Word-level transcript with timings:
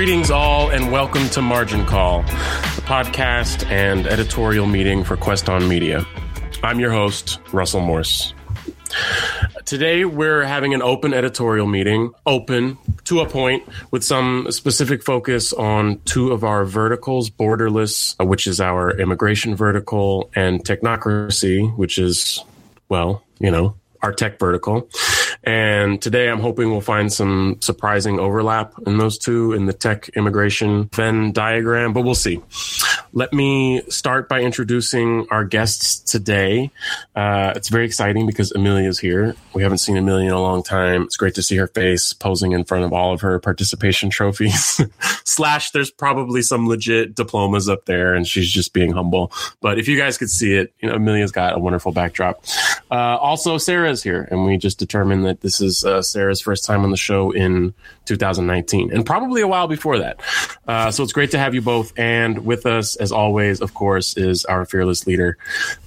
Greetings, 0.00 0.30
all, 0.30 0.70
and 0.70 0.90
welcome 0.90 1.28
to 1.28 1.42
Margin 1.42 1.84
Call, 1.84 2.22
the 2.22 2.82
podcast 2.86 3.66
and 3.66 4.06
editorial 4.06 4.64
meeting 4.64 5.04
for 5.04 5.14
Queston 5.14 5.68
Media. 5.68 6.06
I'm 6.62 6.80
your 6.80 6.90
host, 6.90 7.38
Russell 7.52 7.82
Morse. 7.82 8.32
Today, 9.66 10.06
we're 10.06 10.42
having 10.42 10.72
an 10.72 10.80
open 10.80 11.12
editorial 11.12 11.66
meeting, 11.66 12.14
open 12.24 12.78
to 13.04 13.20
a 13.20 13.28
point, 13.28 13.68
with 13.90 14.02
some 14.02 14.50
specific 14.50 15.02
focus 15.02 15.52
on 15.52 16.00
two 16.06 16.32
of 16.32 16.44
our 16.44 16.64
verticals 16.64 17.28
Borderless, 17.28 18.16
uh, 18.18 18.24
which 18.24 18.46
is 18.46 18.58
our 18.58 18.98
immigration 18.98 19.54
vertical, 19.54 20.30
and 20.34 20.64
Technocracy, 20.64 21.76
which 21.76 21.98
is, 21.98 22.42
well, 22.88 23.22
you 23.38 23.50
know, 23.50 23.76
our 24.00 24.14
tech 24.14 24.38
vertical. 24.38 24.88
And 25.42 26.00
today 26.02 26.28
I'm 26.28 26.40
hoping 26.40 26.70
we'll 26.70 26.80
find 26.80 27.12
some 27.12 27.56
surprising 27.60 28.18
overlap 28.18 28.74
in 28.86 28.98
those 28.98 29.16
two 29.16 29.52
in 29.52 29.66
the 29.66 29.72
tech 29.72 30.08
immigration 30.10 30.90
Venn 30.94 31.32
diagram, 31.32 31.92
but 31.92 32.02
we'll 32.02 32.14
see. 32.14 32.40
Let 33.12 33.32
me 33.32 33.82
start 33.88 34.28
by 34.28 34.42
introducing 34.42 35.26
our 35.30 35.44
guests 35.44 35.98
today. 35.98 36.70
Uh, 37.16 37.52
it's 37.56 37.68
very 37.68 37.84
exciting 37.84 38.26
because 38.26 38.52
Amelia's 38.52 38.98
here. 38.98 39.34
We 39.54 39.62
haven't 39.62 39.78
seen 39.78 39.96
Amelia 39.96 40.28
in 40.28 40.32
a 40.32 40.40
long 40.40 40.62
time. 40.62 41.02
It's 41.02 41.16
great 41.16 41.34
to 41.34 41.42
see 41.42 41.56
her 41.56 41.66
face 41.66 42.12
posing 42.12 42.52
in 42.52 42.64
front 42.64 42.84
of 42.84 42.92
all 42.92 43.12
of 43.12 43.22
her 43.22 43.38
participation 43.40 44.10
trophies. 44.10 44.80
Slash, 45.24 45.70
there's 45.70 45.90
probably 45.90 46.42
some 46.42 46.68
legit 46.68 47.14
diplomas 47.14 47.68
up 47.68 47.86
there 47.86 48.14
and 48.14 48.26
she's 48.26 48.50
just 48.50 48.72
being 48.72 48.92
humble. 48.92 49.32
But 49.60 49.78
if 49.78 49.88
you 49.88 49.96
guys 49.96 50.18
could 50.18 50.30
see 50.30 50.54
it, 50.54 50.72
you 50.80 50.88
know, 50.88 50.96
Amelia's 50.96 51.32
got 51.32 51.56
a 51.56 51.58
wonderful 51.58 51.92
backdrop. 51.92 52.44
Uh, 52.90 53.16
also, 53.16 53.58
Sarah's 53.58 54.02
here 54.02 54.28
and 54.30 54.44
we 54.44 54.56
just 54.56 54.78
determined 54.78 55.24
that 55.24 55.29
that 55.30 55.40
this 55.40 55.60
is 55.60 55.84
uh, 55.84 56.02
Sarah's 56.02 56.40
first 56.40 56.64
time 56.64 56.82
on 56.82 56.90
the 56.90 56.96
show 56.96 57.30
in 57.30 57.72
2019 58.06 58.92
and 58.92 59.06
probably 59.06 59.40
a 59.42 59.46
while 59.46 59.68
before 59.68 59.98
that. 59.98 60.20
Uh, 60.66 60.90
so 60.90 61.04
it's 61.04 61.12
great 61.12 61.30
to 61.30 61.38
have 61.38 61.54
you 61.54 61.62
both. 61.62 61.96
And 61.96 62.44
with 62.44 62.66
us, 62.66 62.96
as 62.96 63.12
always, 63.12 63.60
of 63.60 63.74
course, 63.74 64.16
is 64.16 64.44
our 64.44 64.64
fearless 64.64 65.06
leader 65.06 65.38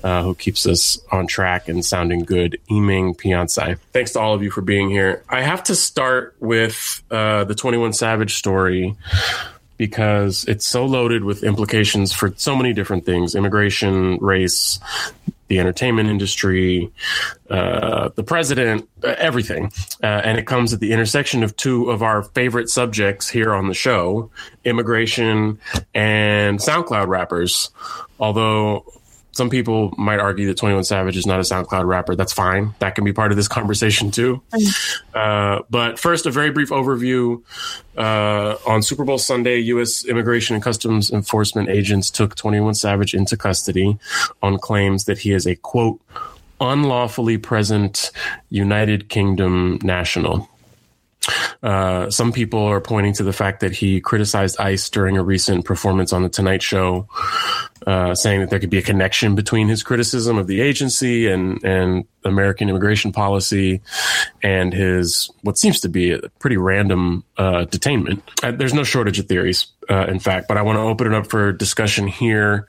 uh, 0.04 0.24
who 0.24 0.34
keeps 0.34 0.66
us 0.66 0.98
on 1.12 1.28
track 1.28 1.68
and 1.68 1.84
sounding 1.84 2.22
good, 2.22 2.58
Yiming 2.70 3.18
Piancai. 3.18 3.78
Thanks 3.92 4.14
to 4.14 4.22
all 4.22 4.34
of 4.34 4.42
you 4.42 4.50
for 4.50 4.62
being 4.62 4.90
here. 4.90 5.22
I 5.28 5.42
have 5.42 5.64
to 5.66 5.76
start 5.76 6.36
with 6.40 7.04
uh, 7.12 7.44
the 7.44 7.56
21 7.56 7.92
Savage 7.94 8.36
story 8.36 8.96
because 9.78 10.46
it's 10.46 10.66
so 10.66 10.86
loaded 10.86 11.26
with 11.26 11.44
implications 11.44 12.14
for 12.14 12.34
so 12.38 12.56
many 12.56 12.72
different 12.72 13.06
things 13.06 13.36
immigration, 13.36 14.18
race, 14.22 14.80
the 15.54 15.60
entertainment 15.60 16.10
industry, 16.10 16.92
uh, 17.52 18.10
the 18.16 18.24
president, 18.24 18.90
uh, 19.04 19.14
everything. 19.20 19.72
Uh, 20.02 20.22
and 20.24 20.40
it 20.40 20.48
comes 20.48 20.74
at 20.74 20.80
the 20.80 20.92
intersection 20.92 21.44
of 21.44 21.56
two 21.56 21.92
of 21.92 22.02
our 22.02 22.24
favorite 22.24 22.70
subjects 22.70 23.30
here 23.30 23.54
on 23.54 23.68
the 23.68 23.74
show 23.76 24.32
immigration 24.66 25.60
and 25.94 26.58
SoundCloud 26.58 27.08
rappers. 27.08 27.70
Although 28.20 28.86
some 29.34 29.50
people 29.50 29.94
might 29.98 30.20
argue 30.20 30.48
that 30.48 30.58
21 30.58 30.84
Savage 30.84 31.18
is 31.18 31.26
not 31.26 31.40
a 31.40 31.44
SoundCloud 31.44 31.86
rapper. 31.86 32.16
That's 32.16 32.34
fine. 32.34 32.74
That 32.80 32.96
can 32.96 33.04
be 33.04 33.14
part 33.14 33.32
of 33.32 33.38
this 33.38 33.48
conversation 33.60 34.12
too. 34.12 34.42
Uh, 35.14 35.62
but 35.70 36.00
first, 36.00 36.26
a 36.26 36.32
very 36.32 36.50
brief 36.50 36.70
overview. 36.70 37.42
Uh, 37.96 38.56
on 38.66 38.82
Super 38.82 39.04
Bowl 39.04 39.20
Sunday, 39.20 39.60
U.S. 39.60 40.04
Immigration 40.06 40.56
and 40.56 40.64
Customs 40.64 41.12
Enforcement 41.12 41.70
agents 41.70 42.10
took 42.10 42.34
21 42.34 42.74
Savage 42.74 43.14
into 43.14 43.38
custody 43.38 44.00
on 44.42 44.58
claims 44.58 45.06
that 45.06 45.20
he 45.20 45.32
is 45.32 45.46
a 45.46 45.56
quote, 45.56 46.02
unlawfully 46.60 47.38
present 47.38 48.10
United 48.50 49.08
Kingdom 49.08 49.78
national. 49.84 50.50
Uh, 51.62 52.10
some 52.10 52.32
people 52.34 52.64
are 52.64 52.82
pointing 52.82 53.14
to 53.14 53.24
the 53.24 53.32
fact 53.32 53.62
that 53.62 53.72
he 53.72 54.02
criticized 54.02 54.60
ICE 54.60 54.90
during 54.90 55.18
a 55.18 55.24
recent 55.24 55.64
performance 55.64 56.12
on 56.12 56.24
The 56.24 56.30
Tonight 56.30 56.62
Show, 56.62 57.08
uh, 57.86 58.16
saying 58.16 58.42
that 58.42 58.50
there 58.50 58.60
could 58.60 58.70
be 58.70 58.78
a 58.78 58.84
connection 58.84 59.36
between 59.36 59.68
his 59.68 59.84
criticism 59.84 60.38
of 60.38 60.48
the 60.48 60.62
agency 60.62 61.28
and, 61.28 61.64
and 61.64 62.06
American 62.24 62.70
immigration 62.70 63.12
policy 63.12 63.82
and 64.42 64.74
his 64.74 65.30
what 65.42 65.58
seems 65.58 65.82
to 65.82 65.90
be 65.90 66.12
a 66.12 66.20
pretty 66.40 66.58
random 66.58 67.24
uh, 67.38 67.66
detainment. 67.66 68.22
Uh, 68.42 68.52
there's 68.52 68.74
no 68.74 68.84
shortage 68.84 69.20
of 69.20 69.28
theories, 69.28 69.68
uh, 69.90 70.06
in 70.06 70.20
fact, 70.20 70.48
but 70.48 70.58
I 70.58 70.62
want 70.62 70.78
to 70.78 70.82
open 70.82 71.08
it 71.08 71.14
up 71.14 71.28
for 71.28 71.52
discussion 71.52 72.08
here. 72.08 72.68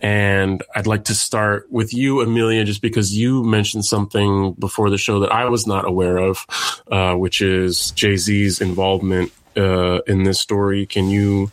And 0.00 0.62
I'd 0.74 0.86
like 0.86 1.04
to 1.04 1.14
start 1.14 1.70
with 1.70 1.92
you, 1.92 2.20
Amelia, 2.20 2.64
just 2.64 2.82
because 2.82 3.16
you 3.16 3.44
mentioned 3.44 3.84
something 3.84 4.52
before 4.54 4.90
the 4.90 4.98
show 4.98 5.20
that 5.20 5.32
I 5.32 5.46
was 5.46 5.66
not 5.66 5.86
aware 5.86 6.18
of, 6.18 6.46
uh, 6.90 7.14
which 7.14 7.40
is 7.40 7.90
Jay 7.92 8.16
Z's 8.16 8.60
involvement 8.60 9.32
uh, 9.56 10.00
in 10.06 10.24
this 10.24 10.40
story. 10.40 10.86
Can 10.86 11.08
you 11.08 11.50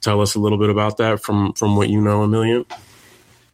tell 0.00 0.20
us 0.20 0.34
a 0.34 0.38
little 0.38 0.58
bit 0.58 0.70
about 0.70 0.96
that 0.98 1.22
from 1.22 1.52
from 1.54 1.76
what 1.76 1.88
you 1.88 2.00
know, 2.00 2.22
Amelia? 2.22 2.64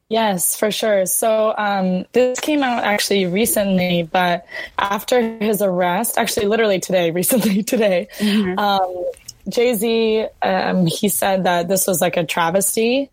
Yes, 0.08 0.56
for 0.56 0.70
sure. 0.70 1.04
So 1.04 1.54
um, 1.58 2.06
this 2.12 2.40
came 2.40 2.62
out 2.62 2.82
actually 2.82 3.26
recently, 3.26 4.04
but 4.04 4.46
after 4.78 5.38
his 5.38 5.60
arrest, 5.60 6.16
actually, 6.16 6.46
literally 6.46 6.80
today, 6.80 7.10
recently 7.20 7.62
today, 7.62 8.08
mm-hmm. 8.18 8.58
um, 8.58 9.04
Jay 9.48 9.74
Z, 9.74 10.26
um, 10.42 10.86
he 10.86 11.08
said 11.08 11.44
that 11.44 11.68
this 11.68 11.86
was 11.86 12.00
like 12.00 12.16
a 12.16 12.24
travesty, 12.24 13.10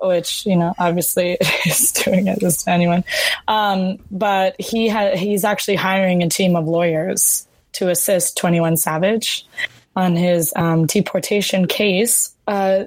which 0.00 0.46
you 0.46 0.56
know 0.56 0.72
obviously 0.78 1.36
is 1.66 1.92
doing 1.92 2.28
it 2.28 2.40
this 2.40 2.64
to 2.64 2.70
anyone. 2.70 3.04
Um, 3.48 3.98
but 4.10 4.60
he 4.60 4.88
had 4.88 5.18
he's 5.18 5.44
actually 5.44 5.76
hiring 5.76 6.22
a 6.22 6.28
team 6.28 6.54
of 6.54 6.66
lawyers 6.66 7.46
to 7.72 7.90
assist 7.90 8.36
Twenty 8.36 8.60
One 8.60 8.76
Savage 8.76 9.46
on 9.96 10.14
his 10.14 10.52
um, 10.54 10.86
deportation 10.86 11.66
case. 11.66 12.34
Uh, 12.46 12.84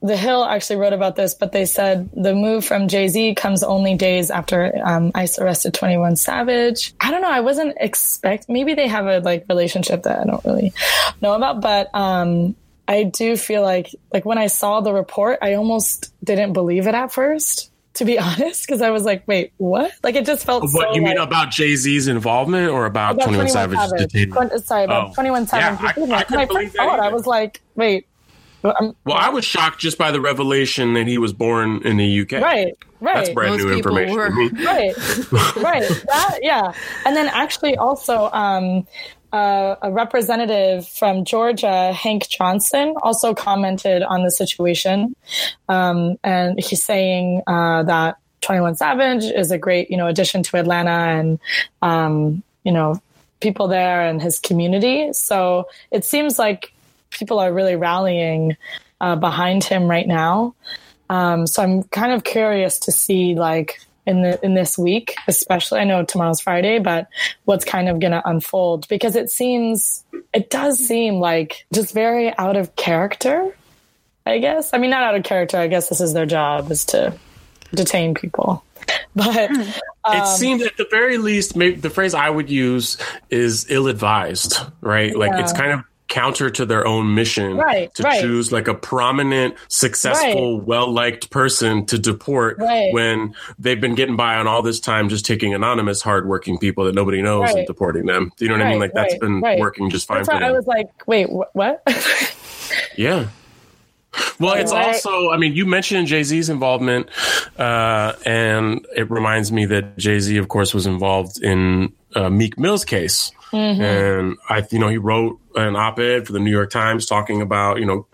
the 0.00 0.16
Hill 0.16 0.44
actually 0.44 0.76
wrote 0.76 0.92
about 0.92 1.14
this, 1.14 1.34
but 1.34 1.52
they 1.52 1.64
said 1.64 2.10
the 2.12 2.34
move 2.34 2.64
from 2.64 2.88
Jay 2.88 3.06
Z 3.08 3.34
comes 3.34 3.62
only 3.62 3.94
days 3.94 4.30
after 4.30 4.80
um, 4.84 5.12
ICE 5.14 5.38
arrested 5.38 5.74
21 5.74 6.16
Savage. 6.16 6.94
I 7.00 7.10
don't 7.10 7.22
know. 7.22 7.30
I 7.30 7.40
wasn't 7.40 7.76
expect. 7.78 8.48
Maybe 8.48 8.74
they 8.74 8.88
have 8.88 9.06
a 9.06 9.20
like 9.20 9.46
relationship 9.48 10.02
that 10.04 10.20
I 10.20 10.24
don't 10.24 10.44
really 10.44 10.72
know 11.20 11.34
about, 11.34 11.60
but 11.60 11.94
um, 11.94 12.56
I 12.88 13.04
do 13.04 13.36
feel 13.36 13.62
like 13.62 13.94
like 14.12 14.24
when 14.24 14.38
I 14.38 14.48
saw 14.48 14.80
the 14.80 14.92
report, 14.92 15.38
I 15.40 15.54
almost 15.54 16.12
didn't 16.24 16.52
believe 16.52 16.88
it 16.88 16.94
at 16.94 17.12
first. 17.12 17.70
To 17.94 18.04
be 18.04 18.18
honest, 18.18 18.66
because 18.66 18.82
I 18.82 18.90
was 18.90 19.04
like, 19.04 19.26
"Wait, 19.26 19.52
what?" 19.58 19.92
Like 20.02 20.14
it 20.14 20.24
just 20.24 20.44
felt. 20.44 20.62
What 20.62 20.72
so, 20.72 20.94
you 20.94 21.02
mean 21.02 21.16
like, 21.16 21.26
about 21.26 21.50
Jay 21.50 21.76
Z's 21.76 22.08
involvement 22.08 22.70
or 22.70 22.86
about, 22.86 23.16
about 23.16 23.24
21, 23.24 23.48
21 23.48 23.48
Savage? 23.48 24.10
Savage. 24.10 24.62
Sorry, 24.64 24.84
about 24.84 25.10
oh. 25.10 25.14
21 25.14 25.46
Savage. 25.46 25.80
Yeah, 25.98 26.14
I, 26.14 26.36
I, 26.36 26.42
I 26.42 26.46
first 26.46 26.74
saw 26.74 26.94
it, 26.94 27.00
I 27.00 27.12
was 27.12 27.26
like, 27.26 27.60
"Wait, 27.74 28.06
well, 28.62 28.94
I 29.08 29.28
was 29.28 29.44
shocked 29.44 29.80
just 29.80 29.98
by 29.98 30.10
the 30.10 30.20
revelation 30.20 30.94
that 30.94 31.06
he 31.06 31.18
was 31.18 31.32
born 31.32 31.84
in 31.84 31.96
the 31.96 32.20
UK. 32.20 32.32
Right, 32.32 32.72
right. 33.00 33.14
That's 33.14 33.30
brand 33.30 33.56
Most 33.56 33.64
new 33.64 33.72
information. 33.72 34.14
Were. 34.14 34.30
right, 34.30 34.96
right. 35.56 35.88
That, 36.06 36.38
yeah. 36.42 36.72
And 37.04 37.16
then 37.16 37.28
actually 37.28 37.76
also 37.76 38.30
um, 38.32 38.86
uh, 39.32 39.76
a 39.80 39.90
representative 39.90 40.86
from 40.86 41.24
Georgia, 41.24 41.92
Hank 41.92 42.28
Johnson, 42.28 42.94
also 43.02 43.34
commented 43.34 44.02
on 44.02 44.22
the 44.24 44.30
situation. 44.30 45.16
Um, 45.68 46.16
and 46.22 46.60
he's 46.60 46.82
saying 46.82 47.42
uh, 47.46 47.82
that 47.84 48.16
21 48.42 48.76
Savage 48.76 49.24
is 49.24 49.50
a 49.50 49.58
great, 49.58 49.90
you 49.90 49.96
know, 49.96 50.06
addition 50.06 50.42
to 50.42 50.58
Atlanta 50.58 50.90
and, 50.90 51.38
um, 51.80 52.42
you 52.64 52.72
know, 52.72 53.00
people 53.40 53.68
there 53.68 54.06
and 54.06 54.20
his 54.20 54.38
community. 54.38 55.12
So 55.12 55.68
it 55.90 56.04
seems 56.04 56.38
like 56.38 56.72
people 57.10 57.38
are 57.38 57.52
really 57.52 57.76
rallying 57.76 58.56
uh, 59.00 59.16
behind 59.16 59.64
him 59.64 59.88
right 59.88 60.06
now. 60.06 60.54
Um, 61.10 61.46
so 61.46 61.62
I'm 61.62 61.82
kind 61.84 62.12
of 62.12 62.24
curious 62.24 62.78
to 62.80 62.92
see 62.92 63.34
like 63.34 63.80
in 64.06 64.22
the 64.22 64.44
in 64.44 64.54
this 64.54 64.76
week, 64.76 65.14
especially 65.28 65.80
I 65.80 65.84
know 65.84 66.04
tomorrow's 66.04 66.40
Friday, 66.40 66.78
but 66.78 67.08
what's 67.44 67.64
kind 67.64 67.88
of 67.88 68.00
going 68.00 68.12
to 68.12 68.28
unfold 68.28 68.88
because 68.88 69.16
it 69.16 69.30
seems 69.30 70.04
it 70.32 70.50
does 70.50 70.78
seem 70.78 71.20
like 71.20 71.66
just 71.72 71.94
very 71.94 72.36
out 72.36 72.56
of 72.56 72.74
character. 72.76 73.54
I 74.26 74.38
guess 74.38 74.72
I 74.72 74.78
mean 74.78 74.90
not 74.90 75.02
out 75.02 75.14
of 75.14 75.24
character. 75.24 75.58
I 75.58 75.68
guess 75.68 75.88
this 75.88 76.00
is 76.00 76.12
their 76.12 76.26
job 76.26 76.70
is 76.70 76.84
to 76.86 77.16
detain 77.74 78.14
people. 78.14 78.64
But 79.14 79.50
um, 79.50 79.66
it 80.06 80.26
seems 80.26 80.62
at 80.62 80.78
the 80.78 80.86
very 80.90 81.18
least, 81.18 81.54
maybe 81.54 81.76
the 81.76 81.90
phrase 81.90 82.14
I 82.14 82.30
would 82.30 82.48
use 82.48 82.96
is 83.28 83.66
ill 83.70 83.86
advised, 83.86 84.56
right? 84.80 85.14
Like 85.14 85.32
it's 85.34 85.52
kind 85.52 85.70
of 85.72 85.84
counter 86.12 86.50
to 86.50 86.66
their 86.66 86.86
own 86.86 87.14
mission 87.14 87.56
right, 87.56 87.92
to 87.94 88.02
right. 88.02 88.20
choose 88.20 88.52
like 88.52 88.68
a 88.68 88.74
prominent, 88.74 89.54
successful, 89.68 90.58
right. 90.58 90.66
well 90.66 90.92
liked 90.92 91.30
person 91.30 91.86
to 91.86 91.98
deport 91.98 92.58
when 92.58 93.34
they've 93.58 93.80
been 93.80 93.94
getting 93.94 94.14
by 94.14 94.36
on 94.36 94.46
all 94.46 94.60
this 94.60 94.78
time 94.78 95.08
just 95.08 95.24
taking 95.24 95.54
anonymous, 95.54 96.02
hardworking 96.02 96.58
people 96.58 96.84
that 96.84 96.94
nobody 96.94 97.22
knows 97.22 97.50
and 97.54 97.66
deporting 97.66 98.04
them. 98.04 98.30
Do 98.36 98.44
you 98.44 98.50
know 98.50 98.58
what 98.58 98.66
I 98.66 98.70
mean? 98.70 98.78
Like 98.78 98.92
that's 98.92 99.16
been 99.16 99.40
working 99.40 99.88
just 99.88 100.06
fine 100.06 100.18
that's 100.18 100.28
for 100.28 100.34
them. 100.34 100.42
I 100.42 100.52
was 100.52 100.66
like, 100.66 100.90
wait, 101.06 101.28
wh- 101.28 101.56
what? 101.56 101.82
yeah. 102.96 103.28
Well, 104.38 104.54
it's 104.54 104.72
also, 104.72 105.30
I 105.30 105.38
mean, 105.38 105.54
you 105.54 105.64
mentioned 105.64 106.08
Jay 106.08 106.22
Z's 106.22 106.50
involvement, 106.50 107.08
uh, 107.58 108.12
and 108.26 108.86
it 108.94 109.10
reminds 109.10 109.50
me 109.50 109.64
that 109.64 109.96
Jay 109.96 110.20
Z, 110.20 110.36
of 110.36 110.48
course, 110.48 110.74
was 110.74 110.84
involved 110.84 111.42
in 111.42 111.94
uh, 112.14 112.28
Meek 112.28 112.58
Mill's 112.58 112.84
case. 112.84 113.32
Mm-hmm. 113.52 113.82
And 113.82 114.38
I, 114.50 114.66
you 114.70 114.78
know, 114.78 114.88
he 114.88 114.98
wrote 114.98 115.38
an 115.54 115.76
op-ed 115.76 116.26
for 116.26 116.32
the 116.32 116.38
New 116.38 116.50
York 116.50 116.70
Times 116.70 117.06
talking 117.06 117.42
about, 117.42 117.78
you 117.78 117.86
know, 117.86 118.06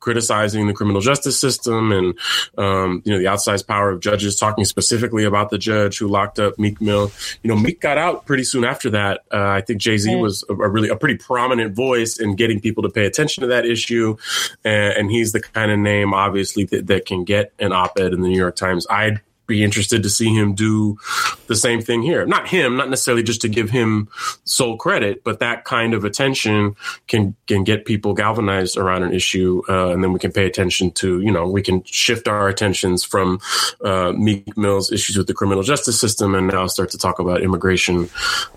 criticizing 0.00 0.66
the 0.66 0.72
criminal 0.72 1.00
justice 1.00 1.38
system 1.38 1.90
and, 1.92 2.18
um, 2.58 3.02
you 3.04 3.12
know, 3.12 3.18
the 3.18 3.24
outsized 3.24 3.66
power 3.66 3.90
of 3.90 4.00
judges, 4.00 4.36
talking 4.36 4.64
specifically 4.64 5.24
about 5.24 5.50
the 5.50 5.58
judge 5.58 5.98
who 5.98 6.06
locked 6.06 6.38
up 6.38 6.58
Meek 6.58 6.80
Mill. 6.80 7.10
You 7.42 7.48
know, 7.48 7.56
Meek 7.56 7.80
got 7.80 7.98
out 7.98 8.26
pretty 8.26 8.44
soon 8.44 8.64
after 8.64 8.90
that. 8.90 9.22
Uh, 9.32 9.48
I 9.48 9.62
think 9.62 9.80
Jay 9.80 9.98
Z 9.98 10.14
was 10.16 10.44
a, 10.48 10.52
a, 10.52 10.68
really 10.68 10.88
a 10.88 10.96
pretty 10.96 11.16
prominent 11.16 11.74
voice 11.74 12.18
in 12.18 12.36
getting 12.36 12.60
people 12.60 12.82
to 12.84 12.88
pay 12.88 13.06
attention 13.06 13.42
to 13.42 13.48
that 13.48 13.66
issue, 13.66 14.16
and, 14.64 14.94
and 14.94 15.10
he's 15.10 15.32
the 15.32 15.40
kind 15.40 15.70
of 15.70 15.78
name, 15.78 16.14
obviously, 16.14 16.64
that, 16.66 16.86
that 16.86 17.06
can 17.06 17.24
get 17.24 17.52
an 17.58 17.72
op-ed 17.72 18.12
in 18.12 18.20
the 18.20 18.28
New 18.28 18.38
York 18.38 18.56
Times. 18.56 18.86
I 18.88 19.18
be 19.46 19.62
interested 19.62 20.02
to 20.02 20.10
see 20.10 20.34
him 20.34 20.54
do 20.54 20.98
the 21.46 21.56
same 21.56 21.80
thing 21.80 22.02
here. 22.02 22.26
Not 22.26 22.48
him, 22.48 22.76
not 22.76 22.90
necessarily 22.90 23.22
just 23.22 23.40
to 23.42 23.48
give 23.48 23.70
him 23.70 24.08
sole 24.44 24.76
credit, 24.76 25.24
but 25.24 25.40
that 25.40 25.64
kind 25.64 25.94
of 25.94 26.04
attention 26.04 26.76
can 27.06 27.34
can 27.46 27.64
get 27.64 27.84
people 27.84 28.14
galvanized 28.14 28.76
around 28.76 29.02
an 29.02 29.12
issue, 29.12 29.62
uh, 29.68 29.90
and 29.90 30.02
then 30.02 30.12
we 30.12 30.18
can 30.18 30.32
pay 30.32 30.46
attention 30.46 30.90
to 30.92 31.20
you 31.20 31.30
know 31.30 31.48
we 31.48 31.62
can 31.62 31.82
shift 31.84 32.28
our 32.28 32.48
attentions 32.48 33.04
from 33.04 33.40
uh, 33.84 34.12
Meek 34.12 34.56
Mill's 34.56 34.90
issues 34.92 35.16
with 35.16 35.26
the 35.26 35.34
criminal 35.34 35.62
justice 35.62 35.98
system, 36.00 36.34
and 36.34 36.48
now 36.48 36.66
start 36.66 36.90
to 36.90 36.98
talk 36.98 37.18
about 37.18 37.42
immigration 37.42 38.08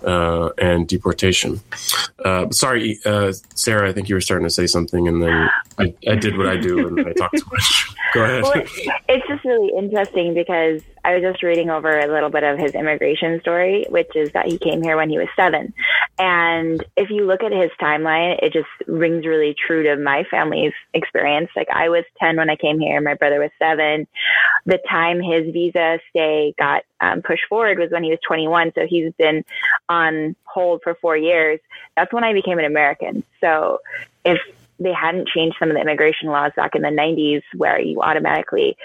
uh, 0.04 0.50
and 0.58 0.88
deportation. 0.88 1.60
Uh, 2.24 2.50
sorry, 2.50 2.98
uh, 3.04 3.32
Sarah, 3.54 3.88
I 3.88 3.92
think 3.92 4.08
you 4.08 4.14
were 4.14 4.20
starting 4.20 4.46
to 4.46 4.50
say 4.50 4.66
something, 4.66 5.08
and 5.08 5.22
then 5.22 5.48
I, 5.78 5.94
I 6.08 6.14
did 6.16 6.36
what 6.36 6.46
I 6.46 6.56
do 6.56 6.88
and 6.88 7.00
I 7.00 7.12
talked 7.12 7.38
too 7.38 7.46
much. 7.50 7.94
Go 8.14 8.24
ahead. 8.24 8.42
Well, 8.42 8.52
it's 9.08 9.26
just 9.28 9.44
really 9.44 9.72
interesting 9.76 10.34
because 10.34 10.79
I 11.04 11.14
was 11.14 11.22
just 11.22 11.42
reading 11.42 11.70
over 11.70 11.98
a 11.98 12.12
little 12.12 12.28
bit 12.28 12.42
of 12.42 12.58
his 12.58 12.72
immigration 12.72 13.40
story, 13.40 13.86
which 13.88 14.14
is 14.14 14.32
that 14.32 14.46
he 14.46 14.58
came 14.58 14.82
here 14.82 14.96
when 14.96 15.08
he 15.08 15.18
was 15.18 15.28
seven. 15.34 15.72
And 16.18 16.84
if 16.96 17.08
you 17.08 17.26
look 17.26 17.42
at 17.42 17.52
his 17.52 17.70
timeline, 17.80 18.38
it 18.42 18.52
just 18.52 18.68
rings 18.86 19.24
really 19.24 19.54
true 19.54 19.82
to 19.84 19.96
my 19.96 20.24
family's 20.30 20.74
experience. 20.92 21.50
Like 21.56 21.68
I 21.72 21.88
was 21.88 22.04
10 22.18 22.36
when 22.36 22.50
I 22.50 22.56
came 22.56 22.78
here, 22.78 23.00
my 23.00 23.14
brother 23.14 23.40
was 23.40 23.50
seven. 23.58 24.06
The 24.66 24.78
time 24.88 25.22
his 25.22 25.52
visa 25.52 26.00
stay 26.10 26.54
got 26.58 26.84
um, 27.00 27.22
pushed 27.22 27.44
forward 27.48 27.78
was 27.78 27.90
when 27.90 28.04
he 28.04 28.10
was 28.10 28.18
21. 28.26 28.72
So 28.74 28.86
he's 28.86 29.12
been 29.14 29.44
on 29.88 30.36
hold 30.44 30.82
for 30.82 30.94
four 30.96 31.16
years. 31.16 31.60
That's 31.96 32.12
when 32.12 32.24
I 32.24 32.34
became 32.34 32.58
an 32.58 32.66
American. 32.66 33.24
So 33.40 33.80
if 34.24 34.38
they 34.80 34.92
hadn't 34.92 35.28
changed 35.28 35.56
some 35.58 35.70
of 35.70 35.74
the 35.74 35.80
immigration 35.80 36.28
laws 36.28 36.52
back 36.56 36.74
in 36.74 36.82
the 36.82 36.88
90s 36.88 37.42
where 37.54 37.80
you 37.80 38.00
automatically 38.00 38.76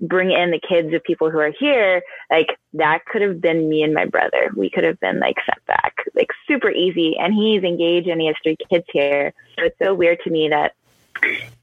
bring 0.00 0.32
in 0.32 0.50
the 0.50 0.58
kids 0.58 0.92
of 0.94 1.04
people 1.04 1.30
who 1.30 1.38
are 1.38 1.52
here, 1.58 2.02
like 2.30 2.58
that 2.72 3.04
could 3.04 3.20
have 3.20 3.40
been 3.40 3.68
me 3.68 3.82
and 3.82 3.92
my 3.92 4.06
brother. 4.06 4.50
We 4.56 4.70
could 4.70 4.84
have 4.84 4.98
been 4.98 5.20
like 5.20 5.36
sent 5.44 5.64
back, 5.66 5.94
like 6.14 6.30
super 6.48 6.70
easy. 6.70 7.16
And 7.18 7.34
he's 7.34 7.62
engaged 7.62 8.08
and 8.08 8.20
he 8.20 8.26
has 8.28 8.36
three 8.42 8.56
kids 8.70 8.86
here. 8.92 9.34
So 9.58 9.66
it's 9.66 9.78
so 9.78 9.94
weird 9.94 10.18
to 10.24 10.30
me 10.30 10.48
that 10.48 10.72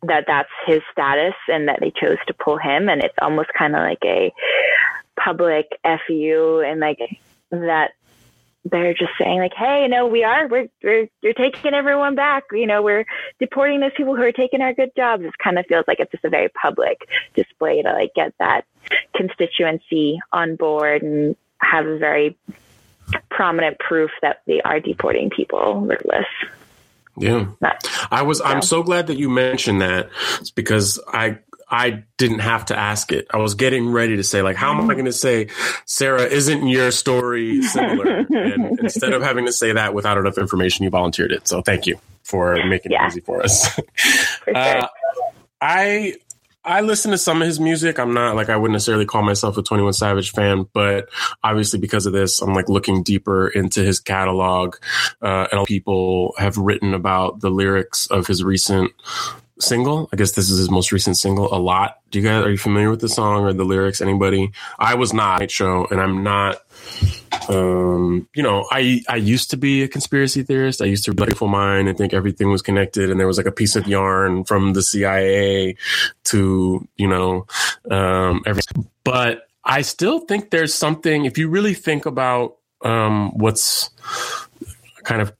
that 0.03 0.25
that's 0.27 0.50
his 0.68 0.81
status 0.92 1.33
and 1.47 1.68
that 1.68 1.80
they 1.81 1.92
chose 1.92 2.18
to 2.27 2.33
pull 2.33 2.57
him 2.57 2.88
and 2.88 3.03
it's 3.03 3.15
almost 3.21 3.50
kind 3.57 3.75
of 3.75 3.81
like 3.81 4.00
a 4.06 4.31
public 5.21 5.68
fu 6.07 6.63
and 6.65 6.80
like 6.80 7.00
that 7.51 7.92
they're 8.65 8.94
just 8.94 9.11
saying 9.19 9.39
like, 9.39 9.53
"Hey, 9.53 9.88
no, 9.88 10.07
we 10.07 10.23
are. 10.23 10.47
We're 10.47 10.67
we're 10.83 11.07
you're 11.21 11.33
taking 11.33 11.73
everyone 11.73 12.15
back. 12.15 12.44
You 12.51 12.67
know, 12.67 12.81
we're 12.81 13.06
deporting 13.39 13.79
those 13.79 13.91
people 13.95 14.15
who 14.15 14.23
are 14.23 14.31
taking 14.31 14.61
our 14.61 14.73
good 14.73 14.91
jobs." 14.95 15.23
It 15.23 15.33
kind 15.41 15.57
of 15.57 15.65
feels 15.67 15.85
like 15.88 16.00
it's 16.00 16.11
just 16.11 16.25
a 16.25 16.29
very 16.29 16.50
public 16.50 17.07
display 17.35 17.81
to 17.81 17.91
like 17.94 18.13
get 18.15 18.33
that 18.39 18.65
constituency 19.15 20.19
on 20.31 20.56
board 20.56 21.03
and 21.03 21.35
have 21.61 21.85
a 21.85 21.97
very 21.97 22.38
prominent 23.29 23.79
proof 23.79 24.11
that 24.21 24.41
they 24.45 24.61
are 24.61 24.79
deporting 24.79 25.29
people 25.29 25.81
regardless. 25.81 26.27
Yeah. 27.17 27.47
I 28.11 28.21
was. 28.21 28.41
I'm 28.41 28.61
so 28.61 28.81
glad 28.81 29.07
that 29.07 29.17
you 29.17 29.29
mentioned 29.29 29.81
that 29.81 30.09
because 30.56 31.00
I 31.07 31.39
I 31.69 32.04
didn't 32.18 32.39
have 32.39 32.66
to 32.66 32.77
ask 32.77 33.12
it. 33.12 33.27
I 33.31 33.38
was 33.38 33.54
getting 33.54 33.89
ready 33.89 34.18
to 34.18 34.24
say, 34.24 34.42
like, 34.42 34.56
how 34.56 34.77
am 34.77 34.89
I 34.89 34.94
going 34.94 35.06
to 35.06 35.13
say, 35.13 35.48
Sarah, 35.86 36.24
isn't 36.24 36.68
your 36.68 36.92
story 36.92 37.62
similar? 37.62 38.25
and 38.30 38.80
instead 38.83 39.13
of 39.13 39.21
having 39.21 39.45
to 39.45 39.51
say 39.51 39.74
that 39.74 39.94
without 39.94 40.18
enough 40.18 40.38
information, 40.38 40.83
you 40.83 40.89
volunteered 40.89 41.31
it. 41.31 41.48
So 41.48 41.62
thank 41.62 41.86
you 41.86 42.00
for 42.24 42.56
making 42.66 42.92
yeah. 42.92 43.06
it 43.06 43.07
easy 43.07 43.21
for 43.21 43.44
us. 43.44 43.68
For 43.74 43.83
sure. 44.45 44.56
uh, 44.56 44.88
I 45.62 46.16
I 46.63 46.81
listen 46.81 47.12
to 47.12 47.18
some 47.18 47.42
of 47.42 47.48
his 47.48 47.60
music. 47.60 48.00
I'm 48.00 48.13
not 48.13 48.36
like 48.36 48.50
I 48.50 48.57
wouldn't 48.57 48.74
necessarily 48.74 49.06
call 49.06 49.24
myself 49.24 49.57
a 49.57 49.63
21 49.63 49.94
Savage 49.94 50.31
fan, 50.31 50.68
but 50.74 51.10
obviously 51.44 51.80
because 51.80 52.06
of 52.06 52.13
this, 52.13 52.42
I'm 52.42 52.54
like 52.54 52.69
looking 52.69 53.01
deeper 53.01 53.48
into 53.48 53.81
his 53.81 54.00
catalog. 54.00 54.75
Uh, 55.21 55.48
and 55.51 55.66
people 55.66 56.33
have 56.38 56.57
written 56.57 56.94
about 56.94 57.39
the 57.39 57.50
lyrics 57.50 58.07
of 58.07 58.27
his 58.27 58.44
recent 58.44 58.92
single. 59.59 60.09
I 60.11 60.15
guess 60.15 60.31
this 60.31 60.50
is 60.50 60.57
his 60.57 60.69
most 60.69 60.91
recent 60.91 61.17
single. 61.17 61.53
A 61.53 61.57
lot. 61.59 62.00
Do 62.11 62.19
you 62.19 62.25
guys 62.25 62.44
are 62.44 62.51
you 62.51 62.57
familiar 62.57 62.89
with 62.89 63.01
the 63.01 63.09
song 63.09 63.44
or 63.44 63.53
the 63.53 63.63
lyrics? 63.63 64.01
Anybody? 64.01 64.51
I 64.77 64.95
was 64.95 65.13
not 65.13 65.50
show, 65.51 65.88
and 65.91 66.01
I'm 66.01 66.23
not. 66.23 66.61
Um, 67.47 68.27
you 68.33 68.44
know, 68.44 68.65
I 68.71 69.01
I 69.07 69.15
used 69.15 69.51
to 69.51 69.57
be 69.57 69.83
a 69.83 69.88
conspiracy 69.88 70.44
theorist. 70.44 70.81
I 70.81 70.85
used 70.85 71.06
to 71.06 71.11
be 71.11 71.23
beautiful 71.23 71.47
mind 71.47 71.88
and 71.88 71.97
think 71.97 72.13
everything 72.13 72.50
was 72.50 72.61
connected, 72.61 73.09
and 73.09 73.19
there 73.19 73.27
was 73.27 73.38
like 73.38 73.47
a 73.47 73.51
piece 73.51 73.75
of 73.75 73.88
yarn 73.88 74.44
from 74.44 74.73
the 74.73 74.81
CIA 74.81 75.75
to 76.25 76.88
you 76.97 77.07
know 77.07 77.45
um, 77.89 78.44
everything. 78.45 78.88
But 79.03 79.47
I 79.63 79.81
still 79.81 80.19
think 80.19 80.50
there's 80.50 80.73
something. 80.73 81.25
If 81.25 81.38
you 81.38 81.50
really 81.50 81.73
think 81.73 82.06
about 82.06 82.57
um, 82.81 83.38
what's 83.38 83.89
kind 85.03 85.21
of 85.21 85.33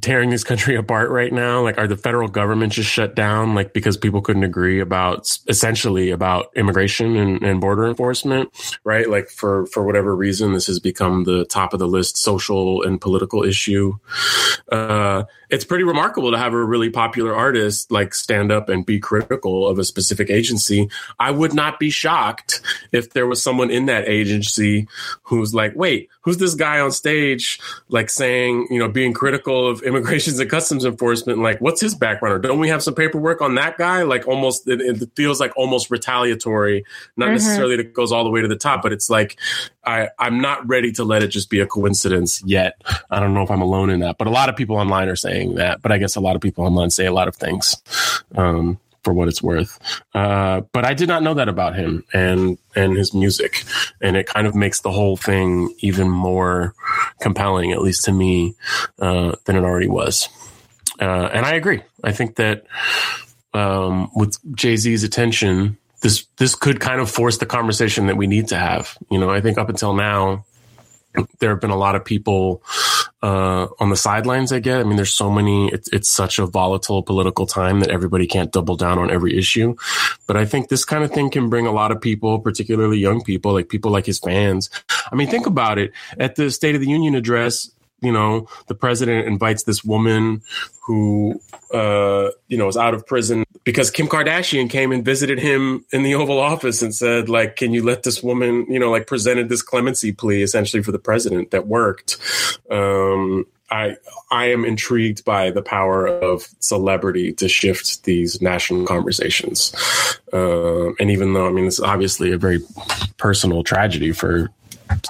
tearing 0.00 0.30
this 0.30 0.44
country 0.44 0.76
apart 0.82 1.10
right 1.10 1.32
now? 1.32 1.62
Like, 1.62 1.78
are 1.78 1.86
the 1.86 1.96
federal 1.96 2.28
government 2.28 2.72
just 2.72 2.90
shut 2.90 3.14
down, 3.14 3.54
like 3.54 3.72
because 3.72 3.96
people 3.96 4.20
couldn't 4.20 4.44
agree 4.44 4.80
about 4.80 5.38
essentially 5.48 6.10
about 6.10 6.46
immigration 6.56 7.16
and, 7.16 7.42
and, 7.42 7.60
border 7.60 7.86
enforcement, 7.86 8.50
right? 8.84 9.08
Like 9.08 9.28
for 9.28 9.66
for 9.66 9.84
whatever 9.84 10.16
reason, 10.16 10.52
this 10.52 10.66
has 10.66 10.80
become 10.80 11.24
the 11.24 11.44
top 11.44 11.72
of 11.72 11.78
the 11.78 11.86
list 11.86 12.16
social 12.16 12.82
and 12.82 13.00
political 13.00 13.44
issue. 13.44 13.98
Uh, 14.70 15.24
it's 15.50 15.64
pretty 15.64 15.84
remarkable 15.84 16.30
to 16.30 16.38
have 16.38 16.54
a 16.54 16.64
really 16.64 16.88
popular 16.88 17.34
artist 17.34 17.92
like 17.92 18.14
stand 18.14 18.50
up 18.50 18.70
and 18.70 18.86
be 18.86 18.98
critical 18.98 19.68
of 19.68 19.78
a 19.78 19.84
specific 19.84 20.30
agency. 20.30 20.88
I 21.18 21.30
would 21.30 21.52
not 21.52 21.78
be 21.78 21.90
shocked 21.90 22.62
if 22.92 23.10
there 23.10 23.26
was 23.26 23.42
someone 23.42 23.70
in 23.70 23.86
that 23.86 24.08
agency 24.08 24.86
who's 25.22 25.54
like, 25.54 25.74
wait, 25.74 26.08
who's 26.22 26.38
this 26.38 26.54
guy 26.54 26.80
on 26.80 26.92
stage, 26.92 27.60
like 27.88 28.08
saying, 28.08 28.68
you 28.70 28.78
know, 28.78 28.88
being 28.88 29.12
critical 29.12 29.68
of 29.68 29.82
immigrations 29.82 30.38
and 30.40 30.50
customs 30.50 30.84
enforcement? 30.84 31.40
Like, 31.40 31.60
what's 31.60 31.80
his 31.80 31.94
background? 31.94 32.36
Or 32.36 32.38
don't 32.38 32.60
we 32.60 32.68
have 32.68 32.82
some 32.82 32.94
paperwork 32.94 33.40
on 33.40 33.56
that 33.56 33.76
guy? 33.76 34.02
Like, 34.02 34.28
almost, 34.28 34.68
it, 34.68 34.80
it 34.80 35.10
feels 35.16 35.40
like 35.40 35.52
almost 35.56 35.90
retaliatory, 35.90 36.84
not 37.16 37.26
mm-hmm. 37.26 37.34
necessarily 37.34 37.76
that 37.76 37.92
goes 37.92 38.12
all 38.12 38.24
the 38.24 38.30
way 38.30 38.40
to 38.40 38.48
the 38.48 38.56
top, 38.56 38.82
but 38.82 38.92
it's 38.92 39.10
like, 39.10 39.38
I, 39.84 40.10
I'm 40.18 40.40
not 40.40 40.66
ready 40.68 40.92
to 40.92 41.04
let 41.04 41.24
it 41.24 41.28
just 41.28 41.50
be 41.50 41.58
a 41.58 41.66
coincidence 41.66 42.40
yet. 42.44 42.80
I 43.10 43.18
don't 43.18 43.34
know 43.34 43.42
if 43.42 43.50
I'm 43.50 43.62
alone 43.62 43.90
in 43.90 44.00
that, 44.00 44.16
but 44.16 44.28
a 44.28 44.30
lot 44.30 44.48
of 44.48 44.54
people 44.54 44.76
online 44.76 45.08
are 45.08 45.16
saying, 45.16 45.32
saying 45.32 45.56
that, 45.56 45.82
but 45.82 45.92
I 45.92 45.98
guess 45.98 46.16
a 46.16 46.20
lot 46.20 46.36
of 46.36 46.42
people 46.42 46.64
online 46.64 46.90
say 46.90 47.06
a 47.06 47.12
lot 47.12 47.28
of 47.28 47.36
things. 47.36 47.76
Um, 48.36 48.78
for 49.02 49.12
what 49.12 49.28
it's 49.28 49.42
worth. 49.42 49.78
Uh, 50.14 50.62
but 50.72 50.84
I 50.84 50.94
did 50.94 51.08
not 51.08 51.22
know 51.22 51.34
that 51.34 51.48
about 51.48 51.74
him 51.74 52.04
and 52.12 52.58
and 52.74 52.96
his 52.96 53.12
music, 53.14 53.64
and 54.00 54.16
it 54.16 54.26
kind 54.26 54.46
of 54.46 54.54
makes 54.54 54.80
the 54.80 54.90
whole 54.90 55.16
thing 55.16 55.74
even 55.78 56.08
more 56.08 56.74
compelling, 57.20 57.72
at 57.72 57.82
least 57.82 58.04
to 58.04 58.12
me, 58.12 58.54
uh, 58.98 59.32
than 59.44 59.56
it 59.56 59.64
already 59.64 59.88
was. 59.88 60.28
Uh, 61.00 61.28
and 61.32 61.44
I 61.44 61.54
agree. 61.54 61.82
I 62.04 62.12
think 62.12 62.36
that 62.36 62.64
um, 63.54 64.10
with 64.14 64.38
Jay 64.54 64.76
Z's 64.76 65.04
attention, 65.04 65.76
this 66.00 66.26
this 66.36 66.54
could 66.54 66.80
kind 66.80 67.00
of 67.00 67.10
force 67.10 67.38
the 67.38 67.46
conversation 67.46 68.06
that 68.06 68.16
we 68.16 68.26
need 68.26 68.48
to 68.48 68.56
have. 68.56 68.96
You 69.10 69.18
know, 69.18 69.30
I 69.30 69.40
think 69.40 69.58
up 69.58 69.68
until 69.68 69.94
now, 69.94 70.44
there 71.40 71.50
have 71.50 71.60
been 71.60 71.70
a 71.70 71.76
lot 71.76 71.94
of 71.94 72.04
people 72.04 72.62
uh, 73.22 73.68
on 73.78 73.90
the 73.90 73.96
sidelines. 73.96 74.52
I 74.52 74.58
get. 74.58 74.80
I 74.80 74.82
mean, 74.84 74.96
there's 74.96 75.12
so 75.12 75.30
many. 75.30 75.68
It's, 75.68 75.88
it's 75.88 76.08
such 76.08 76.38
a 76.38 76.46
volatile 76.46 77.02
political 77.02 77.46
time 77.46 77.80
that 77.80 77.90
everybody 77.90 78.26
can't 78.26 78.52
double 78.52 78.76
down 78.76 78.98
on 78.98 79.10
every 79.10 79.36
issue. 79.36 79.76
But 80.26 80.36
I 80.36 80.44
think 80.44 80.68
this 80.68 80.84
kind 80.84 81.04
of 81.04 81.12
thing 81.12 81.30
can 81.30 81.48
bring 81.48 81.66
a 81.66 81.72
lot 81.72 81.92
of 81.92 82.00
people, 82.00 82.40
particularly 82.40 82.98
young 82.98 83.22
people, 83.22 83.52
like 83.52 83.68
people 83.68 83.90
like 83.90 84.06
his 84.06 84.18
fans. 84.18 84.70
I 85.10 85.14
mean, 85.14 85.28
think 85.28 85.46
about 85.46 85.78
it. 85.78 85.92
At 86.18 86.36
the 86.36 86.50
State 86.50 86.74
of 86.74 86.80
the 86.80 86.88
Union 86.88 87.14
address, 87.14 87.70
you 88.02 88.12
know, 88.12 88.48
the 88.66 88.74
president 88.74 89.26
invites 89.26 89.62
this 89.62 89.84
woman 89.84 90.42
who, 90.80 91.40
uh, 91.72 92.28
you 92.48 92.58
know, 92.58 92.68
is 92.68 92.76
out 92.76 92.94
of 92.94 93.06
prison 93.06 93.44
because 93.64 93.90
Kim 93.90 94.08
Kardashian 94.08 94.68
came 94.68 94.90
and 94.90 95.04
visited 95.04 95.38
him 95.38 95.84
in 95.92 96.02
the 96.02 96.14
Oval 96.14 96.40
Office 96.40 96.82
and 96.82 96.94
said, 96.94 97.28
like, 97.28 97.56
can 97.56 97.72
you 97.72 97.84
let 97.84 98.02
this 98.02 98.22
woman, 98.22 98.66
you 98.68 98.78
know, 98.78 98.90
like 98.90 99.06
presented 99.06 99.48
this 99.48 99.62
clemency 99.62 100.12
plea 100.12 100.42
essentially 100.42 100.82
for 100.82 100.92
the 100.92 100.98
president 100.98 101.52
that 101.52 101.66
worked. 101.66 102.18
Um, 102.70 103.46
I 103.70 103.96
I 104.30 104.46
am 104.46 104.64
intrigued 104.64 105.24
by 105.24 105.50
the 105.50 105.62
power 105.62 106.06
of 106.06 106.46
celebrity 106.60 107.32
to 107.34 107.48
shift 107.48 108.04
these 108.04 108.42
national 108.42 108.86
conversations. 108.86 109.74
Uh, 110.32 110.92
and 110.94 111.10
even 111.10 111.32
though 111.32 111.46
I 111.46 111.52
mean, 111.52 111.66
it's 111.66 111.80
obviously 111.80 112.32
a 112.32 112.38
very 112.38 112.60
personal 113.16 113.64
tragedy 113.64 114.12
for 114.12 114.50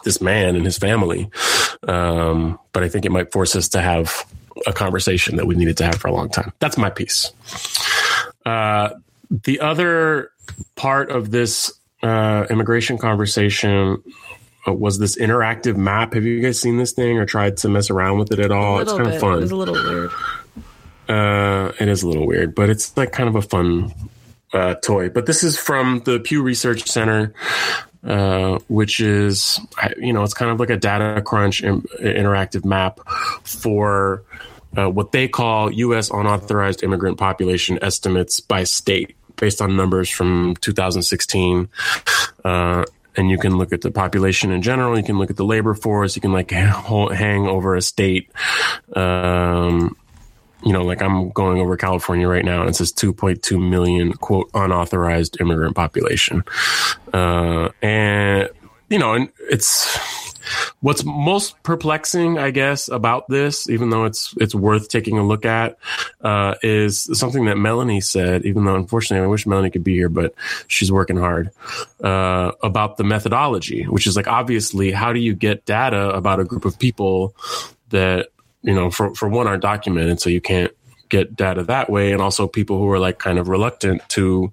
this 0.05 0.21
man 0.21 0.57
and 0.57 0.65
his 0.65 0.79
family, 0.79 1.31
um, 1.87 2.59
but 2.73 2.83
I 2.83 2.89
think 2.89 3.05
it 3.05 3.13
might 3.13 3.33
force 3.33 3.57
us 3.57 3.69
to 3.71 3.81
have 3.81 4.25
a 4.67 4.73
conversation 4.73 5.37
that 5.37 5.47
we 5.47 5.55
needed 5.55 5.77
to 5.79 5.85
have 5.85 5.97
for 5.97 6.09
a 6.09 6.13
long 6.13 6.29
time. 6.29 6.53
That's 6.59 6.77
my 6.79 6.91
piece. 6.91 7.33
Uh, 8.45 8.91
the 9.31 9.61
other 9.61 10.31
part 10.77 11.11
of 11.11 11.31
this 11.31 11.73
uh, 12.03 12.47
immigration 12.51 12.99
conversation 12.99 14.03
uh, 14.67 14.73
was 14.73 14.99
this 14.99 15.17
interactive 15.17 15.77
map. 15.77 16.15
Have 16.15 16.25
you 16.25 16.41
guys 16.41 16.61
seen 16.61 16.77
this 16.77 16.93
thing 16.93 17.19
or 17.19 17.27
tried 17.27 17.57
to 17.59 17.69
mess 17.69 17.91
around 17.91 18.19
with 18.19 18.33
it 18.33 18.41
at 18.41 18.51
all? 18.51 18.81
It's 18.81 18.93
kind 18.93 19.05
bit. 19.05 19.15
of 19.15 19.21
fun. 19.21 19.39
It 19.39 19.43
was 19.43 19.51
a 19.51 19.57
little 19.57 19.75
weird. 19.75 20.11
Uh, 21.09 21.73
it 21.81 21.89
is 21.89 22.03
a 22.03 22.09
little 22.09 22.27
weird, 22.27 22.55
but 22.55 22.71
it's 22.71 22.97
like 22.97 23.13
kind 23.13 23.29
of 23.29 23.35
a 23.35 23.43
fun 23.43 23.93
uh, 24.53 24.75
toy. 24.77 25.09
But 25.09 25.27
this 25.27 25.43
is 25.43 25.59
from 25.59 26.03
the 26.05 26.21
Pew 26.21 26.43
Research 26.43 26.87
Center, 26.89 27.35
uh, 28.05 28.59
which 28.69 29.01
is, 29.01 29.61
you 29.99 30.13
know, 30.13 30.23
it's 30.23 30.35
kind 30.35 30.51
of 30.51 30.61
like 30.61 30.71
a 30.71 30.77
data 30.77 31.23
crunch 31.23 31.63
interactive 31.63 32.65
map 32.65 33.01
for 33.45 34.25
uh, 34.77 34.89
what 34.89 35.13
they 35.13 35.29
call 35.29 35.73
U.S. 35.73 36.11
unauthorized 36.11 36.83
immigrant 36.83 37.19
population 37.19 37.79
estimates 37.83 38.41
by 38.41 38.65
state 38.65 39.17
based 39.37 39.61
on 39.61 39.77
numbers 39.77 40.09
from 40.09 40.57
2016. 40.61 41.69
Uh, 42.45 42.85
and 43.17 43.31
you 43.31 43.39
can 43.39 43.59
look 43.59 43.73
at 43.73 43.83
the 43.83 43.91
population 43.91 44.51
in 44.51 44.63
general. 44.63 44.97
You 44.97 45.05
can 45.05 45.19
look 45.19 45.31
at 45.31 45.37
the 45.37 45.45
labor 45.45 45.75
force. 45.75 46.17
You 46.17 46.23
can 46.23 46.33
like 46.33 46.51
hang 46.51 47.47
over 47.47 47.75
a 47.75 47.83
state. 47.83 48.31
Um, 48.95 49.97
you 50.63 50.73
know, 50.73 50.83
like 50.83 51.03
I'm 51.03 51.31
going 51.31 51.59
over 51.59 51.77
California 51.77 52.29
right 52.29 52.45
now, 52.45 52.61
and 52.61 52.71
it 52.71 52.77
says 52.77 52.93
2.2 52.93 53.69
million 53.71 54.13
quote 54.13 54.51
unauthorized 54.55 55.41
immigrant 55.41 55.77
population, 55.77 56.45
uh, 57.13 57.71
and 57.83 58.49
you 58.89 58.99
know, 58.99 59.15
and 59.15 59.31
it's 59.51 59.99
What's 60.81 61.05
most 61.05 61.63
perplexing, 61.63 62.39
I 62.39 62.51
guess, 62.51 62.89
about 62.89 63.29
this, 63.29 63.69
even 63.69 63.91
though 63.91 64.05
it's 64.05 64.35
it's 64.39 64.55
worth 64.55 64.89
taking 64.89 65.19
a 65.19 65.23
look 65.23 65.45
at, 65.45 65.79
uh, 66.21 66.55
is 66.63 67.09
something 67.19 67.45
that 67.45 67.57
Melanie 67.57 68.01
said. 68.01 68.45
Even 68.45 68.65
though, 68.65 68.75
unfortunately, 68.75 69.25
I 69.25 69.29
wish 69.29 69.47
Melanie 69.47 69.71
could 69.71 69.85
be 69.85 69.95
here, 69.95 70.09
but 70.09 70.35
she's 70.67 70.91
working 70.91 71.17
hard 71.17 71.51
uh, 72.03 72.53
about 72.63 72.97
the 72.97 73.05
methodology, 73.05 73.85
which 73.85 74.07
is 74.07 74.17
like 74.17 74.27
obviously, 74.27 74.91
how 74.91 75.13
do 75.13 75.21
you 75.21 75.35
get 75.35 75.65
data 75.65 76.11
about 76.11 76.41
a 76.41 76.45
group 76.45 76.65
of 76.65 76.79
people 76.79 77.35
that 77.91 78.31
you 78.63 78.75
know, 78.75 78.91
for 78.91 79.15
for 79.15 79.29
one, 79.29 79.47
aren't 79.47 79.63
documented, 79.63 80.21
so 80.21 80.31
you 80.31 80.41
can't 80.41 80.73
get 81.09 81.37
data 81.37 81.63
that 81.65 81.91
way, 81.91 82.13
and 82.13 82.23
also 82.23 82.49
people 82.49 82.79
who 82.79 82.91
are 82.91 82.99
like 82.99 83.19
kind 83.19 83.39
of 83.39 83.49
reluctant 83.49 84.01
to 84.09 84.53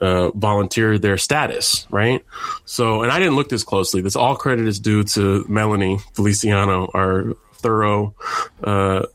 uh, 0.00 0.30
volunteer 0.30 0.96
their 0.96 1.18
status, 1.18 1.86
right? 1.90 2.24
So, 2.64 3.02
and 3.02 3.10
I 3.10 3.18
didn't 3.18 3.34
look 3.34 3.48
this 3.48 3.64
closely. 3.64 4.00
This 4.00 4.14
all 4.14 4.36
credit 4.36 4.68
is 4.68 4.78
due 4.78 5.02
to 5.04 5.44
Melanie 5.48 5.98
Feliciano, 6.14 6.88
our 6.94 7.34
thorough 7.54 8.14
uh, 8.62 9.06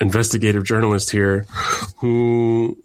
investigative 0.00 0.64
journalist 0.64 1.10
here, 1.10 1.46
who 1.98 2.76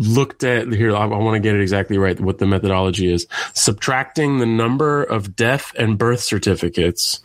looked 0.00 0.44
at 0.44 0.72
here 0.72 0.94
i, 0.94 1.02
I 1.02 1.06
want 1.06 1.34
to 1.34 1.40
get 1.40 1.56
it 1.56 1.60
exactly 1.60 1.98
right 1.98 2.20
what 2.20 2.38
the 2.38 2.46
methodology 2.46 3.12
is 3.12 3.26
subtracting 3.52 4.38
the 4.38 4.46
number 4.46 5.02
of 5.02 5.34
death 5.34 5.72
and 5.76 5.98
birth 5.98 6.20
certificates 6.20 7.18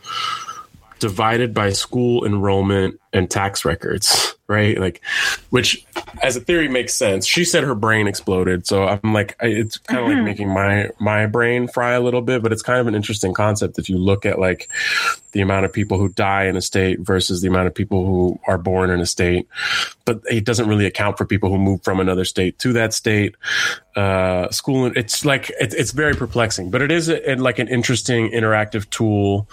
divided 0.98 1.54
by 1.54 1.70
school 1.70 2.24
enrollment 2.24 3.00
and 3.12 3.30
tax 3.30 3.64
records, 3.64 4.34
right? 4.48 4.78
Like, 4.78 5.00
which 5.50 5.86
as 6.22 6.36
a 6.36 6.40
theory 6.40 6.68
makes 6.68 6.94
sense. 6.94 7.26
She 7.26 7.44
said 7.44 7.64
her 7.64 7.74
brain 7.74 8.06
exploded, 8.06 8.66
so 8.66 8.86
I'm 8.86 9.12
like, 9.12 9.36
it's 9.40 9.78
kind 9.78 10.00
of 10.00 10.06
mm-hmm. 10.06 10.16
like 10.16 10.24
making 10.24 10.48
my 10.48 10.90
my 11.00 11.26
brain 11.26 11.68
fry 11.68 11.92
a 11.92 12.00
little 12.00 12.22
bit. 12.22 12.42
But 12.42 12.52
it's 12.52 12.62
kind 12.62 12.80
of 12.80 12.86
an 12.86 12.94
interesting 12.94 13.32
concept 13.32 13.78
if 13.78 13.88
you 13.88 13.96
look 13.96 14.26
at 14.26 14.38
like 14.38 14.68
the 15.32 15.40
amount 15.40 15.64
of 15.64 15.72
people 15.72 15.98
who 15.98 16.08
die 16.08 16.44
in 16.44 16.56
a 16.56 16.60
state 16.60 17.00
versus 17.00 17.40
the 17.40 17.48
amount 17.48 17.66
of 17.66 17.74
people 17.74 18.04
who 18.04 18.38
are 18.46 18.58
born 18.58 18.90
in 18.90 19.00
a 19.00 19.06
state. 19.06 19.48
But 20.04 20.20
it 20.30 20.44
doesn't 20.44 20.68
really 20.68 20.86
account 20.86 21.18
for 21.18 21.24
people 21.24 21.50
who 21.50 21.58
move 21.58 21.82
from 21.82 22.00
another 22.00 22.24
state 22.24 22.58
to 22.60 22.72
that 22.74 22.92
state. 22.92 23.36
Uh, 23.96 24.50
school, 24.50 24.90
it's 24.96 25.24
like 25.24 25.50
it's 25.60 25.74
it's 25.74 25.92
very 25.92 26.14
perplexing, 26.14 26.70
but 26.70 26.82
it 26.82 26.90
is 26.90 27.08
a, 27.08 27.36
like 27.36 27.58
an 27.58 27.68
interesting 27.68 28.30
interactive 28.30 28.90
tool. 28.90 29.48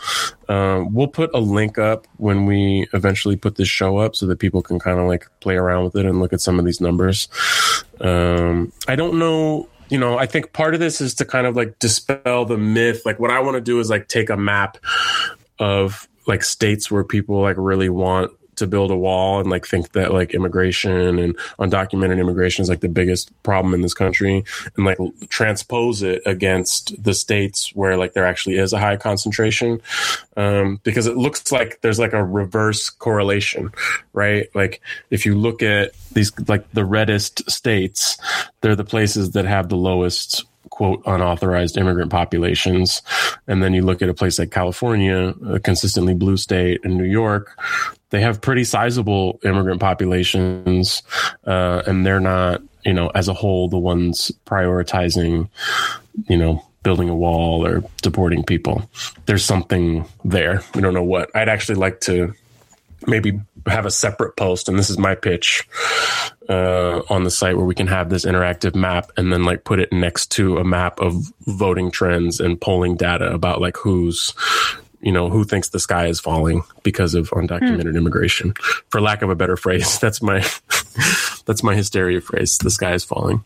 Um, 0.52 0.94
we'll 0.94 1.08
put 1.08 1.30
a 1.34 1.40
link 1.40 1.78
up 1.78 2.08
when 2.18 2.46
we 2.46 2.88
eventually 2.94 3.38
put 3.38 3.56
this 3.56 3.70
show 3.70 3.98
up 3.98 4.18
so 4.18 4.26
that 4.26 4.40
people 4.40 4.62
can 4.62 4.80
kind 4.80 5.00
of 5.00 5.08
like 5.08 5.28
play 5.40 5.56
around 5.56 5.86
with 5.86 5.96
it 5.96 6.06
and 6.06 6.20
look 6.20 6.34
at 6.34 6.42
some 6.42 6.60
of 6.60 6.66
these 6.66 6.82
numbers. 6.82 7.30
Um, 8.02 8.74
I 8.88 8.96
don't 8.96 9.18
know 9.18 9.70
you 9.90 9.98
know, 9.98 10.18
I 10.18 10.26
think 10.26 10.54
part 10.54 10.74
of 10.74 10.80
this 10.80 11.02
is 11.02 11.14
to 11.16 11.26
kind 11.26 11.46
of 11.46 11.58
like 11.58 11.78
dispel 11.80 12.46
the 12.46 12.58
myth. 12.58 13.02
Like, 13.06 13.20
what 13.20 13.30
I 13.30 13.42
want 13.42 13.56
to 13.56 13.62
do 13.62 13.78
is 13.82 13.90
like 13.90 14.08
take 14.08 14.30
a 14.30 14.38
map 14.38 14.78
of 15.60 16.08
like 16.28 16.46
states 16.46 16.90
where 16.90 17.04
people 17.04 17.42
like 17.42 17.58
really 17.58 17.90
want 17.90 18.32
to 18.56 18.68
build 18.68 18.92
a 18.92 18.96
wall 18.96 19.40
and 19.40 19.50
like 19.50 19.66
think 19.66 19.92
that 19.94 20.14
like 20.14 20.34
immigration 20.34 21.20
and 21.20 21.38
undocumented 21.60 22.20
immigration 22.20 22.62
is 22.62 22.70
like 22.70 22.82
the 22.82 22.90
biggest 22.90 23.32
problem 23.44 23.74
in 23.74 23.82
this 23.82 23.94
country 23.94 24.44
and 24.76 24.86
like 24.86 24.98
transpose 25.30 26.02
it 26.04 26.22
against 26.26 27.02
the 27.02 27.14
states 27.14 27.74
where 27.76 27.98
like 27.98 28.14
there 28.14 28.26
actually 28.26 28.58
is 28.58 28.74
a 28.74 28.80
high 28.80 28.98
concentration 28.98 29.82
um, 30.38 30.80
because 30.84 31.08
it 31.08 31.18
looks 31.18 31.52
like 31.52 31.80
there's 31.82 32.00
like 32.00 32.14
a 32.14 32.24
reverse 32.24 32.90
correlation 32.90 33.72
right? 34.14 34.50
Like 34.54 34.82
if 35.10 35.26
you 35.26 35.36
look 35.38 35.64
at 35.64 35.92
these 36.12 36.32
like 36.48 36.70
the 36.72 36.86
reddest 36.86 37.50
states 37.50 38.18
they're 38.62 38.76
the 38.76 38.84
places 38.84 39.32
that 39.32 39.46
have 39.46 39.70
the 39.70 39.78
lowest 39.78 40.46
quote 40.70 41.02
unauthorized 41.06 41.78
immigrant 41.78 42.12
populations. 42.12 43.02
And 43.48 43.62
then 43.62 43.74
you 43.74 43.82
look 43.82 44.02
at 44.02 44.10
a 44.10 44.14
place 44.14 44.40
like 44.40 44.52
California, 44.52 45.34
a 45.48 45.60
consistently 45.60 46.14
blue 46.14 46.38
state, 46.38 46.82
and 46.84 46.98
New 46.98 47.04
York, 47.04 47.58
they 48.12 48.22
have 48.22 48.42
pretty 48.42 48.64
sizable 48.64 49.40
immigrant 49.44 49.80
populations, 49.80 51.02
uh, 51.46 51.82
and 51.88 52.06
they're 52.06 52.20
not, 52.20 52.62
you 52.86 52.94
know, 52.94 53.10
as 53.16 53.28
a 53.28 53.34
whole, 53.34 53.68
the 53.70 53.78
ones 53.78 54.32
prioritizing, 54.46 55.50
you 56.28 56.38
know, 56.38 56.64
building 56.84 57.10
a 57.10 57.16
wall 57.16 57.66
or 57.66 57.84
deporting 58.02 58.44
people. 58.44 58.90
There's 59.28 59.46
something 59.46 60.06
there. 60.26 60.62
We 60.76 60.82
don't 60.82 60.94
know 60.94 61.04
what. 61.04 61.30
I'd 61.36 61.50
actually 61.50 61.76
like 61.76 62.02
to 62.02 62.34
maybe 63.08 63.40
have 63.68 63.86
a 63.86 63.92
separate 63.92 64.36
post 64.36 64.70
and 64.70 64.78
this 64.78 64.90
is 64.90 64.98
my 64.98 65.16
pitch 65.16 65.68
uh, 66.50 67.02
on 67.10 67.24
the 67.24 67.32
site 67.32 67.56
where 67.56 67.66
we 67.66 67.76
can 67.76 67.88
have 67.88 68.10
this 68.10 68.26
interactive 68.26 68.76
map 68.76 69.12
and 69.18 69.32
then 69.32 69.44
like 69.44 69.64
put 69.64 69.80
it 69.80 69.92
next 69.92 70.32
to 70.32 70.58
a 70.58 70.64
map 70.64 71.00
of 71.00 71.32
voting 71.48 71.92
trends 71.92 72.40
and 72.40 72.60
polling 72.60 72.96
data 72.96 73.32
about 73.32 73.62
like 73.62 73.78
who's 73.78 74.34
you 75.02 75.12
know 75.12 75.30
who 75.30 75.44
thinks 75.44 75.70
the 75.70 75.80
sky 75.80 76.08
is 76.08 76.20
falling 76.20 76.64
because 76.84 77.16
of 77.16 77.30
undocumented 77.32 77.84
mm. 77.84 77.98
immigration. 77.98 78.54
For 78.90 79.02
lack 79.02 79.22
of 79.22 79.30
a 79.30 79.36
better 79.36 79.58
phrase 79.58 80.00
that's 80.02 80.22
my 80.22 80.40
that's 81.46 81.64
my 81.64 81.76
hysteria 81.76 82.22
phrase 82.22 82.58
the 82.58 82.72
sky 82.72 82.94
is 82.94 83.04
falling. 83.04 83.44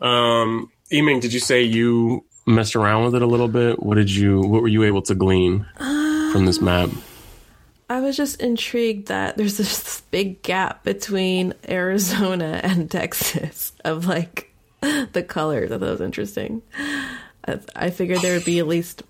Um 0.00 0.70
Yiming, 0.90 1.22
did 1.22 1.32
you 1.32 1.40
say 1.40 1.62
you 1.62 2.22
messed 2.44 2.76
around 2.76 3.04
with 3.04 3.14
it 3.14 3.22
a 3.22 3.26
little 3.26 3.48
bit? 3.48 3.82
What 3.82 3.94
did 3.94 4.10
you 4.10 4.40
what 4.40 4.62
were 4.62 4.68
you 4.68 4.84
able 4.84 5.02
to 5.02 5.14
glean 5.14 5.66
from 5.78 6.46
this 6.46 6.60
map 6.60 6.90
I 7.92 8.00
was 8.00 8.16
just 8.16 8.40
intrigued 8.40 9.08
that 9.08 9.36
there's 9.36 9.58
this 9.58 10.00
big 10.10 10.42
gap 10.42 10.82
between 10.82 11.52
Arizona 11.68 12.58
and 12.62 12.90
Texas 12.90 13.72
of 13.84 14.06
like 14.06 14.50
the 14.80 15.22
colors. 15.26 15.70
I 15.70 15.78
thought 15.78 15.90
was 15.90 16.00
interesting. 16.00 16.62
I, 17.46 17.60
I 17.76 17.90
figured 17.90 18.20
there 18.20 18.34
would 18.34 18.46
be 18.46 18.60
at 18.60 18.66
least 18.66 19.02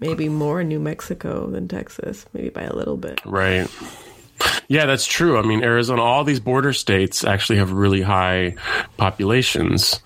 maybe 0.00 0.30
more 0.30 0.64
New 0.64 0.80
Mexico 0.80 1.48
than 1.48 1.68
Texas, 1.68 2.24
maybe 2.32 2.48
by 2.48 2.62
a 2.62 2.74
little 2.74 2.96
bit. 2.96 3.20
Right. 3.26 3.68
Yeah, 4.68 4.86
that's 4.86 5.04
true. 5.04 5.38
I 5.38 5.42
mean, 5.42 5.62
Arizona, 5.62 6.00
all 6.00 6.24
these 6.24 6.40
border 6.40 6.72
states 6.72 7.24
actually 7.24 7.58
have 7.58 7.72
really 7.72 8.00
high 8.00 8.54
populations, 8.96 10.00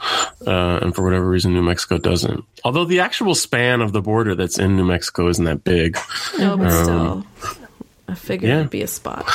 uh, 0.45 0.81
and 0.83 0.93
for 0.93 1.05
whatever 1.05 1.29
reason, 1.29 1.53
New 1.53 1.63
Mexico 1.63 1.99
doesn't. 1.99 2.45
Although 2.65 2.85
the 2.85 2.99
actual 2.99 3.37
span 3.37 3.81
of 3.81 3.93
the 3.93 4.03
border 4.03 4.35
that's 4.35 4.59
in 4.59 4.75
New 4.75 4.85
Mexico 4.85 5.29
isn't 5.29 5.45
that 5.45 5.63
big. 5.63 5.97
No, 6.37 6.57
but 6.57 6.73
um, 6.73 7.27
still. 7.41 7.64
I 8.09 8.15
figured 8.15 8.49
yeah. 8.49 8.59
it'd 8.59 8.71
be 8.71 8.83
a 8.83 8.87
spot. 8.87 9.31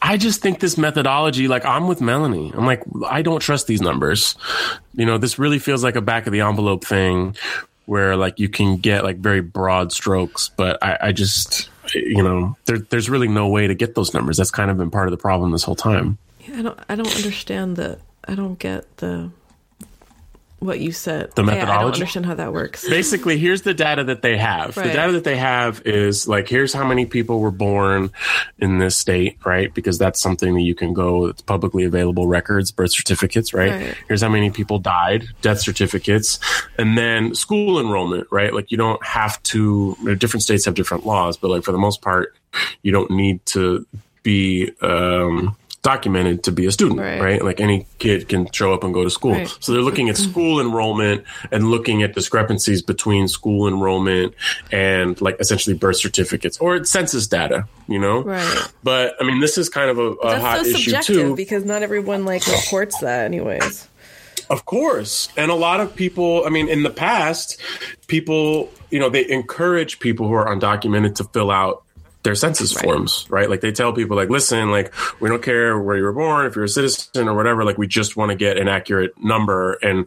I 0.00 0.16
just 0.16 0.40
think 0.40 0.60
this 0.60 0.78
methodology, 0.78 1.48
like 1.48 1.64
I'm 1.64 1.88
with 1.88 2.00
Melanie. 2.00 2.52
I'm 2.54 2.66
like, 2.66 2.82
I 3.06 3.22
don't 3.22 3.40
trust 3.40 3.66
these 3.66 3.80
numbers. 3.80 4.36
You 4.94 5.06
know, 5.06 5.18
this 5.18 5.38
really 5.38 5.58
feels 5.58 5.82
like 5.82 5.96
a 5.96 6.00
back 6.00 6.26
of 6.26 6.32
the 6.32 6.40
envelope 6.40 6.84
thing 6.84 7.36
where 7.86 8.16
like 8.16 8.38
you 8.38 8.48
can 8.48 8.76
get 8.76 9.02
like 9.02 9.16
very 9.16 9.40
broad 9.40 9.92
strokes, 9.92 10.50
but 10.56 10.82
I, 10.82 10.98
I 11.00 11.12
just, 11.12 11.70
you 11.94 12.22
know, 12.22 12.56
there, 12.66 12.78
there's 12.78 13.10
really 13.10 13.28
no 13.28 13.48
way 13.48 13.66
to 13.66 13.74
get 13.74 13.94
those 13.94 14.14
numbers. 14.14 14.36
That's 14.36 14.50
kind 14.50 14.70
of 14.70 14.76
been 14.76 14.90
part 14.90 15.08
of 15.08 15.10
the 15.10 15.16
problem 15.16 15.50
this 15.52 15.64
whole 15.64 15.74
time. 15.76 16.18
Yeah, 16.40 16.58
I 16.58 16.62
don't, 16.62 16.78
I 16.90 16.94
don't 16.94 17.16
understand 17.16 17.76
the, 17.76 17.98
I 18.26 18.34
don't 18.34 18.58
get 18.58 18.98
the 18.98 19.30
what 20.60 20.80
you 20.80 20.90
said. 20.92 21.32
The 21.34 21.42
I- 21.42 21.52
I, 21.62 21.64
don't 21.82 21.92
understand 21.94 22.26
how 22.26 22.34
that 22.34 22.52
works. 22.52 22.88
basically 22.88 23.38
here's 23.38 23.62
the 23.62 23.74
data 23.74 24.04
that 24.04 24.22
they 24.22 24.36
have 24.36 24.74
the 24.74 24.82
data 24.82 25.12
that 25.12 25.24
they 25.24 25.36
have 25.36 25.82
is 25.86 26.26
like 26.26 26.48
here's 26.48 26.72
how 26.72 26.86
many 26.86 27.06
people 27.06 27.40
were 27.40 27.50
born 27.50 28.10
in 28.58 28.78
this 28.78 28.96
state 28.96 29.38
right 29.44 29.72
because 29.72 29.98
that's 29.98 30.20
something 30.20 30.54
that 30.54 30.62
you 30.62 30.74
can 30.74 30.92
go 30.92 31.26
it's 31.26 31.42
publicly 31.42 31.84
available 31.84 32.26
records 32.26 32.72
birth 32.72 32.92
certificates 32.92 33.54
right, 33.54 33.70
Right. 33.70 33.96
here's 34.08 34.22
how 34.22 34.28
many 34.28 34.50
people 34.50 34.78
died 34.78 35.26
death 35.42 35.60
certificates 35.60 36.38
and 36.78 36.98
then 36.98 37.34
school 37.34 37.78
enrollment 37.80 38.26
right 38.32 38.52
like 38.52 38.70
you 38.72 38.76
don't 38.76 39.04
have 39.04 39.40
to 39.44 39.94
different 40.18 40.42
states 40.42 40.64
have 40.64 40.74
different 40.74 41.06
laws 41.06 41.36
but 41.36 41.48
like 41.50 41.62
for 41.62 41.72
the 41.72 41.78
most 41.78 42.02
part 42.02 42.34
you 42.82 42.90
don't 42.90 43.10
need 43.10 43.44
to 43.46 43.86
be 44.22 44.72
um 44.82 45.56
documented 45.82 46.42
to 46.42 46.50
be 46.52 46.66
a 46.66 46.72
student 46.72 47.00
Right. 47.00 47.20
right 47.20 47.44
like 47.44 47.60
any 47.60 47.86
kid 47.98 48.28
can 48.28 48.50
show 48.52 48.74
up 48.74 48.82
and 48.82 48.92
go 48.92 49.04
to 49.04 49.10
school 49.10 49.32
Right. 49.32 49.56
so 49.60 49.72
they're 49.72 49.80
looking 49.82 50.08
at 50.08 50.16
school 50.16 50.60
enrollment 50.60 51.24
and 51.52 51.70
looking 51.70 52.02
at 52.02 52.14
discrepancies 52.14 52.82
between 52.82 53.28
school 53.28 53.68
enrollment 53.68 54.34
and 54.72 55.18
like 55.20 55.36
essentially 55.40 55.76
birth 55.76 55.96
certificates 55.96 56.58
or 56.58 56.84
census 56.84 57.26
data, 57.28 57.66
you 57.86 57.98
know? 57.98 58.22
Right. 58.22 58.68
But 58.82 59.14
I 59.20 59.24
mean, 59.24 59.40
this 59.40 59.56
is 59.56 59.68
kind 59.68 59.88
of 59.90 59.98
a, 59.98 60.10
a 60.26 60.40
hot 60.40 60.64
so 60.64 60.70
issue 60.72 61.00
too. 61.02 61.36
because 61.36 61.64
not 61.64 61.82
everyone 61.82 62.24
like 62.24 62.44
reports 62.46 62.98
that, 62.98 63.24
anyways. 63.24 63.86
Of 64.50 64.64
course. 64.64 65.28
And 65.36 65.50
a 65.50 65.54
lot 65.54 65.78
of 65.80 65.94
people, 65.94 66.42
I 66.46 66.48
mean, 66.50 66.68
in 66.68 66.82
the 66.82 66.90
past, 66.90 67.60
people, 68.06 68.70
you 68.90 68.98
know, 68.98 69.10
they 69.10 69.28
encourage 69.30 70.00
people 70.00 70.26
who 70.26 70.34
are 70.34 70.46
undocumented 70.46 71.14
to 71.16 71.24
fill 71.24 71.50
out 71.50 71.84
their 72.24 72.34
census 72.34 72.72
forms, 72.72 73.26
right? 73.30 73.48
Like 73.48 73.60
they 73.60 73.70
tell 73.70 73.92
people 73.92 74.16
like, 74.16 74.28
listen, 74.28 74.70
like 74.70 74.92
we 75.20 75.28
don't 75.28 75.42
care 75.42 75.78
where 75.78 75.96
you 75.96 76.02
were 76.02 76.12
born, 76.12 76.46
if 76.46 76.56
you're 76.56 76.64
a 76.64 76.68
citizen 76.68 77.28
or 77.28 77.34
whatever, 77.34 77.64
like 77.64 77.78
we 77.78 77.86
just 77.86 78.16
want 78.16 78.30
to 78.30 78.36
get 78.36 78.56
an 78.56 78.66
accurate 78.68 79.16
number. 79.22 79.74
And 79.74 80.06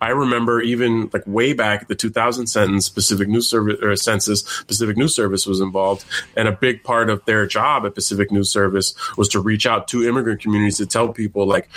I 0.00 0.08
remember 0.08 0.60
even 0.60 1.08
like 1.12 1.22
way 1.26 1.52
back 1.52 1.86
the 1.86 1.94
2000 1.94 2.48
sentence, 2.48 2.88
Pacific 2.88 3.28
News 3.28 3.48
Service 3.48 3.78
or 3.80 3.94
census, 3.94 4.62
Pacific 4.64 4.96
News 4.96 5.14
Service 5.14 5.46
was 5.46 5.60
involved. 5.60 6.04
And 6.36 6.48
a 6.48 6.52
big 6.52 6.82
part 6.82 7.08
of 7.08 7.24
their 7.26 7.46
job 7.46 7.86
at 7.86 7.94
Pacific 7.94 8.32
News 8.32 8.50
Service 8.50 8.94
was 9.16 9.28
to 9.28 9.40
reach 9.40 9.64
out 9.64 9.88
to 9.88 10.06
immigrant 10.06 10.40
communities 10.40 10.78
to 10.78 10.86
tell 10.86 11.12
people 11.12 11.46
like, 11.46 11.68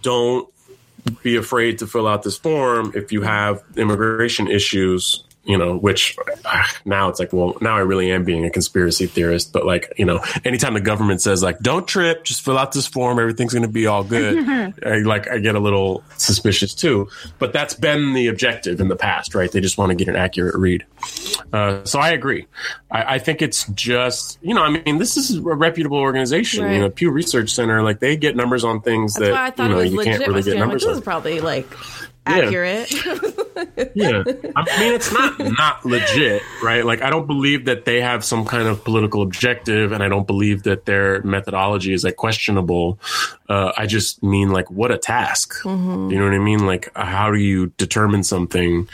don't 0.00 0.48
be 1.22 1.36
afraid 1.36 1.78
to 1.78 1.86
fill 1.86 2.08
out 2.08 2.22
this 2.22 2.38
form 2.38 2.92
if 2.94 3.12
you 3.12 3.22
have 3.22 3.62
immigration 3.76 4.48
issues 4.48 5.24
you 5.46 5.56
know 5.56 5.76
which 5.76 6.16
ah, 6.44 6.76
now 6.84 7.08
it's 7.08 7.20
like 7.20 7.32
well 7.32 7.56
now 7.60 7.76
i 7.76 7.80
really 7.80 8.10
am 8.10 8.24
being 8.24 8.44
a 8.44 8.50
conspiracy 8.50 9.06
theorist 9.06 9.52
but 9.52 9.64
like 9.64 9.92
you 9.96 10.04
know 10.04 10.20
anytime 10.44 10.74
the 10.74 10.80
government 10.80 11.22
says 11.22 11.42
like 11.42 11.58
don't 11.60 11.86
trip 11.86 12.24
just 12.24 12.44
fill 12.44 12.58
out 12.58 12.72
this 12.72 12.86
form 12.86 13.18
everything's 13.20 13.52
going 13.52 13.62
to 13.62 13.68
be 13.68 13.86
all 13.86 14.02
good 14.02 14.36
I, 14.84 14.98
like 14.98 15.28
i 15.28 15.38
get 15.38 15.54
a 15.54 15.60
little 15.60 16.02
suspicious 16.16 16.74
too 16.74 17.08
but 17.38 17.52
that's 17.52 17.74
been 17.74 18.12
the 18.12 18.26
objective 18.26 18.80
in 18.80 18.88
the 18.88 18.96
past 18.96 19.34
right 19.34 19.50
they 19.50 19.60
just 19.60 19.78
want 19.78 19.90
to 19.90 19.94
get 19.94 20.08
an 20.08 20.16
accurate 20.16 20.56
read 20.56 20.84
uh, 21.52 21.84
so 21.84 22.00
i 22.00 22.10
agree 22.10 22.46
I, 22.90 23.14
I 23.14 23.18
think 23.20 23.40
it's 23.40 23.64
just 23.68 24.38
you 24.42 24.52
know 24.52 24.64
i 24.64 24.70
mean 24.70 24.98
this 24.98 25.16
is 25.16 25.36
a 25.36 25.40
reputable 25.42 25.98
organization 25.98 26.64
Right. 26.64 26.74
you 26.74 26.80
know 26.80 26.90
pew 26.90 27.10
research 27.12 27.50
center 27.50 27.82
like 27.82 28.00
they 28.00 28.16
get 28.16 28.34
numbers 28.34 28.64
on 28.64 28.80
things 28.80 29.14
That's 29.14 29.28
that 29.30 29.34
I 29.34 29.50
thought 29.50 29.68
you 29.70 29.74
know 29.74 29.78
it 29.78 29.82
was 29.84 29.90
you 29.92 29.98
legit. 29.98 30.12
can't 30.12 30.20
really 30.26 30.34
was 30.34 30.44
get 30.44 30.50
doing, 30.52 30.60
like, 30.60 30.66
numbers 30.68 30.82
this 30.82 30.90
on 30.90 30.98
is 30.98 31.04
probably 31.04 31.40
like. 31.40 31.66
Accurate. 32.26 32.92
yeah. 33.94 34.22
I 34.56 34.80
mean 34.80 34.94
it's 34.94 35.12
not 35.12 35.38
not 35.38 35.84
legit 35.84 36.42
right? 36.62 36.84
Like 36.84 37.02
i 37.02 37.10
don't 37.10 37.26
believe 37.26 37.64
that 37.66 37.84
they 37.84 38.00
have 38.00 38.24
some 38.24 38.44
kind 38.44 38.68
of 38.68 38.84
political 38.84 39.22
objective 39.22 39.92
and 39.92 40.02
i 40.02 40.08
don't 40.08 40.26
believe 40.26 40.64
that 40.64 40.84
their 40.86 41.22
methodology 41.22 41.92
is 41.92 42.04
like 42.04 42.16
questionable. 42.16 42.98
Uh, 43.48 43.72
i 43.76 43.86
just 43.86 44.22
mean 44.22 44.50
like 44.50 44.70
what 44.70 44.90
a 44.90 44.98
task. 44.98 45.54
You 45.64 45.70
know 45.70 46.24
what 46.24 46.34
i 46.34 46.38
mean? 46.38 46.66
Like 46.66 46.90
how 46.96 47.30
do 47.30 47.38
you 47.38 47.68
determine 47.78 48.22
something? 48.22 48.88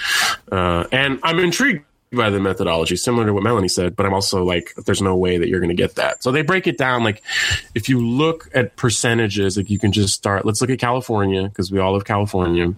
Uh, 0.51 0.85
and 0.93 1.19
i'm 1.23 1.39
intrigued 1.39 1.85
by 2.13 2.31
the 2.31 2.39
methodology 2.41 2.97
similar 2.97 3.25
to 3.27 3.33
what 3.35 3.43
melanie 3.43 3.69
said 3.69 3.97
but 3.97 4.05
i'm 4.07 4.13
also 4.15 4.45
like 4.45 4.75
there's 4.87 5.01
no 5.03 5.17
way 5.17 5.39
that 5.39 5.49
you're 5.49 5.61
going 5.61 5.69
to 5.71 5.75
get 5.75 5.95
that 5.97 6.23
so 6.23 6.31
they 6.31 6.43
break 6.43 6.67
it 6.67 6.77
down 6.79 7.03
like 7.03 7.23
if 7.75 7.89
you 7.89 8.07
look 8.07 8.49
at 8.55 8.77
percentages 8.77 9.57
like 9.57 9.71
you 9.71 9.79
can 9.79 9.93
just 9.93 10.15
start 10.15 10.45
let's 10.45 10.61
look 10.61 10.71
at 10.71 10.79
california 10.79 11.45
because 11.45 11.71
we 11.73 11.79
all 11.79 11.93
love 11.93 12.05
california 12.05 12.75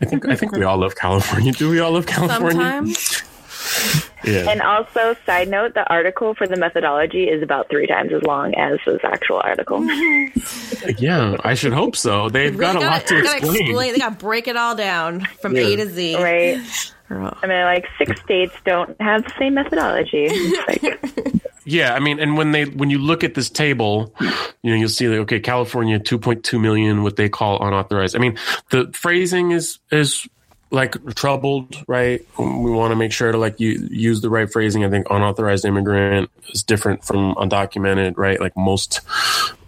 I 0.00 0.04
think 0.04 0.28
I 0.28 0.36
think 0.36 0.52
we 0.52 0.62
all 0.62 0.78
love 0.78 0.94
California. 0.94 1.50
Do 1.52 1.68
we 1.68 1.80
all 1.80 1.90
love 1.90 2.06
California? 2.06 2.94
Sometimes. 2.94 3.22
Yeah. 4.24 4.48
And 4.50 4.62
also, 4.62 5.16
side 5.26 5.48
note, 5.48 5.74
the 5.74 5.84
article 5.88 6.34
for 6.34 6.46
the 6.46 6.56
methodology 6.56 7.24
is 7.24 7.42
about 7.42 7.68
three 7.68 7.86
times 7.88 8.12
as 8.12 8.22
long 8.22 8.54
as 8.54 8.78
this 8.86 9.00
actual 9.02 9.40
article. 9.42 9.84
yeah, 10.98 11.36
I 11.42 11.54
should 11.54 11.72
hope 11.72 11.96
so. 11.96 12.28
They've 12.28 12.56
got 12.56 12.76
a 12.76 12.78
They 12.78 12.84
lot 12.86 13.06
to 13.08 13.14
they 13.16 13.22
gotta 13.22 13.36
explain. 13.38 13.92
They 13.92 13.98
got 13.98 14.18
to 14.18 14.24
break 14.24 14.46
it 14.48 14.56
all 14.56 14.76
down 14.76 15.20
from 15.40 15.56
Yeah. 15.56 15.62
A 15.62 15.76
to 15.76 15.88
Z. 15.90 16.16
right? 16.22 16.92
Girl. 17.08 17.36
I 17.42 17.46
mean, 17.46 17.62
like 17.62 17.86
six 17.96 18.20
states 18.20 18.54
don't 18.64 19.00
have 19.00 19.24
the 19.24 19.32
same 19.38 19.54
methodology. 19.54 20.28
Like, 20.68 21.42
Yeah, 21.64 21.92
I 21.92 22.00
mean, 22.00 22.18
and 22.18 22.38
when 22.38 22.52
they 22.52 22.64
when 22.64 22.88
you 22.88 22.96
look 22.98 23.22
at 23.22 23.34
this 23.34 23.50
table, 23.50 24.14
you 24.62 24.70
know, 24.70 24.76
you'll 24.76 24.88
see 24.88 25.06
like 25.06 25.18
okay, 25.20 25.38
California, 25.38 25.98
two 25.98 26.18
point 26.18 26.42
two 26.42 26.58
million, 26.58 27.02
what 27.02 27.16
they 27.16 27.28
call 27.28 27.62
unauthorized. 27.62 28.16
I 28.16 28.20
mean, 28.20 28.38
the 28.70 28.90
phrasing 28.94 29.50
is 29.50 29.78
is 29.92 30.26
like 30.70 30.96
troubled, 31.14 31.76
right? 31.86 32.26
We 32.38 32.70
want 32.70 32.92
to 32.92 32.96
make 32.96 33.12
sure 33.12 33.32
to 33.32 33.38
like 33.38 33.60
you 33.60 33.86
use 33.90 34.22
the 34.22 34.30
right 34.30 34.50
phrasing. 34.50 34.82
I 34.82 34.88
think 34.88 35.08
unauthorized 35.10 35.66
immigrant 35.66 36.30
is 36.48 36.62
different 36.62 37.04
from 37.04 37.34
undocumented, 37.34 38.16
right? 38.16 38.40
Like 38.40 38.56
most 38.56 39.00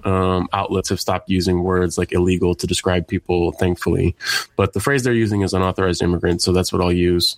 um, 0.05 0.49
outlets 0.53 0.89
have 0.89 1.01
stopped 1.01 1.29
using 1.29 1.63
words 1.63 1.99
like 1.99 2.13
illegal 2.13 2.55
to 2.55 2.67
describe 2.67 3.09
people, 3.09 3.53
thankfully. 3.53 4.15
But 4.57 4.73
the 4.73 4.81
phrase 4.81 5.03
they're 5.03 5.13
using 5.13 5.43
is 5.43 5.53
unauthorized 5.53 6.03
immigrant, 6.03 6.43
so 6.43 6.53
that's 6.53 6.73
what 6.73 6.83
I'll 6.83 6.93
use. 6.93 7.37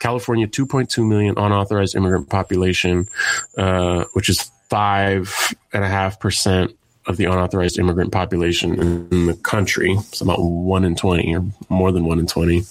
California, 0.00 0.46
2.2 0.46 1.06
million 1.06 1.34
unauthorized 1.36 1.96
immigrant 1.96 2.28
population, 2.28 3.08
uh, 3.56 4.04
which 4.12 4.28
is 4.28 4.50
five 4.68 5.54
and 5.72 5.84
a 5.84 5.88
half 5.88 6.18
percent 6.20 6.76
of 7.06 7.16
the 7.16 7.24
unauthorized 7.24 7.78
immigrant 7.78 8.12
population 8.12 8.80
in, 9.10 9.26
the 9.26 9.34
country. 9.34 9.92
It's 9.92 10.20
about 10.20 10.40
one 10.40 10.84
in 10.84 10.96
20 10.96 11.36
or 11.36 11.44
more 11.68 11.92
than 11.92 12.04
one 12.04 12.18
in 12.18 12.26
20. 12.26 12.62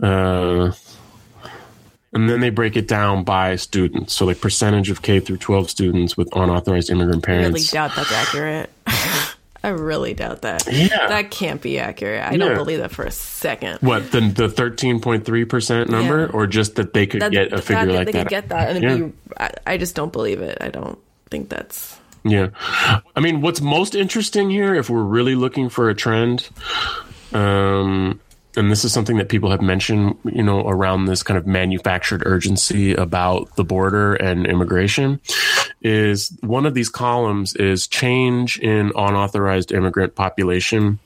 Uh, 0.00 0.72
and 2.16 2.28
then 2.30 2.40
they 2.40 2.50
break 2.50 2.76
it 2.76 2.88
down 2.88 3.22
by 3.24 3.56
students. 3.56 4.14
So, 4.14 4.26
like 4.26 4.40
percentage 4.40 4.90
of 4.90 5.02
K 5.02 5.20
through 5.20 5.36
12 5.36 5.70
students 5.70 6.16
with 6.16 6.34
unauthorized 6.34 6.90
immigrant 6.90 7.22
parents. 7.22 7.46
I 7.46 7.48
really 7.48 7.64
doubt 7.66 7.92
that's 7.96 8.12
accurate. 8.12 8.70
I 9.64 9.70
really 9.70 10.14
doubt 10.14 10.42
that. 10.42 10.66
Yeah. 10.70 11.08
That 11.08 11.30
can't 11.32 11.60
be 11.60 11.78
accurate. 11.78 12.22
I 12.22 12.32
Yeah. 12.32 12.36
don't 12.38 12.54
believe 12.56 12.78
that 12.78 12.92
for 12.92 13.04
a 13.04 13.10
second. 13.10 13.78
What 13.80 14.12
the 14.12 14.20
the 14.20 14.48
thirteen 14.48 15.00
point 15.00 15.24
three 15.24 15.44
percent 15.44 15.90
number, 15.90 16.20
Yeah. 16.20 16.30
or 16.32 16.46
just 16.46 16.76
that 16.76 16.94
they 16.94 17.06
could 17.06 17.20
That, 17.22 17.32
get 17.32 17.52
a 17.52 17.60
figure 17.60 17.86
that 17.86 17.92
like 17.94 18.06
they 18.06 18.12
that? 18.12 18.18
could 18.24 18.28
get 18.30 18.48
that, 18.50 18.70
and 18.76 18.82
Yeah. 18.82 18.96
be, 19.06 19.12
I, 19.38 19.50
I 19.66 19.76
just 19.76 19.94
don't 19.96 20.12
believe 20.12 20.40
it. 20.40 20.58
I 20.60 20.68
don't 20.68 20.98
think 21.30 21.48
that's. 21.48 21.98
Yeah. 22.24 22.48
I 23.14 23.20
mean, 23.20 23.40
what's 23.40 23.60
most 23.60 23.94
interesting 23.94 24.50
here, 24.50 24.74
if 24.74 24.88
we're 24.90 25.02
really 25.02 25.34
looking 25.34 25.68
for 25.68 25.90
a 25.90 25.94
trend, 25.94 26.48
um, 27.32 28.20
and 28.56 28.70
this 28.70 28.84
is 28.84 28.92
something 28.92 29.18
that 29.18 29.28
people 29.28 29.50
have 29.50 29.60
mentioned, 29.60 30.16
you 30.24 30.42
know, 30.42 30.66
around 30.66 31.04
this 31.04 31.22
kind 31.22 31.36
of 31.36 31.46
manufactured 31.46 32.22
urgency 32.24 32.94
about 32.94 33.54
the 33.56 33.64
border 33.64 34.14
and 34.14 34.46
immigration, 34.46 35.20
is 35.82 36.36
one 36.40 36.66
of 36.66 36.74
these 36.74 36.88
columns 36.88 37.54
is 37.56 37.86
change 37.86 38.58
in 38.58 38.92
unauthorized 38.96 39.72
immigrant 39.72 40.14
population 40.14 40.98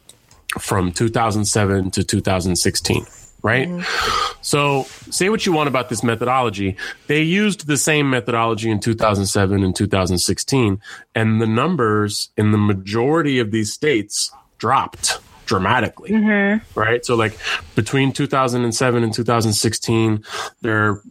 from 0.59 0.93
2007 0.93 1.91
to 1.93 2.05
2016 2.05 3.07
right? 3.43 3.69
Mm-hmm. 3.69 4.39
So, 4.43 4.83
say 5.11 5.31
what 5.31 5.47
you 5.47 5.53
want 5.53 5.69
about 5.69 5.89
this 5.89 6.03
methodology. 6.03 6.77
They 7.07 7.23
used 7.23 7.67
the 7.67 7.79
same 7.79 8.11
methodology 8.11 8.71
in 8.71 8.81
2007 8.81 9.65
and 9.65 9.75
2016, 9.75 10.79
and 11.15 11.41
the 11.41 11.47
numbers 11.47 12.29
in 12.37 12.53
the 12.53 12.59
majority 12.59 13.39
of 13.39 13.51
these 13.51 13.73
states 13.73 14.31
dropped 14.59 15.21
dramatically, 15.51 16.11
mm-hmm. 16.11 16.79
right? 16.79 17.05
So, 17.05 17.17
like 17.17 17.37
between 17.75 18.13
2007 18.13 19.03
and 19.03 19.13
2016, 19.13 20.25
there 20.63 20.89
are 20.89 21.03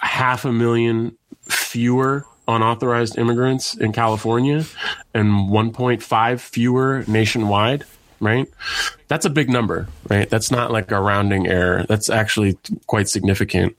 half 0.00 0.44
a 0.44 0.52
million 0.52 1.16
fewer 1.48 2.26
unauthorized 2.46 3.16
immigrants 3.16 3.74
in 3.74 3.90
California 3.90 4.66
and 5.14 5.48
1.5 5.48 6.40
fewer 6.40 7.04
nationwide 7.08 7.84
right? 8.20 8.48
That's 9.08 9.26
a 9.26 9.30
big 9.30 9.48
number, 9.48 9.88
right? 10.08 10.28
That's 10.28 10.50
not 10.50 10.70
like 10.70 10.90
a 10.90 11.00
rounding 11.00 11.46
error. 11.46 11.84
That's 11.88 12.10
actually 12.10 12.58
quite 12.86 13.08
significant. 13.08 13.76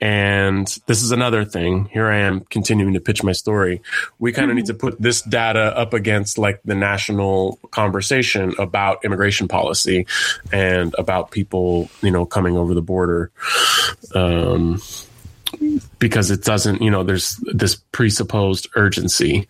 And 0.00 0.66
this 0.86 1.02
is 1.02 1.12
another 1.12 1.44
thing. 1.44 1.86
Here 1.86 2.06
I 2.06 2.18
am 2.18 2.40
continuing 2.40 2.94
to 2.94 3.00
pitch 3.00 3.22
my 3.22 3.32
story. 3.32 3.80
We 4.18 4.32
kind 4.32 4.50
of 4.50 4.56
need 4.56 4.66
to 4.66 4.74
put 4.74 5.00
this 5.00 5.22
data 5.22 5.76
up 5.76 5.94
against 5.94 6.36
like 6.38 6.60
the 6.64 6.74
national 6.74 7.58
conversation 7.70 8.54
about 8.58 9.04
immigration 9.04 9.48
policy 9.48 10.06
and 10.52 10.94
about 10.98 11.30
people, 11.30 11.88
you 12.02 12.10
know, 12.10 12.26
coming 12.26 12.56
over 12.56 12.74
the 12.74 12.82
border. 12.82 13.30
Um, 14.14 14.80
because 15.98 16.30
it 16.30 16.42
doesn't, 16.42 16.82
you 16.82 16.90
know, 16.90 17.02
there's 17.02 17.36
this 17.52 17.76
presupposed 17.92 18.68
urgency. 18.76 19.48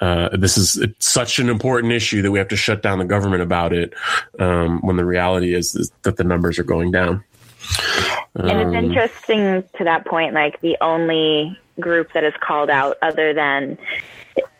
Uh, 0.00 0.28
this 0.36 0.56
is 0.56 0.84
such 0.98 1.38
an 1.38 1.48
important 1.48 1.92
issue 1.92 2.22
that 2.22 2.30
we 2.30 2.38
have 2.38 2.48
to 2.48 2.56
shut 2.56 2.82
down 2.82 2.98
the 2.98 3.04
government 3.04 3.42
about 3.42 3.72
it 3.72 3.94
um, 4.38 4.80
when 4.80 4.96
the 4.96 5.04
reality 5.04 5.54
is, 5.54 5.74
is, 5.74 5.92
that 6.02 6.16
the 6.16 6.24
numbers 6.24 6.58
are 6.58 6.64
going 6.64 6.90
down. 6.90 7.24
Um, 8.36 8.48
and 8.48 8.60
it's 8.60 8.68
um, 8.68 8.74
interesting 8.74 9.64
to 9.78 9.84
that 9.84 10.06
point, 10.06 10.34
like 10.34 10.60
the 10.60 10.76
only 10.80 11.58
group 11.80 12.12
that 12.12 12.24
is 12.24 12.34
called 12.40 12.70
out 12.70 12.96
other 13.02 13.32
than 13.32 13.78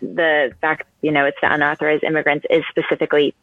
the 0.01 0.53
fact, 0.61 0.87
you 1.03 1.11
know, 1.11 1.25
it's 1.25 1.38
the 1.40 1.53
unauthorized 1.53 2.05
immigrants 2.05 2.47
is 2.51 2.62
specifically 2.70 3.35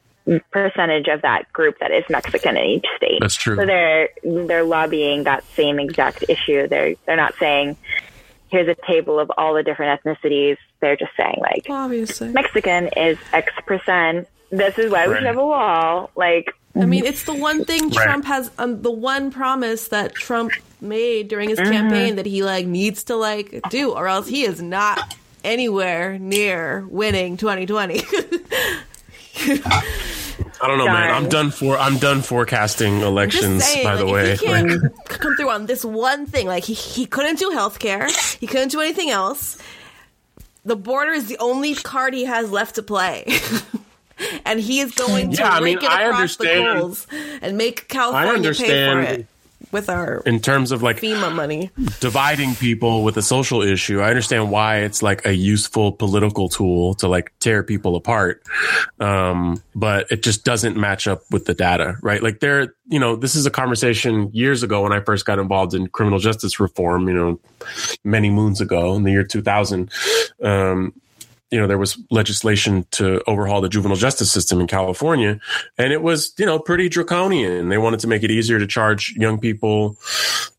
percentage 0.51 1.07
of 1.07 1.21
that 1.21 1.51
group 1.53 1.79
that 1.79 1.91
is 1.91 2.03
Mexican 2.09 2.57
in 2.57 2.65
each 2.65 2.85
state. 2.97 3.19
That's 3.19 3.35
true. 3.35 3.55
So 3.55 3.65
they're 3.65 4.09
they're 4.23 4.63
lobbying 4.63 5.23
that 5.23 5.43
same 5.55 5.79
exact 5.79 6.25
issue. 6.29 6.67
They're 6.67 6.95
they're 7.05 7.15
not 7.15 7.35
saying 7.39 7.77
here's 8.49 8.67
a 8.67 8.75
table 8.87 9.19
of 9.19 9.31
all 9.37 9.53
the 9.53 9.63
different 9.63 10.01
ethnicities. 10.01 10.57
They're 10.79 10.97
just 10.97 11.11
saying 11.17 11.37
like 11.41 11.65
obviously 11.69 12.29
Mexican 12.29 12.89
is 12.95 13.17
X 13.33 13.51
percent. 13.65 14.27
This 14.49 14.77
is 14.77 14.91
why 14.91 15.07
we 15.07 15.15
should 15.15 15.23
have 15.23 15.37
a 15.37 15.45
wall. 15.45 16.11
Like 16.15 16.53
I 16.75 16.85
mean, 16.85 17.05
it's 17.05 17.23
the 17.23 17.33
one 17.33 17.65
thing 17.65 17.89
right. 17.89 17.93
Trump 17.93 18.25
has, 18.25 18.49
um, 18.57 18.81
the 18.81 18.91
one 18.91 19.31
promise 19.31 19.89
that 19.89 20.13
Trump 20.13 20.53
made 20.79 21.27
during 21.27 21.49
his 21.49 21.59
mm-hmm. 21.59 21.71
campaign 21.71 22.15
that 22.15 22.25
he 22.25 22.43
like 22.43 22.65
needs 22.65 23.03
to 23.05 23.15
like 23.15 23.61
do, 23.69 23.91
or 23.91 24.07
else 24.07 24.27
he 24.27 24.43
is 24.43 24.61
not 24.61 25.15
anywhere 25.43 26.17
near 26.19 26.85
winning 26.89 27.37
2020. 27.37 28.01
I 29.35 30.67
don't 30.67 30.77
know, 30.77 30.85
Darn. 30.85 30.99
man. 30.99 31.11
I'm 31.11 31.29
done 31.29 31.51
for. 31.51 31.77
I'm 31.77 31.97
done 31.97 32.21
forecasting 32.21 33.01
elections. 33.01 33.63
Saying, 33.63 33.83
by 33.83 33.95
like, 33.95 34.05
the 34.05 34.11
way, 34.11 34.31
he 34.35 34.45
can't 34.45 34.83
like, 34.83 35.05
come 35.05 35.35
through 35.35 35.49
on 35.49 35.65
this 35.65 35.83
one 35.83 36.25
thing. 36.25 36.47
Like 36.47 36.63
he, 36.63 36.73
he 36.73 37.05
couldn't 37.05 37.39
do 37.39 37.49
healthcare. 37.49 38.09
He 38.39 38.47
couldn't 38.47 38.69
do 38.69 38.81
anything 38.81 39.09
else. 39.09 39.57
The 40.63 40.75
border 40.75 41.11
is 41.11 41.27
the 41.27 41.37
only 41.39 41.73
card 41.73 42.13
he 42.13 42.25
has 42.25 42.51
left 42.51 42.75
to 42.75 42.83
play. 42.83 43.25
and 44.45 44.59
he 44.59 44.79
is 44.79 44.91
going 44.91 45.31
to 45.31 45.37
yeah, 45.37 45.49
I 45.49 45.59
mean, 45.59 45.77
it 45.77 45.83
across 45.83 46.35
the 46.35 46.45
coals 46.45 47.07
and 47.41 47.57
make 47.57 47.87
California 47.87 48.53
pay 48.53 48.91
for 48.91 49.01
it 49.01 49.27
with 49.71 49.89
our 49.89 50.21
in 50.25 50.39
terms 50.39 50.71
of 50.71 50.83
like 50.83 50.97
FEMA 50.97 51.33
money 51.33 51.71
dividing 51.99 52.55
people 52.55 53.03
with 53.03 53.17
a 53.17 53.21
social 53.21 53.61
issue. 53.61 54.01
I 54.01 54.09
understand 54.09 54.51
why 54.51 54.79
it's 54.79 55.01
like 55.01 55.25
a 55.25 55.33
useful 55.33 55.91
political 55.91 56.49
tool 56.49 56.93
to 56.95 57.07
like 57.07 57.33
tear 57.39 57.63
people 57.63 57.95
apart, 57.95 58.43
um, 58.99 59.61
but 59.75 60.11
it 60.11 60.23
just 60.23 60.43
doesn't 60.43 60.77
match 60.77 61.07
up 61.07 61.23
with 61.31 61.45
the 61.45 61.53
data, 61.53 61.97
right? 62.01 62.21
Like 62.21 62.39
there, 62.39 62.75
you 62.87 62.99
know, 62.99 63.15
this 63.15 63.35
is 63.35 63.45
a 63.45 63.51
conversation 63.51 64.29
years 64.33 64.63
ago 64.63 64.83
when 64.83 64.93
I 64.93 65.01
first 65.01 65.25
got 65.25 65.39
involved 65.39 65.73
in 65.73 65.87
criminal 65.87 66.19
justice 66.19 66.59
reform. 66.59 67.07
You 67.07 67.13
know, 67.13 67.39
many 68.03 68.29
moons 68.29 68.61
ago 68.61 68.95
in 68.95 69.03
the 69.03 69.11
year 69.11 69.23
two 69.23 69.41
thousand. 69.41 69.91
Um, 70.41 70.93
you 71.51 71.59
know, 71.59 71.67
there 71.67 71.77
was 71.77 71.99
legislation 72.09 72.85
to 72.91 73.21
overhaul 73.27 73.59
the 73.59 73.67
juvenile 73.67 73.97
justice 73.97 74.31
system 74.31 74.61
in 74.61 74.67
California, 74.67 75.39
and 75.77 75.91
it 75.91 76.01
was, 76.01 76.33
you 76.39 76.45
know, 76.45 76.57
pretty 76.57 76.87
draconian. 76.87 77.67
They 77.67 77.77
wanted 77.77 77.99
to 77.99 78.07
make 78.07 78.23
it 78.23 78.31
easier 78.31 78.57
to 78.57 78.65
charge 78.65 79.13
young 79.17 79.37
people 79.37 79.97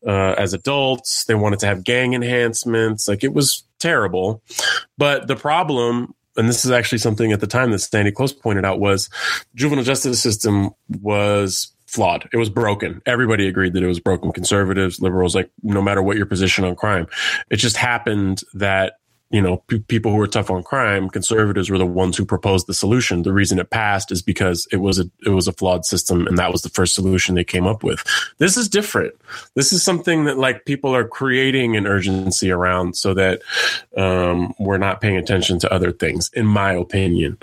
uh, 0.05 0.35
as 0.37 0.53
adults. 0.53 1.25
They 1.25 1.35
wanted 1.35 1.59
to 1.59 1.65
have 1.65 1.83
gang 1.83 2.13
enhancements. 2.13 3.07
Like 3.07 3.23
it 3.23 3.33
was 3.33 3.63
terrible. 3.79 4.43
But 4.97 5.27
the 5.27 5.35
problem, 5.35 6.13
and 6.37 6.47
this 6.47 6.63
is 6.63 6.69
actually 6.69 6.99
something 6.99 7.31
at 7.31 7.39
the 7.39 7.47
time 7.47 7.71
that 7.71 7.79
Sandy 7.79 8.11
Close 8.11 8.31
pointed 8.31 8.63
out, 8.63 8.79
was 8.79 9.09
juvenile 9.55 9.83
justice 9.83 10.21
system 10.21 10.69
was 11.01 11.71
flawed. 11.87 12.27
It 12.33 12.37
was 12.37 12.49
broken. 12.49 13.01
Everybody 13.05 13.47
agreed 13.47 13.73
that 13.73 13.83
it 13.83 13.87
was 13.87 13.99
broken. 13.99 14.31
Conservatives, 14.31 14.99
liberals, 15.01 15.35
like 15.35 15.49
no 15.61 15.81
matter 15.81 16.01
what 16.01 16.17
your 16.17 16.25
position 16.25 16.65
on 16.65 16.75
crime, 16.75 17.07
it 17.49 17.57
just 17.57 17.77
happened 17.77 18.41
that 18.53 18.97
you 19.33 19.41
know, 19.41 19.57
p- 19.67 19.79
people 19.79 20.11
who 20.11 20.17
were 20.17 20.27
tough 20.27 20.51
on 20.51 20.61
crime, 20.61 21.09
conservatives 21.09 21.67
were 21.67 21.79
the 21.79 21.87
ones 21.87 22.15
who 22.15 22.23
proposed 22.23 22.67
the 22.67 22.73
solution. 22.73 23.23
The 23.23 23.33
reason 23.33 23.57
it 23.57 23.71
passed 23.71 24.11
is 24.11 24.21
because 24.21 24.67
it 24.71 24.77
was 24.77 24.99
a 24.99 25.09
it 25.25 25.29
was 25.29 25.47
a 25.47 25.53
flawed 25.53 25.85
system, 25.85 26.27
and 26.27 26.37
that 26.37 26.51
was 26.51 26.61
the 26.61 26.69
first 26.69 26.93
solution 26.93 27.33
they 27.33 27.43
came 27.43 27.65
up 27.65 27.83
with. 27.83 28.03
This 28.37 28.57
is 28.57 28.69
different. 28.69 29.15
This 29.55 29.73
is 29.73 29.81
something 29.81 30.25
that 30.25 30.37
like 30.37 30.65
people 30.65 30.95
are 30.95 31.07
creating 31.07 31.75
an 31.75 31.87
urgency 31.87 32.51
around, 32.51 32.95
so 32.95 33.15
that 33.15 33.41
um, 33.97 34.53
we're 34.59 34.77
not 34.77 35.01
paying 35.01 35.17
attention 35.17 35.57
to 35.59 35.73
other 35.73 35.91
things. 35.91 36.29
In 36.33 36.45
my 36.45 36.71
opinion, 36.73 37.39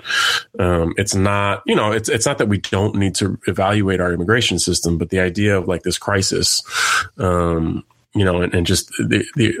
um, 0.59 0.93
it's 0.95 1.13
not 1.13 1.61
you 1.65 1.75
know 1.75 1.91
it's 1.91 2.07
it's 2.07 2.25
not 2.25 2.37
that 2.37 2.47
we 2.47 2.59
don't 2.59 2.95
need 2.95 3.15
to 3.15 3.37
evaluate 3.47 3.99
our 3.99 4.13
immigration 4.13 4.59
system, 4.59 4.97
but 4.97 5.09
the 5.09 5.19
idea 5.19 5.57
of 5.57 5.67
like 5.67 5.83
this 5.83 5.97
crisis. 5.97 6.63
Um, 7.17 7.83
you 8.13 8.25
know, 8.25 8.41
and, 8.41 8.53
and 8.53 8.65
just 8.65 8.89
the, 8.97 9.25
the 9.35 9.57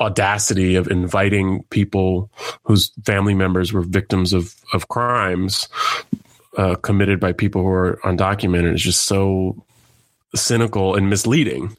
audacity 0.00 0.76
of 0.76 0.88
inviting 0.88 1.62
people 1.70 2.30
whose 2.64 2.90
family 3.04 3.34
members 3.34 3.72
were 3.72 3.82
victims 3.82 4.32
of, 4.32 4.54
of 4.72 4.88
crimes 4.88 5.68
uh, 6.56 6.74
committed 6.76 7.20
by 7.20 7.32
people 7.32 7.62
who 7.62 7.68
are 7.68 7.98
undocumented 8.04 8.74
is 8.74 8.82
just 8.82 9.04
so 9.04 9.56
cynical 10.34 10.94
and 10.94 11.08
misleading. 11.08 11.76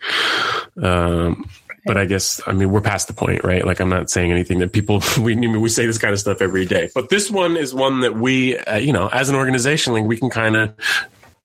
Um, 0.82 1.48
but 1.86 1.98
I 1.98 2.06
guess 2.06 2.42
I 2.46 2.52
mean 2.52 2.72
we're 2.72 2.82
past 2.82 3.08
the 3.08 3.14
point, 3.14 3.44
right? 3.44 3.66
Like 3.66 3.80
I'm 3.80 3.90
not 3.90 4.10
saying 4.10 4.32
anything 4.32 4.60
that 4.60 4.74
people 4.74 5.02
we 5.20 5.36
we 5.36 5.70
say 5.70 5.86
this 5.86 5.98
kind 5.98 6.14
of 6.14 6.20
stuff 6.20 6.42
every 6.42 6.66
day, 6.66 6.90
but 6.94 7.10
this 7.10 7.32
one 7.32 7.58
is 7.58 7.74
one 7.74 8.02
that 8.02 8.16
we, 8.16 8.58
uh, 8.58 8.78
you 8.78 8.94
know, 8.94 9.08
as 9.08 9.30
an 9.30 9.36
organization, 9.36 9.94
like 9.94 10.04
we 10.04 10.18
can 10.18 10.30
kind 10.30 10.56
of 10.56 10.74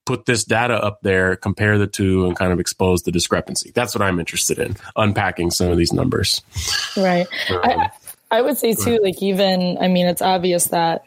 put 0.05 0.27
this 0.27 0.45
data 0.45 0.75
up 0.75 1.01
there, 1.03 1.37
compare 1.37 1.79
the 1.79 1.87
two, 1.87 2.27
and 2.27 2.37
kind 2.37 2.53
of 2.53 2.61
expose 2.61 3.03
the 3.03 3.12
discrepancy. 3.12 3.73
That's 3.75 3.95
what 3.95 4.03
I'm 4.03 4.19
interested 4.19 4.59
in, 4.59 4.77
unpacking 4.97 5.51
some 5.51 5.71
of 5.71 5.79
these 5.79 5.93
numbers. 5.93 6.43
Right. 6.97 7.27
Um, 7.51 7.61
I, 7.62 7.90
I 8.31 8.43
would 8.43 8.59
say, 8.59 8.75
too, 8.75 8.99
like, 9.03 9.23
even, 9.23 9.79
I 9.81 9.88
mean, 9.88 10.07
it's 10.07 10.23
obvious 10.23 10.67
that 10.67 11.05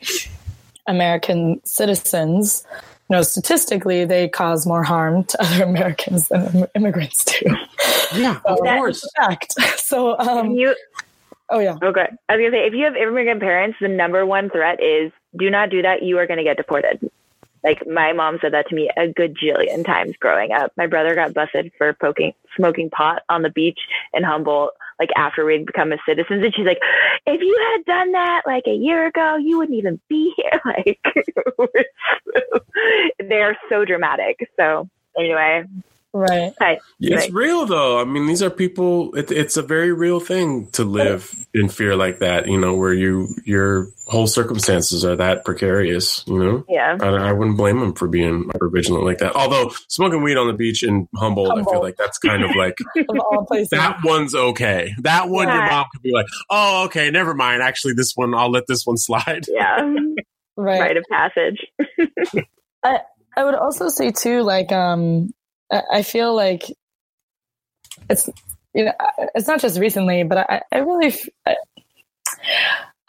American 0.87 1.61
citizens, 1.65 2.65
you 3.09 3.15
know, 3.15 3.21
statistically, 3.21 4.05
they 4.05 4.29
cause 4.29 4.65
more 4.65 4.83
harm 4.83 5.25
to 5.25 5.41
other 5.43 5.63
Americans 5.63 6.27
than 6.29 6.67
immigrants 6.75 7.25
do. 7.25 7.55
Yeah, 8.15 8.39
so, 8.41 8.53
of 8.53 8.59
course. 8.59 9.07
Fact. 9.17 9.53
So, 9.87 10.19
um, 10.19 10.51
you, 10.51 10.75
oh, 11.49 11.59
yeah. 11.59 11.77
Okay. 11.81 12.09
I 12.27 12.35
was 12.35 12.41
going 12.41 12.51
to 12.51 12.57
say, 12.57 12.67
if 12.67 12.73
you 12.73 12.83
have 12.83 12.97
immigrant 12.97 13.39
parents, 13.39 13.77
the 13.79 13.87
number 13.87 14.25
one 14.25 14.49
threat 14.49 14.83
is 14.83 15.13
do 15.37 15.49
not 15.49 15.69
do 15.69 15.81
that. 15.81 16.03
You 16.03 16.17
are 16.17 16.27
going 16.27 16.39
to 16.39 16.43
get 16.43 16.57
deported. 16.57 17.09
Like 17.67 17.85
my 17.85 18.13
mom 18.13 18.37
said 18.41 18.53
that 18.53 18.69
to 18.69 18.75
me 18.75 18.89
a 18.95 19.09
good 19.09 19.35
jillion 19.35 19.85
times 19.85 20.13
growing 20.21 20.53
up. 20.53 20.71
My 20.77 20.87
brother 20.87 21.15
got 21.15 21.33
busted 21.33 21.73
for 21.77 21.91
poking, 21.93 22.31
smoking 22.55 22.89
pot 22.89 23.23
on 23.27 23.41
the 23.41 23.49
beach 23.49 23.77
in 24.13 24.23
Humboldt, 24.23 24.71
like 25.01 25.09
after 25.17 25.43
we'd 25.43 25.65
become 25.65 25.91
a 25.91 25.97
citizens. 26.07 26.45
And 26.45 26.55
she's 26.55 26.65
like, 26.65 26.79
if 27.25 27.41
you 27.41 27.73
had 27.73 27.83
done 27.83 28.13
that 28.13 28.43
like 28.45 28.63
a 28.67 28.73
year 28.73 29.05
ago, 29.07 29.35
you 29.35 29.57
wouldn't 29.57 29.77
even 29.77 29.99
be 30.07 30.33
here. 30.37 30.61
Like 30.65 30.99
they're 33.19 33.57
so 33.67 33.83
dramatic. 33.83 34.49
So 34.55 34.87
anyway, 35.17 35.65
Right. 36.17 36.51
Hi. 36.59 36.79
Yeah, 36.97 37.19
it's 37.19 37.31
real 37.31 37.67
though. 37.67 38.01
I 38.01 38.03
mean, 38.03 38.25
these 38.25 38.41
are 38.41 38.49
people. 38.49 39.13
It, 39.15 39.29
it's 39.29 39.55
a 39.55 39.61
very 39.61 39.93
real 39.93 40.19
thing 40.19 40.65
to 40.71 40.83
live 40.83 41.31
in 41.53 41.69
fear 41.69 41.95
like 41.95 42.17
that. 42.19 42.47
You 42.47 42.59
know, 42.59 42.75
where 42.75 42.91
you 42.91 43.27
your 43.45 43.89
whole 44.07 44.25
circumstances 44.25 45.05
are 45.05 45.15
that 45.15 45.45
precarious. 45.45 46.23
You 46.25 46.39
know. 46.39 46.65
Yeah. 46.67 46.97
I, 46.99 47.29
I 47.29 47.33
wouldn't 47.33 47.55
blame 47.55 47.79
them 47.79 47.93
for 47.93 48.07
being 48.07 48.49
hyper 48.51 48.67
vigilant 48.69 49.05
like 49.05 49.19
that. 49.19 49.35
Although 49.35 49.69
smoking 49.89 50.23
weed 50.23 50.37
on 50.37 50.47
the 50.47 50.53
beach 50.53 50.81
in 50.81 51.07
Humboldt, 51.15 51.49
Humboldt. 51.49 51.67
I 51.67 51.71
feel 51.71 51.81
like 51.83 51.97
that's 51.97 52.17
kind 52.17 52.43
of 52.43 52.55
like 52.55 52.79
that 52.95 53.97
one's 54.03 54.33
okay. 54.33 54.95
That 55.01 55.29
one, 55.29 55.49
yeah. 55.49 55.55
your 55.55 55.69
mom 55.69 55.85
could 55.91 56.01
be 56.01 56.13
like, 56.13 56.27
"Oh, 56.49 56.85
okay, 56.85 57.11
never 57.11 57.35
mind. 57.35 57.61
Actually, 57.61 57.93
this 57.93 58.13
one, 58.15 58.33
I'll 58.33 58.49
let 58.49 58.65
this 58.67 58.87
one 58.87 58.97
slide." 58.97 59.45
Yeah. 59.47 59.93
right. 60.55 60.79
Rite 60.81 60.97
of 60.97 61.05
passage. 61.11 61.63
I 62.83 63.01
I 63.37 63.43
would 63.43 63.53
also 63.53 63.89
say 63.89 64.11
too, 64.11 64.41
like 64.41 64.71
um 64.71 65.29
I 65.71 66.01
feel 66.01 66.35
like 66.35 66.63
it's 68.09 68.29
you 68.73 68.85
know 68.85 68.93
it's 69.35 69.47
not 69.47 69.61
just 69.61 69.79
recently, 69.79 70.23
but 70.23 70.37
I, 70.49 70.61
I 70.71 70.77
really 70.79 71.13
I, 71.45 71.55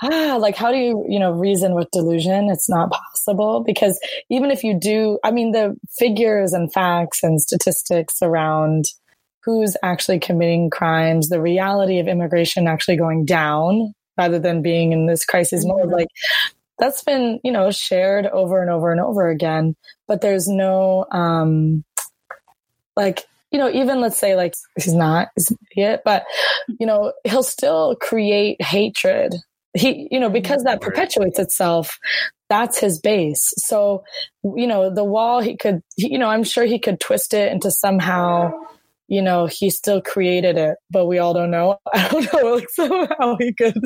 ah 0.03 0.37
like 0.41 0.57
how 0.57 0.71
do 0.71 0.79
you 0.79 1.05
you 1.09 1.19
know 1.19 1.33
reason 1.33 1.75
with 1.75 1.91
delusion? 1.93 2.49
It's 2.51 2.69
not 2.69 2.91
possible 2.91 3.63
because 3.65 3.99
even 4.31 4.51
if 4.51 4.65
you 4.65 4.79
do, 4.79 5.19
I 5.25 5.31
mean 5.31 5.53
the 5.53 5.77
figures 5.99 6.53
and 6.53 6.73
facts 6.73 7.23
and 7.23 7.41
statistics 7.41 8.23
around 8.23 8.87
who's 9.45 9.77
actually 9.83 10.19
committing 10.19 10.69
crimes, 10.69 11.29
the 11.29 11.41
reality 11.41 11.99
of 12.01 12.09
immigration 12.09 12.67
actually 12.67 12.97
going 12.97 13.25
down 13.25 13.95
rather 14.17 14.39
than 14.39 14.63
being 14.63 14.93
in 14.93 15.07
this 15.07 15.25
crisis 15.25 15.65
mode, 15.65 15.83
mm-hmm. 15.83 15.93
like 15.93 16.09
that's 16.79 17.03
been 17.03 17.41
you 17.45 17.53
know 17.53 17.71
shared 17.71 18.27
over 18.27 18.61
and 18.61 18.71
over 18.71 18.91
and 18.91 19.01
over 19.01 19.29
again. 19.29 19.75
But 20.07 20.21
there's 20.21 20.49
no 20.49 21.07
um 21.11 21.85
like 22.99 23.25
you 23.51 23.59
know, 23.59 23.71
even 23.71 24.03
let's 24.03 24.19
say 24.19 24.37
like 24.37 24.53
he's 24.77 24.93
not 24.93 25.29
he's 25.35 25.51
an 25.51 25.57
idiot, 25.75 26.03
but 26.05 26.25
you 26.79 26.87
know, 26.87 27.15
he'll 27.25 27.43
still 27.43 27.97
create 27.97 28.61
hatred. 28.61 29.35
He, 29.75 30.09
you 30.11 30.19
know, 30.19 30.29
because 30.29 30.65
that 30.65 30.81
perpetuates 30.81 31.39
itself, 31.39 31.99
that's 32.49 32.79
his 32.79 32.99
base. 32.99 33.53
So, 33.59 34.03
you 34.43 34.67
know, 34.67 34.93
the 34.93 35.05
wall 35.05 35.41
he 35.41 35.57
could, 35.57 35.83
you 35.97 36.19
know, 36.19 36.29
I'm 36.29 36.43
sure 36.43 36.65
he 36.65 36.79
could 36.79 37.01
twist 37.01 37.33
it 37.33 37.53
into 37.53 37.71
somehow 37.71 38.53
you 39.11 39.23
know, 39.23 39.47
he 39.47 39.71
still 39.71 40.03
created 40.03 40.59
it, 40.59 40.77
but 40.91 41.07
we 41.07 41.19
all 41.19 41.33
don't 41.33 41.51
know. 41.51 41.79
I 41.95 42.09
don't 42.09 42.31
know 42.33 42.55
like 42.57 42.69
somehow 42.75 43.37
he 43.39 43.55
could, 43.55 43.81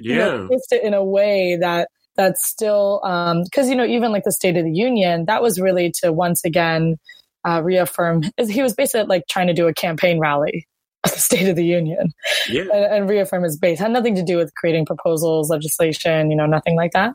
yeah, 0.00 0.14
you 0.14 0.16
know, 0.16 0.46
twist 0.48 0.72
it 0.72 0.82
in 0.82 0.92
a 0.92 1.04
way 1.04 1.56
that 1.60 1.88
that's 2.16 2.46
still 2.46 3.00
because 3.02 3.66
um, 3.66 3.70
you 3.70 3.76
know 3.76 3.84
even 3.84 4.10
like 4.10 4.24
the 4.24 4.32
State 4.32 4.56
of 4.56 4.64
the 4.64 4.72
Union 4.72 5.26
that 5.26 5.42
was 5.42 5.60
really 5.60 5.92
to 6.02 6.12
once 6.12 6.44
again 6.44 6.98
uh, 7.46 7.62
reaffirm 7.62 8.22
is 8.36 8.48
he 8.48 8.62
was 8.62 8.74
basically 8.74 9.06
like 9.06 9.22
trying 9.28 9.46
to 9.46 9.54
do 9.54 9.68
a 9.68 9.74
campaign 9.74 10.18
rally 10.18 10.66
of 11.04 11.12
the 11.12 11.18
State 11.18 11.48
of 11.48 11.56
the 11.56 11.64
Union 11.64 12.12
yeah. 12.48 12.62
and, 12.62 12.84
and 12.84 13.08
reaffirm 13.08 13.42
his 13.42 13.58
base 13.58 13.78
had 13.78 13.90
nothing 13.90 14.14
to 14.16 14.22
do 14.22 14.36
with 14.36 14.54
creating 14.54 14.84
proposals 14.84 15.50
legislation 15.50 16.30
you 16.30 16.36
know 16.36 16.46
nothing 16.46 16.76
like 16.76 16.92
that 16.92 17.14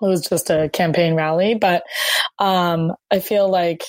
it 0.00 0.06
was 0.06 0.26
just 0.26 0.50
a 0.50 0.68
campaign 0.72 1.14
rally 1.14 1.54
but 1.54 1.82
um, 2.38 2.92
I 3.10 3.18
feel 3.18 3.50
like 3.50 3.82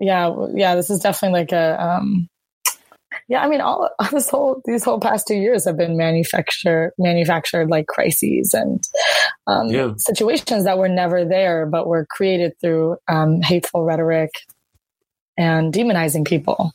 yeah 0.00 0.32
yeah 0.54 0.74
this 0.74 0.90
is 0.90 1.00
definitely 1.00 1.40
like 1.40 1.52
a 1.52 1.82
um, 1.82 2.28
yeah, 3.28 3.42
I 3.42 3.48
mean, 3.48 3.60
all 3.60 3.90
this 4.10 4.28
whole 4.28 4.62
these 4.64 4.84
whole 4.84 5.00
past 5.00 5.26
two 5.26 5.36
years 5.36 5.64
have 5.64 5.76
been 5.76 5.96
manufactured 5.96 6.92
manufactured 6.98 7.70
like 7.70 7.86
crises 7.86 8.54
and 8.54 8.82
um, 9.46 9.68
yeah. 9.68 9.92
situations 9.98 10.64
that 10.64 10.78
were 10.78 10.88
never 10.88 11.24
there, 11.24 11.66
but 11.66 11.86
were 11.86 12.06
created 12.06 12.52
through 12.60 12.96
um, 13.08 13.40
hateful 13.42 13.84
rhetoric 13.84 14.30
and 15.38 15.72
demonizing 15.72 16.26
people. 16.26 16.72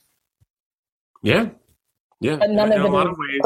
Yeah, 1.21 1.49
yeah, 2.23 2.38
but 2.38 2.52
none 2.52 2.71
in 2.71 2.80
of 2.80 2.86
a 2.86 2.88
lot 2.88 3.08
of 3.08 3.17
ways, 3.17 3.41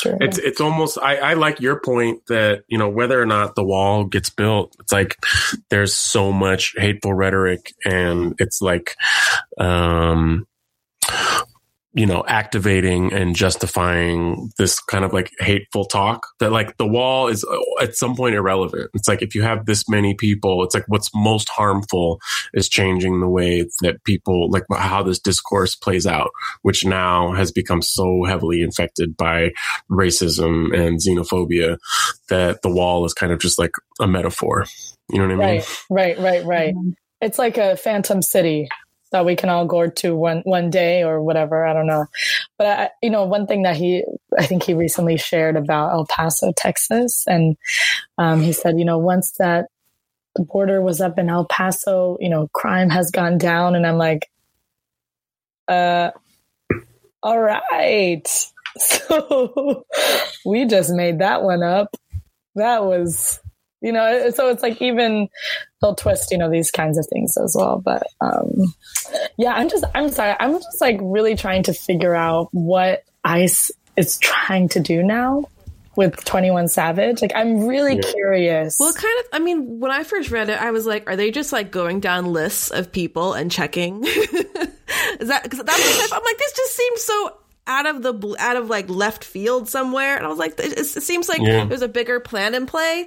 true. 0.00 0.18
It's 0.20 0.36
it's 0.36 0.60
almost 0.60 0.98
I, 0.98 1.16
I 1.16 1.34
like 1.34 1.60
your 1.60 1.80
point 1.80 2.26
that 2.28 2.64
you 2.68 2.76
know 2.76 2.90
whether 2.90 3.20
or 3.20 3.24
not 3.24 3.54
the 3.54 3.64
wall 3.64 4.04
gets 4.04 4.28
built, 4.28 4.76
it's 4.80 4.92
like 4.92 5.16
there's 5.70 5.96
so 5.96 6.30
much 6.30 6.74
hateful 6.76 7.14
rhetoric, 7.14 7.72
and 7.86 8.34
it's 8.38 8.60
like 8.60 8.96
um 9.58 10.46
you 11.98 12.06
know, 12.06 12.22
activating 12.28 13.12
and 13.12 13.34
justifying 13.34 14.52
this 14.56 14.78
kind 14.78 15.04
of 15.04 15.12
like 15.12 15.32
hateful 15.40 15.84
talk 15.84 16.28
that 16.38 16.52
like 16.52 16.76
the 16.76 16.86
wall 16.86 17.26
is 17.26 17.44
uh, 17.44 17.82
at 17.82 17.96
some 17.96 18.14
point 18.14 18.36
irrelevant. 18.36 18.88
It's 18.94 19.08
like 19.08 19.20
if 19.20 19.34
you 19.34 19.42
have 19.42 19.66
this 19.66 19.88
many 19.88 20.14
people, 20.14 20.62
it's 20.62 20.76
like 20.76 20.84
what's 20.86 21.10
most 21.12 21.48
harmful 21.48 22.20
is 22.54 22.68
changing 22.68 23.18
the 23.18 23.28
way 23.28 23.66
that 23.80 24.04
people 24.04 24.48
like 24.48 24.62
how 24.70 25.02
this 25.02 25.18
discourse 25.18 25.74
plays 25.74 26.06
out, 26.06 26.30
which 26.62 26.84
now 26.84 27.32
has 27.32 27.50
become 27.50 27.82
so 27.82 28.22
heavily 28.22 28.62
infected 28.62 29.16
by 29.16 29.50
racism 29.90 30.72
and 30.72 31.00
xenophobia 31.00 31.78
that 32.28 32.62
the 32.62 32.70
wall 32.70 33.04
is 33.06 33.12
kind 33.12 33.32
of 33.32 33.40
just 33.40 33.58
like 33.58 33.72
a 33.98 34.06
metaphor. 34.06 34.66
You 35.10 35.18
know 35.18 35.34
what 35.34 35.44
I 35.44 35.52
mean? 35.52 35.62
Right, 35.90 36.16
right, 36.16 36.18
right, 36.20 36.44
right. 36.44 36.74
Mm-hmm. 36.76 36.90
It's 37.22 37.40
like 37.40 37.58
a 37.58 37.76
phantom 37.76 38.22
city 38.22 38.68
that 39.10 39.24
we 39.24 39.36
can 39.36 39.48
all 39.48 39.66
go 39.66 39.88
to 39.88 40.16
one 40.16 40.42
one 40.44 40.70
day 40.70 41.02
or 41.02 41.22
whatever. 41.22 41.66
I 41.66 41.72
don't 41.72 41.86
know, 41.86 42.06
but 42.56 42.66
I, 42.66 42.90
you 43.02 43.10
know, 43.10 43.24
one 43.24 43.46
thing 43.46 43.62
that 43.62 43.76
he, 43.76 44.04
I 44.38 44.46
think 44.46 44.62
he 44.62 44.74
recently 44.74 45.16
shared 45.16 45.56
about 45.56 45.92
El 45.92 46.06
Paso, 46.06 46.52
Texas, 46.56 47.24
and 47.26 47.56
um, 48.18 48.40
he 48.40 48.52
said, 48.52 48.78
you 48.78 48.84
know, 48.84 48.98
once 48.98 49.32
that 49.38 49.66
border 50.36 50.80
was 50.80 51.00
up 51.00 51.18
in 51.18 51.28
El 51.28 51.46
Paso, 51.46 52.16
you 52.20 52.28
know, 52.28 52.48
crime 52.52 52.90
has 52.90 53.10
gone 53.10 53.38
down, 53.38 53.74
and 53.74 53.86
I'm 53.86 53.98
like, 53.98 54.30
uh, 55.68 56.10
all 57.22 57.40
right, 57.40 58.26
so 58.76 59.84
we 60.44 60.66
just 60.66 60.90
made 60.90 61.20
that 61.20 61.42
one 61.42 61.62
up. 61.62 61.96
That 62.54 62.84
was 62.84 63.40
you 63.80 63.92
know 63.92 64.30
so 64.30 64.48
it's 64.48 64.62
like 64.62 64.80
even 64.82 65.28
they'll 65.80 65.94
twist 65.94 66.30
you 66.30 66.38
know 66.38 66.50
these 66.50 66.70
kinds 66.70 66.98
of 66.98 67.06
things 67.12 67.36
as 67.36 67.54
well 67.56 67.80
but 67.84 68.02
um 68.20 68.74
yeah 69.36 69.52
i'm 69.52 69.68
just 69.68 69.84
i'm 69.94 70.10
sorry 70.10 70.34
i'm 70.40 70.54
just 70.54 70.80
like 70.80 70.98
really 71.00 71.36
trying 71.36 71.62
to 71.62 71.72
figure 71.72 72.14
out 72.14 72.48
what 72.52 73.04
ice 73.24 73.70
is 73.96 74.18
trying 74.18 74.68
to 74.68 74.80
do 74.80 75.02
now 75.02 75.44
with 75.98 76.24
21 76.24 76.68
Savage. 76.68 77.20
Like, 77.20 77.32
I'm 77.34 77.66
really 77.66 77.96
yeah. 77.96 78.12
curious. 78.12 78.76
Well, 78.78 78.92
kind 78.92 79.18
of, 79.18 79.26
I 79.32 79.40
mean, 79.40 79.80
when 79.80 79.90
I 79.90 80.04
first 80.04 80.30
read 80.30 80.48
it, 80.48 80.62
I 80.62 80.70
was 80.70 80.86
like, 80.86 81.10
are 81.10 81.16
they 81.16 81.32
just 81.32 81.52
like 81.52 81.72
going 81.72 81.98
down 81.98 82.32
lists 82.32 82.70
of 82.70 82.92
people 82.92 83.34
and 83.34 83.50
checking? 83.50 84.04
is 84.06 85.28
that, 85.28 85.42
because 85.42 85.58
that's, 85.58 86.12
I'm 86.12 86.22
like, 86.22 86.38
this 86.38 86.52
just 86.52 86.76
seems 86.76 87.02
so 87.02 87.38
out 87.66 87.86
of 87.86 88.02
the 88.02 88.36
out 88.38 88.56
of 88.56 88.70
like 88.70 88.88
left 88.88 89.22
field 89.22 89.68
somewhere 89.68 90.16
and 90.16 90.24
i 90.24 90.28
was 90.30 90.38
like 90.38 90.58
it, 90.58 90.72
it 90.72 90.86
seems 90.86 91.28
like 91.28 91.42
yeah. 91.42 91.66
there's 91.66 91.82
a 91.82 91.88
bigger 91.88 92.18
plan 92.18 92.54
in 92.54 92.64
play 92.64 93.06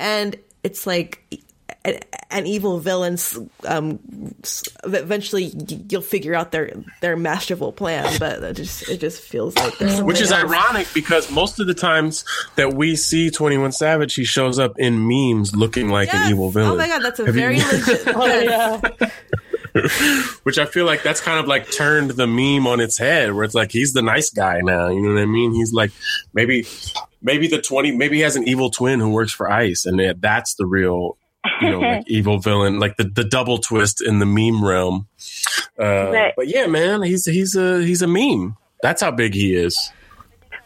and 0.00 0.36
it's 0.64 0.86
like 0.86 1.40
an, 2.30 2.46
evil 2.46 2.78
villains 2.78 3.38
um, 3.66 3.98
eventually 4.84 5.52
you'll 5.88 6.02
figure 6.02 6.34
out 6.34 6.52
their 6.52 6.72
their 7.00 7.16
masterful 7.16 7.72
plan 7.72 8.18
but 8.18 8.42
it 8.42 8.54
just 8.54 8.88
it 8.88 8.98
just 8.98 9.22
feels 9.22 9.56
like 9.56 9.78
which 10.02 10.20
is 10.20 10.32
else. 10.32 10.44
ironic 10.44 10.86
because 10.92 11.30
most 11.30 11.58
of 11.58 11.66
the 11.66 11.74
times 11.74 12.24
that 12.56 12.74
we 12.74 12.96
see 12.96 13.30
21 13.30 13.72
savage 13.72 14.14
he 14.14 14.24
shows 14.24 14.58
up 14.58 14.78
in 14.78 15.06
memes 15.06 15.54
looking 15.54 15.88
like 15.88 16.08
yes. 16.12 16.26
an 16.26 16.30
evil 16.30 16.50
villain 16.50 16.72
oh 16.72 16.76
my 16.76 16.88
god 16.88 17.00
that's 17.02 17.20
a 17.20 17.26
Have 17.26 17.34
very 17.34 17.58
you- 17.58 17.64
legit 17.72 18.02
oh, 18.08 18.26
yeah. 18.26 19.10
which 20.42 20.58
I 20.58 20.66
feel 20.66 20.84
like 20.84 21.02
that's 21.02 21.20
kind 21.20 21.38
of 21.38 21.46
like 21.46 21.70
turned 21.70 22.10
the 22.12 22.26
meme 22.26 22.66
on 22.66 22.80
its 22.80 22.98
head, 22.98 23.32
where 23.32 23.44
it's 23.44 23.54
like 23.54 23.72
he's 23.72 23.92
the 23.92 24.02
nice 24.02 24.30
guy 24.30 24.60
now. 24.60 24.88
You 24.88 25.00
know 25.00 25.14
what 25.14 25.22
I 25.22 25.26
mean? 25.26 25.52
He's 25.54 25.72
like 25.72 25.92
maybe 26.34 26.66
maybe 27.22 27.48
the 27.48 27.60
twenty 27.60 27.92
maybe 27.92 28.16
he 28.16 28.22
has 28.22 28.36
an 28.36 28.46
evil 28.48 28.70
twin 28.70 29.00
who 29.00 29.10
works 29.10 29.32
for 29.32 29.50
ICE, 29.50 29.86
and 29.86 30.20
that's 30.20 30.54
the 30.54 30.66
real 30.66 31.16
you 31.60 31.70
know 31.70 31.80
like 31.80 32.04
evil 32.08 32.38
villain, 32.38 32.78
like 32.78 32.96
the 32.96 33.04
the 33.04 33.24
double 33.24 33.58
twist 33.58 34.02
in 34.02 34.18
the 34.18 34.26
meme 34.26 34.64
realm. 34.64 35.06
Uh, 35.78 36.10
but, 36.10 36.34
but 36.36 36.48
yeah, 36.48 36.66
man, 36.66 37.02
he's 37.02 37.24
he's 37.24 37.54
a 37.56 37.82
he's 37.82 38.02
a 38.02 38.08
meme. 38.08 38.56
That's 38.82 39.02
how 39.02 39.10
big 39.10 39.34
he 39.34 39.54
is. 39.54 39.92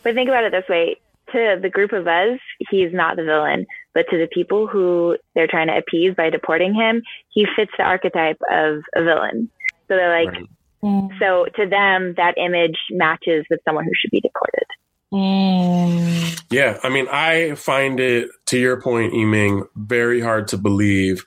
But 0.02 0.14
think 0.14 0.28
about 0.28 0.44
it 0.44 0.52
this 0.52 0.68
way: 0.68 0.96
to 1.32 1.58
the 1.60 1.70
group 1.70 1.92
of 1.92 2.06
us, 2.06 2.38
he's 2.70 2.92
not 2.92 3.16
the 3.16 3.24
villain. 3.24 3.66
But 3.94 4.06
to 4.10 4.18
the 4.18 4.28
people 4.32 4.66
who 4.66 5.16
they're 5.34 5.46
trying 5.46 5.68
to 5.68 5.78
appease 5.78 6.14
by 6.16 6.30
deporting 6.30 6.74
him, 6.74 7.02
he 7.30 7.46
fits 7.56 7.70
the 7.78 7.84
archetype 7.84 8.38
of 8.50 8.82
a 8.94 9.04
villain. 9.04 9.50
So 9.88 9.96
they're 9.96 10.24
like, 10.24 10.34
right. 10.82 11.10
so 11.20 11.46
to 11.56 11.68
them, 11.68 12.14
that 12.16 12.34
image 12.36 12.78
matches 12.90 13.44
with 13.48 13.60
someone 13.64 13.84
who 13.84 13.92
should 13.94 14.10
be 14.10 14.20
deported. 14.20 14.66
Mm. 15.14 16.44
Yeah, 16.50 16.80
I 16.82 16.88
mean, 16.88 17.06
I 17.08 17.54
find 17.54 18.00
it, 18.00 18.30
to 18.46 18.58
your 18.58 18.80
point, 18.80 19.12
Yiming, 19.12 19.68
very 19.76 20.20
hard 20.20 20.48
to 20.48 20.58
believe 20.58 21.24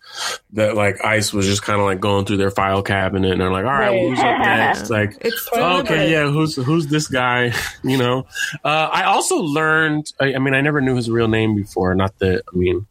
that 0.52 0.76
like 0.76 1.02
ICE 1.06 1.32
was 1.32 1.46
just 1.46 1.62
kind 1.62 1.80
of 1.80 1.86
like 1.86 2.02
going 2.02 2.26
through 2.26 2.36
their 2.36 2.52
file 2.52 2.84
cabinet 2.84 3.32
and 3.32 3.40
they're 3.40 3.52
like, 3.52 3.64
all 3.64 3.72
right, 3.72 3.92
well, 3.92 4.10
who's 4.10 4.20
up 4.20 4.40
next? 4.40 4.90
Like, 4.90 5.16
it's 5.22 5.48
okay, 5.54 6.12
yeah, 6.12 6.30
who's 6.30 6.58
who's 6.58 6.88
this 6.88 7.08
guy? 7.08 7.54
you 7.84 7.98
know, 7.98 8.28
uh, 8.66 8.90
I 8.92 9.04
also 9.04 9.38
learned. 9.38 10.12
I, 10.20 10.34
I 10.34 10.38
mean, 10.40 10.54
I 10.54 10.60
never 10.60 10.82
knew 10.82 10.98
his 10.98 11.10
real 11.10 11.30
name 11.30 11.56
before. 11.56 11.96
Not 11.96 12.20
that 12.20 12.44
I 12.54 12.58
mean, 12.58 12.88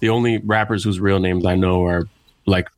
the 0.00 0.08
only 0.08 0.38
rappers 0.38 0.82
whose 0.82 0.98
real 0.98 1.20
names 1.20 1.46
I 1.46 1.54
know 1.54 1.84
are 1.86 2.08
like 2.44 2.68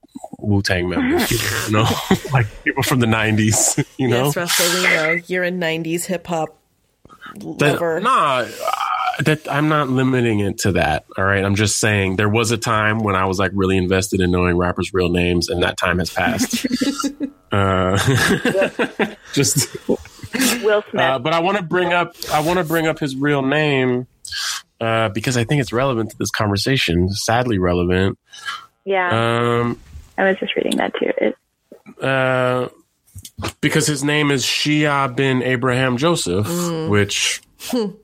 Wu 0.40 0.60
Tang 0.60 0.90
members, 0.90 1.30
you 1.66 1.72
know, 1.72 1.88
like 2.34 2.46
people 2.64 2.82
from 2.82 3.00
the 3.00 3.06
'90s. 3.06 3.82
You 3.96 4.08
know, 4.08 4.26
yes, 4.26 4.36
Russell, 4.36 4.74
we 4.74 4.82
know 4.82 5.20
you're 5.26 5.44
a 5.44 5.50
'90s 5.50 6.04
hip 6.04 6.26
hop 6.26 6.58
that, 7.58 8.00
nah, 8.02 8.38
uh, 8.38 9.22
that 9.22 9.50
I'm 9.50 9.68
not 9.68 9.88
limiting 9.88 10.40
it 10.40 10.58
to 10.60 10.72
that. 10.72 11.04
All 11.16 11.24
right, 11.24 11.44
I'm 11.44 11.54
just 11.54 11.78
saying 11.78 12.16
there 12.16 12.28
was 12.28 12.50
a 12.50 12.58
time 12.58 12.98
when 12.98 13.14
I 13.14 13.26
was 13.26 13.38
like 13.38 13.52
really 13.54 13.76
invested 13.76 14.20
in 14.20 14.30
knowing 14.30 14.56
rappers' 14.56 14.92
real 14.92 15.08
names, 15.08 15.48
and 15.48 15.62
that 15.62 15.78
time 15.78 15.98
has 15.98 16.10
passed. 16.10 16.66
uh, 17.52 17.96
just 19.32 19.76
Will 20.62 20.82
Smith. 20.90 20.94
Uh, 20.94 21.18
but 21.18 21.32
I 21.32 21.40
want 21.40 21.58
to 21.58 21.62
bring 21.62 21.92
up 21.92 22.14
I 22.30 22.40
want 22.40 22.58
to 22.58 22.64
bring 22.64 22.86
up 22.86 22.98
his 22.98 23.16
real 23.16 23.42
name 23.42 24.06
uh, 24.80 25.08
because 25.10 25.36
I 25.36 25.44
think 25.44 25.60
it's 25.60 25.72
relevant 25.72 26.10
to 26.10 26.18
this 26.18 26.30
conversation. 26.30 27.08
Sadly, 27.10 27.58
relevant. 27.58 28.18
Yeah. 28.84 29.60
Um, 29.60 29.80
I 30.18 30.24
was 30.24 30.38
just 30.38 30.56
reading 30.56 30.76
that 30.76 30.92
too. 30.94 31.12
It, 31.18 31.36
uh, 32.02 32.68
because 33.60 33.86
his 33.86 34.04
name 34.04 34.30
is 34.30 34.44
Shéyaa 34.44 35.14
bin 35.16 35.42
Abraham 35.42 35.96
Joseph, 35.96 36.46
mm. 36.46 36.88
which 36.88 37.42
you 37.72 37.98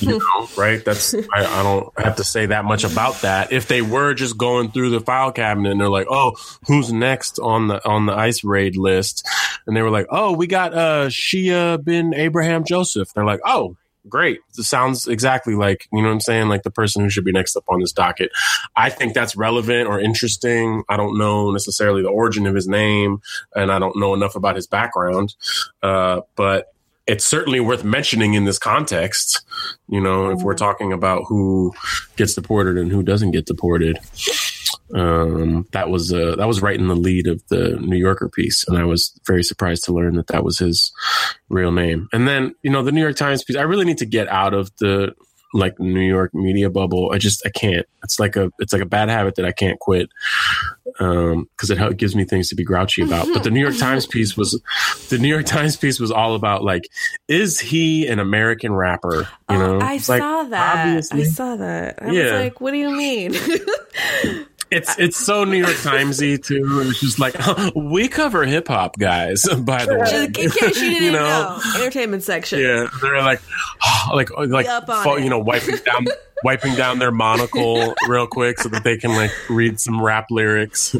know, 0.18 0.48
right? 0.56 0.84
That's 0.84 1.14
I, 1.14 1.20
I, 1.34 1.62
don't 1.62 1.98
have 1.98 2.16
to 2.16 2.24
say 2.24 2.46
that 2.46 2.64
much 2.64 2.84
about 2.84 3.22
that. 3.22 3.52
If 3.52 3.68
they 3.68 3.82
were 3.82 4.14
just 4.14 4.38
going 4.38 4.70
through 4.70 4.90
the 4.90 5.00
file 5.00 5.32
cabinet 5.32 5.72
and 5.72 5.80
they're 5.80 5.88
like, 5.88 6.06
"Oh, 6.08 6.36
who's 6.66 6.92
next 6.92 7.38
on 7.38 7.68
the 7.68 7.86
on 7.88 8.06
the 8.06 8.12
ice 8.12 8.44
raid 8.44 8.76
list?" 8.76 9.26
and 9.66 9.76
they 9.76 9.82
were 9.82 9.90
like, 9.90 10.06
"Oh, 10.10 10.32
we 10.32 10.46
got 10.46 10.74
uh 10.74 11.06
Shéyaa 11.06 11.82
bin 11.84 12.14
Abraham 12.14 12.64
Joseph," 12.64 13.12
they're 13.12 13.24
like, 13.24 13.40
"Oh, 13.44 13.76
great. 14.08 14.40
It 14.58 14.64
sounds 14.64 15.06
exactly 15.06 15.54
like, 15.54 15.88
you 15.92 16.02
know 16.02 16.08
what 16.08 16.14
I'm 16.14 16.20
saying? 16.20 16.48
Like 16.48 16.62
the 16.62 16.70
person 16.70 17.02
who 17.02 17.10
should 17.10 17.24
be 17.24 17.32
next 17.32 17.56
up 17.56 17.64
on 17.68 17.80
this 17.80 17.92
docket. 17.92 18.30
I 18.76 18.90
think 18.90 19.14
that's 19.14 19.36
relevant 19.36 19.88
or 19.88 20.00
interesting. 20.00 20.82
I 20.88 20.96
don't 20.96 21.18
know 21.18 21.50
necessarily 21.50 22.02
the 22.02 22.08
origin 22.08 22.46
of 22.46 22.54
his 22.54 22.68
name 22.68 23.20
and 23.54 23.70
I 23.70 23.78
don't 23.78 23.96
know 23.96 24.14
enough 24.14 24.34
about 24.34 24.56
his 24.56 24.66
background. 24.66 25.34
Uh, 25.82 26.22
but 26.36 26.68
it's 27.06 27.24
certainly 27.24 27.60
worth 27.60 27.84
mentioning 27.84 28.34
in 28.34 28.44
this 28.44 28.58
context, 28.58 29.44
you 29.88 30.00
know, 30.00 30.30
if 30.30 30.42
we're 30.42 30.54
talking 30.54 30.92
about 30.92 31.24
who 31.26 31.72
gets 32.16 32.34
deported 32.34 32.78
and 32.78 32.92
who 32.92 33.02
doesn't 33.02 33.32
get 33.32 33.46
deported. 33.46 33.98
Um, 34.94 35.66
that 35.72 35.88
was 35.90 36.12
uh, 36.12 36.36
that 36.36 36.46
was 36.48 36.60
right 36.62 36.78
in 36.78 36.88
the 36.88 36.96
lead 36.96 37.26
of 37.26 37.42
the 37.48 37.76
New 37.80 37.96
Yorker 37.96 38.28
piece, 38.28 38.66
and 38.68 38.76
I 38.78 38.84
was 38.84 39.18
very 39.26 39.42
surprised 39.42 39.84
to 39.84 39.92
learn 39.92 40.16
that 40.16 40.28
that 40.28 40.44
was 40.44 40.58
his 40.58 40.92
real 41.48 41.72
name. 41.72 42.08
And 42.12 42.26
then 42.28 42.54
you 42.62 42.70
know 42.70 42.82
the 42.82 42.92
New 42.92 43.02
York 43.02 43.16
Times 43.16 43.44
piece. 43.44 43.56
I 43.56 43.62
really 43.62 43.84
need 43.84 43.98
to 43.98 44.06
get 44.06 44.28
out 44.28 44.54
of 44.54 44.70
the 44.78 45.14
like 45.54 45.78
New 45.78 46.00
York 46.00 46.32
media 46.34 46.70
bubble. 46.70 47.10
I 47.12 47.18
just 47.18 47.42
I 47.46 47.50
can't. 47.50 47.86
It's 48.02 48.18
like 48.18 48.36
a 48.36 48.50
it's 48.58 48.72
like 48.72 48.80
a 48.82 48.86
bad 48.86 49.08
habit 49.10 49.34
that 49.36 49.44
I 49.44 49.52
can't 49.52 49.78
quit 49.78 50.08
because 50.84 51.70
um, 51.70 51.78
it 51.78 51.96
gives 51.98 52.14
me 52.16 52.24
things 52.24 52.48
to 52.48 52.54
be 52.54 52.64
grouchy 52.64 53.02
about. 53.02 53.26
But 53.32 53.44
the 53.44 53.50
New 53.50 53.60
York 53.60 53.76
Times 53.76 54.06
piece 54.06 54.36
was 54.36 54.60
the 55.10 55.18
New 55.18 55.28
York 55.28 55.44
Times 55.46 55.76
piece 55.76 56.00
was 56.00 56.10
all 56.10 56.34
about 56.34 56.64
like, 56.64 56.88
is 57.28 57.60
he 57.60 58.06
an 58.08 58.18
American 58.18 58.72
rapper? 58.72 59.28
You 59.50 59.56
Oh, 59.56 59.58
know, 59.58 59.78
I 59.80 59.92
like, 59.92 60.00
saw 60.00 60.42
that. 60.44 61.04
I 61.12 61.22
saw 61.24 61.56
that. 61.56 61.98
I 62.02 62.10
Yeah. 62.12 62.22
was 62.22 62.32
like, 62.32 62.60
what 62.60 62.70
do 62.72 62.78
you 62.78 62.90
mean? 62.90 63.34
It's 64.72 64.98
it's 64.98 65.16
so 65.16 65.44
New 65.44 65.58
York 65.58 65.70
Timesy 65.76 66.42
too. 66.42 66.80
It's 66.88 67.00
just 67.00 67.18
like 67.18 67.34
we 67.74 68.08
cover 68.08 68.44
hip 68.44 68.68
hop 68.68 68.98
guys. 68.98 69.44
By 69.58 69.84
the 69.84 69.98
way, 69.98 70.24
In 70.24 70.32
case 70.50 70.80
you 70.80 70.90
didn't 70.90 71.02
You 71.02 71.12
know, 71.12 71.58
know? 71.58 71.60
entertainment 71.76 72.22
section. 72.22 72.60
Yeah, 72.60 72.88
they're 73.00 73.18
like, 73.22 73.40
like, 74.14 74.30
like, 74.36 74.66
fo- 74.86 75.16
you 75.16 75.28
know, 75.30 75.38
wiping 75.38 75.76
down, 75.84 76.06
wiping 76.44 76.74
down 76.74 76.98
their 76.98 77.10
monocle 77.10 77.94
real 78.08 78.26
quick 78.26 78.58
so 78.58 78.68
that 78.70 78.84
they 78.84 78.96
can 78.96 79.14
like 79.14 79.30
read 79.48 79.78
some 79.80 80.02
rap 80.02 80.26
lyrics. 80.30 80.94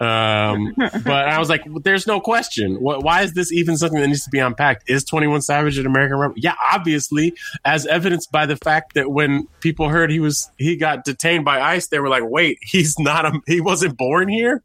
Um, 0.00 0.74
but 0.76 1.08
I 1.28 1.38
was 1.38 1.48
like, 1.48 1.62
there's 1.82 2.06
no 2.06 2.20
question. 2.20 2.76
Wh- 2.76 3.02
Why 3.02 3.22
is 3.22 3.32
this 3.34 3.52
even 3.52 3.76
something 3.76 4.00
that 4.00 4.06
needs 4.08 4.24
to 4.24 4.30
be 4.30 4.38
unpacked? 4.38 4.84
Is 4.88 5.04
Twenty 5.04 5.26
One 5.26 5.40
Savage 5.42 5.78
an 5.78 5.86
American 5.86 6.18
rapper? 6.18 6.34
Yeah, 6.36 6.54
obviously, 6.72 7.34
as 7.64 7.86
evidenced 7.86 8.30
by 8.32 8.46
the 8.46 8.56
fact 8.56 8.94
that 8.94 9.10
when 9.10 9.46
people 9.60 9.88
heard 9.88 10.10
he 10.10 10.20
was 10.20 10.50
he 10.58 10.76
got 10.76 11.04
detained 11.04 11.44
by 11.44 11.60
ICE, 11.60 11.86
they 11.88 11.98
were 12.00 12.08
like, 12.08 12.24
wait, 12.24 12.58
he's 12.60 12.98
not 12.98 13.24
a 13.24 13.40
he 13.46 13.60
wasn't 13.60 13.96
born 13.96 14.28
here. 14.28 14.62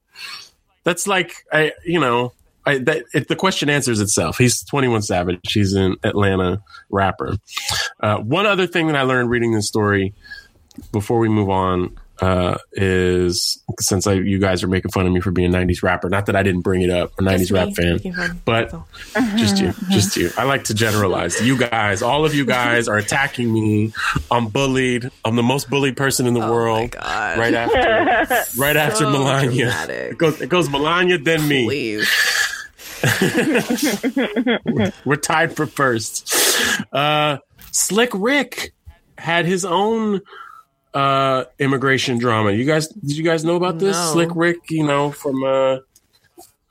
That's 0.83 1.07
like, 1.07 1.45
I 1.51 1.73
you 1.85 1.99
know. 1.99 2.33
I, 2.69 2.77
that, 2.79 3.03
it, 3.13 3.27
the 3.27 3.35
question 3.35 3.69
answers 3.69 3.99
itself. 3.99 4.37
He's 4.37 4.63
21 4.63 5.01
Savage. 5.01 5.39
He's 5.51 5.73
an 5.73 5.95
Atlanta 6.03 6.61
rapper. 6.89 7.35
Uh, 7.99 8.17
one 8.17 8.45
other 8.45 8.67
thing 8.67 8.87
that 8.87 8.95
I 8.95 9.01
learned 9.03 9.29
reading 9.29 9.53
this 9.53 9.67
story 9.67 10.13
before 10.91 11.19
we 11.19 11.29
move 11.29 11.49
on 11.49 11.97
uh, 12.21 12.57
is 12.73 13.63
since 13.79 14.05
I, 14.05 14.13
you 14.13 14.39
guys 14.39 14.61
are 14.61 14.67
making 14.67 14.91
fun 14.91 15.07
of 15.07 15.13
me 15.13 15.21
for 15.21 15.31
being 15.31 15.53
a 15.53 15.57
90s 15.57 15.81
rapper, 15.81 16.09
not 16.09 16.25
that 16.25 16.35
I 16.35 16.43
didn't 16.43 16.61
bring 16.61 16.81
it 16.81 16.89
up, 16.89 17.13
a 17.17 17.21
90s 17.21 17.37
Just 17.37 17.51
rap 17.51 17.69
fan, 17.73 18.41
but 18.43 18.73
just 19.37 19.57
you, 19.57 19.73
just 19.89 20.17
you. 20.17 20.29
I 20.37 20.43
like 20.43 20.65
to 20.65 20.73
generalize. 20.73 21.41
You 21.41 21.57
guys, 21.57 22.01
all 22.01 22.25
of 22.25 22.35
you 22.35 22.45
guys 22.45 22.89
are 22.89 22.97
attacking 22.97 23.51
me. 23.53 23.93
I'm 24.29 24.47
bullied. 24.49 25.09
I'm 25.23 25.37
the 25.37 25.43
most 25.43 25.69
bullied 25.69 25.95
person 25.95 26.27
in 26.27 26.33
the 26.33 26.41
Oh 26.41 26.47
my 26.47 26.51
world. 26.51 26.91
God. 26.91 27.37
Right 27.37 27.53
after, 27.53 28.59
right 28.59 28.75
after 28.75 29.05
Melania. 29.09 29.71
It 29.89 30.17
goes, 30.17 30.41
it 30.41 30.49
goes 30.49 30.69
Melania, 30.69 31.17
then 31.19 31.47
me. 31.47 31.65
Please. 31.67 32.09
We're 35.05 35.15
tied 35.15 35.55
for 35.55 35.65
first. 35.65 36.35
Uh, 36.91 37.37
Slick 37.71 38.09
Rick 38.13 38.73
had 39.17 39.45
his 39.45 39.65
own 39.65 40.21
uh, 40.93 41.45
immigration 41.59 42.17
drama. 42.17 42.51
You 42.51 42.65
guys, 42.65 42.87
did 42.87 43.17
you 43.17 43.23
guys 43.23 43.45
know 43.45 43.55
about 43.55 43.79
this? 43.79 43.95
No. 43.95 44.11
Slick 44.13 44.29
Rick, 44.35 44.57
you 44.69 44.85
know, 44.85 45.11
from 45.11 45.43
uh, 45.43 45.77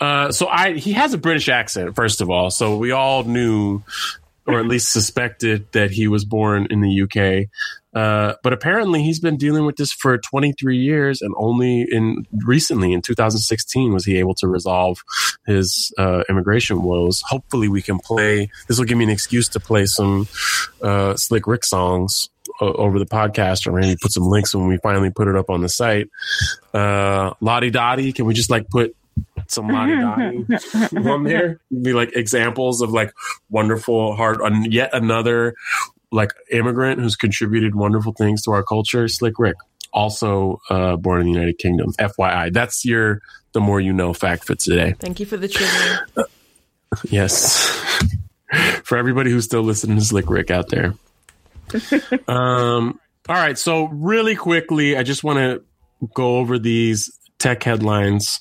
uh, 0.01 0.33
so 0.33 0.47
I 0.47 0.75
he 0.75 0.93
has 0.93 1.13
a 1.13 1.19
British 1.19 1.49
accent 1.49 1.97
first 1.97 2.21
of 2.21 2.31
all, 2.31 2.51
so 2.51 2.77
we 2.77 2.93
all 2.93 3.25
knew 3.25 3.83
or 4.49 4.59
at 4.59 4.67
least 4.67 4.91
suspected 4.93 5.71
that 5.73 5.91
he 5.91 6.09
was 6.09 6.25
born 6.25 6.67
in 6.71 6.81
the 6.81 7.03
UK. 7.03 7.49
Uh, 7.95 8.35
but 8.43 8.53
apparently 8.53 9.03
he's 9.03 9.21
been 9.21 9.37
dealing 9.37 9.67
with 9.67 9.77
this 9.77 9.93
for 9.93 10.17
23 10.19 10.77
years 10.79 11.21
and 11.21 11.35
only 11.37 11.87
in 11.91 12.25
recently 12.45 12.93
in 12.93 13.03
2016 13.03 13.93
was 13.93 14.05
he 14.05 14.19
able 14.19 14.35
to 14.35 14.47
resolve 14.47 15.03
his 15.47 15.93
uh, 15.99 16.23
immigration 16.29 16.83
woes. 16.83 17.23
Hopefully 17.29 17.69
we 17.69 17.83
can 17.83 17.99
play, 17.99 18.51
this 18.69 18.79
will 18.79 18.85
give 18.85 18.99
me 18.99 19.05
an 19.05 19.11
excuse 19.11 19.49
to 19.51 19.61
play 19.61 19.85
some 19.87 20.29
uh, 20.83 21.17
Slick 21.17 21.47
Rick 21.47 21.65
songs 21.65 22.31
o- 22.61 22.73
over 22.75 22.99
the 22.99 23.07
podcast 23.07 23.67
or 23.67 23.73
maybe 23.73 23.97
put 24.01 24.13
some 24.13 24.25
links 24.25 24.55
when 24.55 24.67
we 24.67 24.79
finally 24.79 25.11
put 25.11 25.29
it 25.29 25.37
up 25.37 25.51
on 25.51 25.61
the 25.63 25.69
site. 25.69 26.09
Uh, 26.73 27.33
La 27.41 27.61
Di 27.61 27.71
Da 27.71 27.97
Di, 27.97 28.13
can 28.13 28.27
we 28.27 28.35
just 28.35 28.51
like 28.51 28.69
put 28.69 28.95
some 29.49 29.71
on 29.71 31.25
there? 31.25 31.61
Be 31.83 31.93
like 31.93 32.15
examples 32.15 32.83
of 32.83 32.91
like 32.91 33.13
wonderful, 33.51 34.15
hard, 34.15 34.41
on 34.41 34.71
yet 34.71 34.91
another 34.93 35.55
like 36.11 36.33
immigrant 36.51 37.01
who's 37.01 37.17
contributed 37.17 37.75
wonderful 37.75 38.13
things 38.13 38.43
to 38.43 38.53
our 38.53 38.63
culture. 38.63 39.09
Slick 39.09 39.39
Rick, 39.39 39.57
also 39.93 40.61
uh, 40.71 40.97
born 40.97 41.21
in 41.21 41.27
the 41.27 41.33
United 41.33 41.59
Kingdom. 41.59 41.93
FYI, 41.99 42.53
that's 42.53 42.85
your 42.85 43.21
the 43.53 43.61
more 43.61 43.81
you 43.81 43.93
know 43.93 44.13
fact 44.13 44.45
for 44.45 44.55
today. 44.55 44.95
Thank 44.99 45.21
you 45.21 45.27
for 45.27 45.37
the 45.37 45.49
trivia. 45.49 46.07
Yes. 47.09 47.75
For 48.85 48.97
everybody 48.97 49.31
who's 49.31 49.45
still 49.45 49.63
listening 49.63 49.99
to 49.99 50.05
Slick 50.05 50.31
Rick 50.31 50.51
out 50.51 50.71
there. 50.71 50.95
um, 52.29 52.99
all 53.29 53.37
right. 53.37 53.59
So, 53.59 53.89
really 53.89 54.37
quickly, 54.37 54.97
I 54.97 55.03
just 55.03 55.23
want 55.23 55.39
to 55.39 55.63
go 56.15 56.39
over 56.39 56.59
these 56.59 57.11
tech 57.39 57.63
headlines 57.63 58.41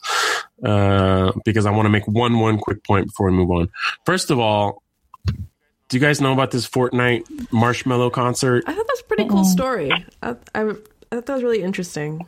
uh, 0.64 1.32
because 1.46 1.66
I 1.66 1.72
want 1.72 1.86
to 1.86 1.90
make 1.90 2.08
one 2.08 2.40
one 2.40 2.58
quick 2.58 2.84
point 2.84 3.08
before 3.08 3.30
we 3.30 3.38
move 3.38 3.52
on. 3.52 3.70
First 4.06 4.32
of 4.32 4.40
all, 4.40 4.84
do 5.26 5.98
you 5.98 6.00
guys 6.00 6.20
know 6.20 6.34
about 6.34 6.52
this 6.52 6.68
Fortnite 6.68 7.24
Marshmello 7.52 8.12
concert? 8.12 8.64
I 8.68 8.74
thought 8.74 8.88
that 8.88 8.94
was 8.94 9.02
a 9.02 9.04
pretty 9.04 9.28
cool 9.28 9.46
story. 9.46 9.92
I, 10.22 10.36
I, 10.54 10.62
I 10.62 10.66
thought 11.12 11.26
that 11.26 11.34
was 11.34 11.44
really 11.44 11.64
interesting. 11.64 12.26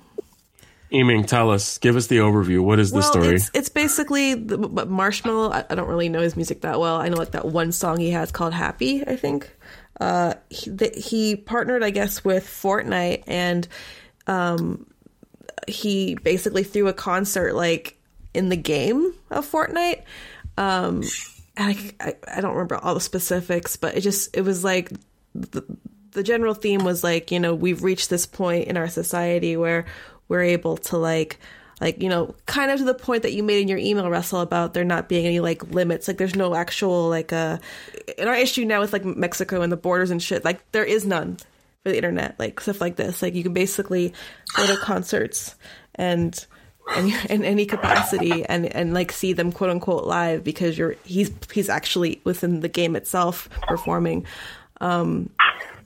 Yiming, 0.91 1.27
tell 1.27 1.51
us. 1.51 1.77
Give 1.77 1.95
us 1.95 2.07
the 2.07 2.17
overview. 2.17 2.61
What 2.61 2.79
is 2.79 2.89
the 2.89 2.99
well, 2.99 3.11
story? 3.11 3.35
it's 3.35 3.51
it's 3.53 3.69
basically 3.69 4.33
the, 4.33 4.57
but 4.57 4.89
Marshmello. 4.89 5.51
I, 5.51 5.65
I 5.69 5.75
don't 5.75 5.87
really 5.87 6.09
know 6.09 6.21
his 6.21 6.35
music 6.35 6.61
that 6.61 6.79
well. 6.79 6.95
I 6.95 7.09
know 7.09 7.17
like 7.17 7.31
that 7.31 7.45
one 7.45 7.71
song 7.71 7.99
he 7.99 8.09
has 8.11 8.31
called 8.31 8.53
"Happy." 8.53 9.05
I 9.05 9.15
think 9.15 9.55
uh, 9.99 10.33
he, 10.49 10.71
the, 10.71 10.89
he 10.89 11.35
partnered, 11.35 11.83
I 11.83 11.91
guess, 11.91 12.23
with 12.23 12.43
Fortnite, 12.43 13.23
and 13.27 13.67
um, 14.25 14.87
he 15.67 16.15
basically 16.15 16.63
threw 16.63 16.87
a 16.87 16.93
concert 16.93 17.53
like 17.53 17.98
in 18.39 18.49
the 18.49 18.57
game 18.57 19.13
of 19.29 19.49
Fortnite. 19.49 20.03
Um, 20.57 21.03
and 21.57 21.77
I, 21.77 21.91
I 21.99 22.15
I 22.37 22.41
don't 22.41 22.53
remember 22.53 22.77
all 22.77 22.93
the 22.93 23.01
specifics, 23.01 23.75
but 23.75 23.95
it 23.95 24.01
just 24.01 24.35
it 24.35 24.41
was 24.41 24.63
like 24.63 24.91
the, 25.35 25.63
the 26.11 26.23
general 26.23 26.53
theme 26.53 26.83
was 26.83 27.03
like 27.03 27.31
you 27.31 27.39
know 27.39 27.53
we've 27.53 27.83
reached 27.83 28.09
this 28.09 28.25
point 28.25 28.67
in 28.67 28.77
our 28.77 28.87
society 28.87 29.57
where 29.57 29.85
we're 30.29 30.41
able 30.41 30.77
to 30.77 30.97
like 30.97 31.37
like 31.81 32.01
you 32.01 32.09
know 32.09 32.33
kind 32.45 32.71
of 32.71 32.79
to 32.79 32.85
the 32.85 32.93
point 32.93 33.23
that 33.23 33.33
you 33.33 33.43
made 33.43 33.61
in 33.61 33.67
your 33.67 33.77
email 33.77 34.09
russell 34.09 34.41
about 34.41 34.73
there 34.73 34.83
not 34.83 35.07
being 35.07 35.25
any 35.25 35.39
like 35.39 35.63
limits 35.71 36.07
like 36.07 36.17
there's 36.17 36.35
no 36.35 36.55
actual 36.55 37.09
like 37.09 37.31
uh 37.31 37.57
in 38.17 38.27
our 38.27 38.35
issue 38.35 38.65
now 38.65 38.79
with 38.79 38.91
like 38.91 39.05
mexico 39.05 39.61
and 39.61 39.71
the 39.71 39.77
borders 39.77 40.11
and 40.11 40.21
shit 40.21 40.43
like 40.43 40.59
there 40.71 40.83
is 40.83 41.05
none 41.05 41.37
for 41.83 41.91
the 41.91 41.95
internet 41.95 42.35
like 42.39 42.59
stuff 42.59 42.81
like 42.81 42.95
this 42.95 43.21
like 43.21 43.35
you 43.35 43.43
can 43.43 43.53
basically 43.53 44.13
go 44.55 44.65
to 44.65 44.77
concerts 44.77 45.55
and 45.95 46.45
and 46.95 47.13
in 47.29 47.45
any 47.45 47.65
capacity 47.65 48.45
and 48.45 48.65
and 48.65 48.93
like 48.93 49.11
see 49.11 49.33
them 49.33 49.51
quote 49.51 49.69
unquote 49.69 50.05
live 50.05 50.43
because 50.43 50.77
you're 50.77 50.95
he's 51.03 51.31
he's 51.51 51.69
actually 51.69 52.21
within 52.23 52.61
the 52.61 52.69
game 52.69 52.95
itself 52.95 53.49
performing 53.67 54.25
um, 54.81 55.29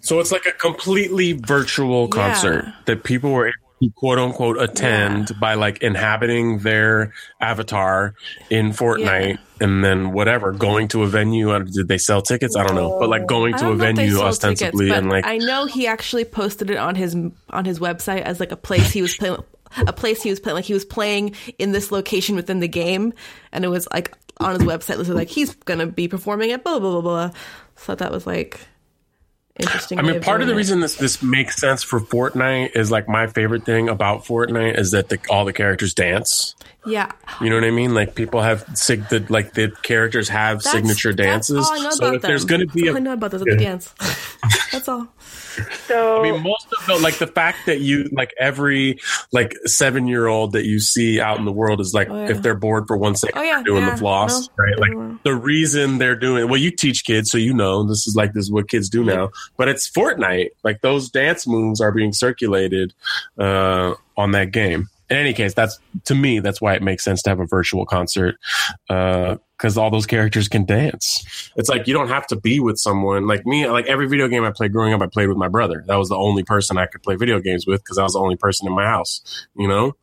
So 0.01 0.19
it's 0.19 0.31
like 0.31 0.45
a 0.45 0.51
completely 0.51 1.33
virtual 1.33 2.07
concert 2.07 2.65
that 2.85 3.03
people 3.03 3.31
were 3.31 3.47
able 3.47 3.53
to 3.81 3.89
quote 3.95 4.19
unquote 4.19 4.61
attend 4.61 5.31
by 5.39 5.53
like 5.55 5.81
inhabiting 5.81 6.59
their 6.59 7.13
avatar 7.39 8.13
in 8.49 8.71
Fortnite 8.71 9.39
and 9.61 9.83
then 9.83 10.11
whatever, 10.11 10.51
going 10.51 10.89
to 10.89 11.03
a 11.03 11.07
venue. 11.07 11.57
Did 11.63 11.87
they 11.87 11.97
sell 11.97 12.21
tickets? 12.21 12.55
I 12.57 12.67
don't 12.67 12.75
know. 12.75 12.99
But 12.99 13.09
like 13.09 13.27
going 13.27 13.53
to 13.53 13.57
a 13.57 13.59
don't 13.59 13.77
know 13.77 13.85
if 13.85 13.95
they 13.95 14.03
venue 14.03 14.19
ostensibly 14.19 14.87
tickets, 14.87 14.99
and 14.99 15.09
like 15.09 15.25
I 15.25 15.37
know 15.37 15.65
he 15.65 15.87
actually 15.87 16.25
posted 16.25 16.69
it 16.69 16.77
on 16.77 16.95
his 16.95 17.15
on 17.49 17.65
his 17.65 17.79
website 17.79 18.21
as 18.21 18.39
like 18.39 18.51
a 18.51 18.57
place 18.57 18.91
he 18.91 19.01
was 19.01 19.15
playing 19.15 19.37
a 19.77 19.93
place 19.93 20.21
he 20.23 20.29
was 20.29 20.39
playing 20.39 20.55
like 20.55 20.65
he 20.65 20.73
was 20.73 20.85
playing 20.85 21.35
in 21.57 21.71
this 21.71 21.91
location 21.91 22.35
within 22.35 22.59
the 22.59 22.67
game 22.67 23.13
and 23.51 23.63
it 23.65 23.69
was 23.69 23.87
like 23.93 24.13
on 24.39 24.53
his 24.53 24.63
website 24.63 24.97
listed 24.97 25.15
like 25.15 25.29
he's 25.29 25.53
gonna 25.55 25.85
be 25.87 26.07
performing 26.07 26.51
at 26.51 26.63
blah 26.63 26.79
blah 26.79 26.91
blah 26.91 27.01
blah 27.01 27.29
so 27.75 27.93
that 27.95 28.11
was 28.11 28.25
like 28.27 28.59
interesting 29.59 29.99
I 29.99 30.01
mean, 30.01 30.19
part 30.21 30.41
of 30.41 30.47
the 30.47 30.53
it. 30.53 30.57
reason 30.57 30.79
this 30.79 30.95
this 30.95 31.21
makes 31.21 31.57
sense 31.57 31.83
for 31.83 31.99
Fortnite 31.99 32.75
is 32.75 32.89
like 32.89 33.07
my 33.07 33.27
favorite 33.27 33.65
thing 33.65 33.87
about 33.87 34.25
Fortnite 34.25 34.79
is 34.79 34.91
that 34.91 35.09
the, 35.09 35.19
all 35.29 35.45
the 35.45 35.53
characters 35.53 35.93
dance. 35.93 36.55
yeah 36.87 37.11
You 37.39 37.51
know 37.51 37.55
what 37.57 37.63
I 37.63 37.69
mean? 37.69 37.93
Like 37.93 38.15
people 38.15 38.41
have 38.41 38.65
sig- 38.75 39.07
the 39.09 39.23
like 39.29 39.53
the 39.53 39.71
characters 39.83 40.27
have 40.29 40.63
That's- 40.63 40.73
signature 40.73 41.13
dances. 41.13 41.55
that's 41.57 41.69
all 41.69 41.75
I 41.79 41.83
know 41.83 41.89
so 41.91 42.05
about 42.05 42.15
if 42.15 42.21
there's 42.23 42.45
going 42.45 42.61
to 42.61 42.67
be 42.67 42.87
a 42.87 42.95
I 42.95 42.99
know 42.99 43.13
about 43.13 43.29
those 43.29 43.43
are 43.43 43.45
the 43.45 43.57
dance 43.57 43.93
that's 44.85 44.89
all 44.89 45.07
So 45.87 46.19
I 46.19 46.31
mean, 46.31 46.43
most 46.43 46.67
of 46.79 46.85
the 46.87 46.95
like 46.97 47.17
the 47.19 47.27
fact 47.27 47.59
that 47.67 47.79
you 47.79 48.09
like 48.11 48.33
every 48.39 48.99
like 49.31 49.55
seven 49.65 50.07
year 50.07 50.27
old 50.27 50.53
that 50.53 50.65
you 50.65 50.79
see 50.79 51.21
out 51.21 51.37
in 51.39 51.45
the 51.45 51.51
world 51.51 51.79
is 51.79 51.93
like 51.93 52.09
Oh, 52.09 52.15
yeah. 52.25 52.31
if 52.31 52.41
they're 52.41 52.55
bored 52.55 52.85
for 52.87 52.97
one 52.97 53.15
second 53.15 53.37
Oh, 53.39 53.43
yeah, 53.43 53.63
doing 53.63 53.83
yeah, 53.83 53.91
the 53.91 53.97
floss, 53.97 54.49
no, 54.49 54.53
right? 54.65 54.79
Like 54.79 54.91
everywhere. 54.91 55.17
the 55.23 55.35
reason 55.35 55.97
they're 55.99 56.15
doing 56.15 56.47
well, 56.49 56.59
you 56.59 56.71
teach 56.71 57.05
kids, 57.05 57.31
so 57.31 57.37
you 57.37 57.53
know 57.53 57.83
this 57.83 58.05
is 58.07 58.15
like 58.15 58.33
this 58.33 58.45
is 58.45 58.51
what 58.51 58.67
kids 58.69 58.89
do 58.89 59.03
now. 59.03 59.29
But 59.57 59.67
it's 59.69 59.89
Fortnite, 59.89 60.49
like 60.63 60.81
those 60.81 61.09
dance 61.09 61.47
moves 61.47 61.79
are 61.81 61.91
being 61.91 62.11
circulated 62.13 62.93
uh, 63.37 63.93
on 64.17 64.31
that 64.31 64.51
game. 64.51 64.89
In 65.09 65.17
any 65.17 65.33
case, 65.33 65.53
that's 65.53 65.79
to 66.05 66.15
me, 66.15 66.39
that's 66.39 66.61
why 66.61 66.73
it 66.73 66.81
makes 66.81 67.03
sense 67.03 67.21
to 67.23 67.29
have 67.29 67.39
a 67.39 67.45
virtual 67.45 67.85
concert. 67.85 68.35
Uh, 68.89 69.37
because 69.63 69.77
all 69.77 69.89
those 69.89 70.05
characters 70.05 70.49
can 70.49 70.65
dance. 70.65 71.51
It's 71.55 71.69
like 71.69 71.87
you 71.87 71.93
don't 71.93 72.09
have 72.09 72.27
to 72.27 72.35
be 72.35 72.59
with 72.59 72.77
someone 72.77 73.27
like 73.27 73.45
me. 73.45 73.65
Like 73.65 73.85
every 73.85 74.09
video 74.09 74.27
game 74.27 74.43
I 74.43 74.51
played 74.51 74.73
growing 74.73 74.93
up, 74.93 75.01
I 75.01 75.07
played 75.07 75.29
with 75.29 75.37
my 75.37 75.47
brother. 75.47 75.85
That 75.87 75.95
was 75.95 76.09
the 76.09 76.17
only 76.17 76.43
person 76.43 76.77
I 76.77 76.85
could 76.85 77.01
play 77.01 77.15
video 77.15 77.39
games 77.39 77.65
with 77.65 77.81
because 77.81 77.97
I 77.97 78.03
was 78.03 78.11
the 78.11 78.19
only 78.19 78.35
person 78.35 78.67
in 78.67 78.73
my 78.73 78.83
house, 78.83 79.47
you 79.55 79.69
know, 79.69 79.95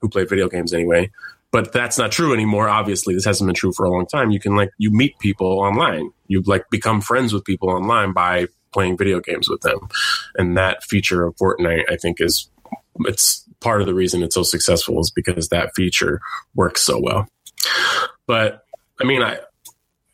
who 0.00 0.10
played 0.10 0.28
video 0.28 0.50
games 0.50 0.74
anyway. 0.74 1.10
But 1.50 1.72
that's 1.72 1.96
not 1.96 2.12
true 2.12 2.34
anymore. 2.34 2.68
Obviously, 2.68 3.14
this 3.14 3.24
hasn't 3.24 3.48
been 3.48 3.54
true 3.54 3.72
for 3.72 3.86
a 3.86 3.90
long 3.90 4.04
time. 4.04 4.32
You 4.32 4.40
can 4.40 4.54
like 4.54 4.68
you 4.76 4.90
meet 4.90 5.18
people 5.18 5.60
online. 5.60 6.10
You 6.26 6.42
like 6.42 6.68
become 6.70 7.00
friends 7.00 7.32
with 7.32 7.42
people 7.42 7.70
online 7.70 8.12
by 8.12 8.48
playing 8.72 8.98
video 8.98 9.20
games 9.20 9.48
with 9.48 9.62
them, 9.62 9.88
and 10.34 10.58
that 10.58 10.84
feature 10.84 11.24
of 11.24 11.36
Fortnite, 11.36 11.84
I 11.90 11.96
think, 11.96 12.20
is 12.20 12.50
it's 13.06 13.45
part 13.60 13.80
of 13.80 13.86
the 13.86 13.94
reason 13.94 14.22
it's 14.22 14.34
so 14.34 14.42
successful 14.42 15.00
is 15.00 15.10
because 15.10 15.48
that 15.48 15.74
feature 15.74 16.20
works 16.54 16.82
so 16.82 17.00
well. 17.00 17.28
But 18.26 18.64
I 19.00 19.04
mean, 19.04 19.22
I, 19.22 19.38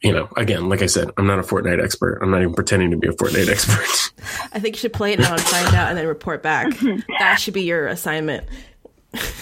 you 0.03 0.13
know, 0.13 0.29
again, 0.37 0.69
like 0.69 0.83
I 0.83 0.87
said, 0.87 1.11
I'm 1.17 1.27
not 1.27 1.39
a 1.39 1.43
Fortnite 1.43 1.83
expert. 1.83 2.19
I'm 2.23 2.31
not 2.31 2.43
even 2.43 2.55
pretending 2.55 2.91
to 2.91 2.97
be 2.97 3.09
a 3.09 3.13
Fortnite 3.13 3.49
expert. 3.51 4.13
I 4.53 4.59
think 4.59 4.77
you 4.77 4.81
should 4.81 4.93
play 4.93 5.13
it 5.13 5.19
now 5.19 5.33
and 5.33 5.43
find 5.43 5.75
out 5.75 5.89
and 5.89 5.99
then 5.99 6.07
report 6.07 6.43
back. 6.43 6.73
that 7.19 7.37
should 7.37 7.55
be 7.55 7.63
your 7.63 7.87
assignment. 7.87 8.45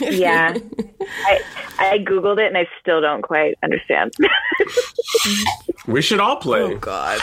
Yeah. 0.01 0.57
I 1.01 1.41
I 1.79 1.99
googled 1.99 2.39
it 2.39 2.47
and 2.49 2.59
I 2.59 2.67
still 2.81 3.01
don't 3.01 3.23
quite 3.23 3.57
understand. 3.63 4.13
we 5.87 6.03
should 6.03 6.21
all 6.21 6.37
play. 6.37 6.61
Oh 6.61 6.77
God. 6.77 7.21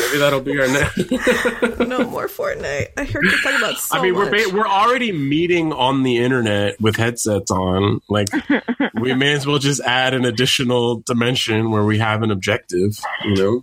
Maybe 0.00 0.18
that'll 0.18 0.40
be 0.40 0.58
our 0.60 0.66
next. 0.68 1.10
no 1.80 2.04
more 2.04 2.28
Fortnite. 2.28 2.88
I 2.96 3.04
heard 3.04 3.24
you 3.24 3.30
talking 3.42 3.58
about 3.58 3.76
so 3.78 3.98
I 3.98 4.02
mean, 4.02 4.14
much. 4.14 4.30
we're 4.30 4.50
ba- 4.50 4.56
we're 4.56 4.66
already 4.68 5.12
meeting 5.12 5.72
on 5.72 6.02
the 6.02 6.18
internet 6.18 6.80
with 6.80 6.96
headsets 6.96 7.50
on. 7.50 8.00
Like, 8.08 8.28
we 9.00 9.14
may 9.14 9.32
as 9.32 9.46
well 9.46 9.58
just 9.58 9.80
add 9.82 10.14
an 10.14 10.24
additional 10.24 10.96
dimension 11.00 11.70
where 11.70 11.84
we 11.84 11.98
have 11.98 12.22
an 12.22 12.30
objective. 12.30 12.98
You 13.24 13.34
know. 13.34 13.62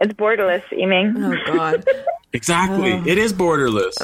it's 0.00 0.12
borderless, 0.14 0.64
Yiming. 0.72 1.14
Oh 1.16 1.52
God. 1.56 1.84
Exactly. 2.32 2.92
it 3.10 3.18
is 3.18 3.32
borderless. 3.32 3.94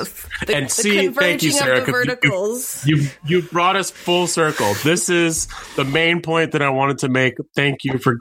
The, 0.46 0.56
and 0.56 0.70
see, 0.70 1.08
thank 1.08 1.42
you, 1.42 1.50
Sarah. 1.50 1.80
verticals. 1.80 2.86
You, 2.86 2.96
you 2.96 3.08
you 3.24 3.42
brought 3.42 3.76
us 3.76 3.90
full 3.90 4.26
circle. 4.26 4.74
This 4.84 5.08
is 5.08 5.48
the 5.76 5.84
main 5.84 6.20
point 6.20 6.52
that 6.52 6.62
I 6.62 6.70
wanted 6.70 6.98
to 6.98 7.08
make. 7.08 7.34
Thank 7.54 7.84
you 7.84 7.98
for 7.98 8.18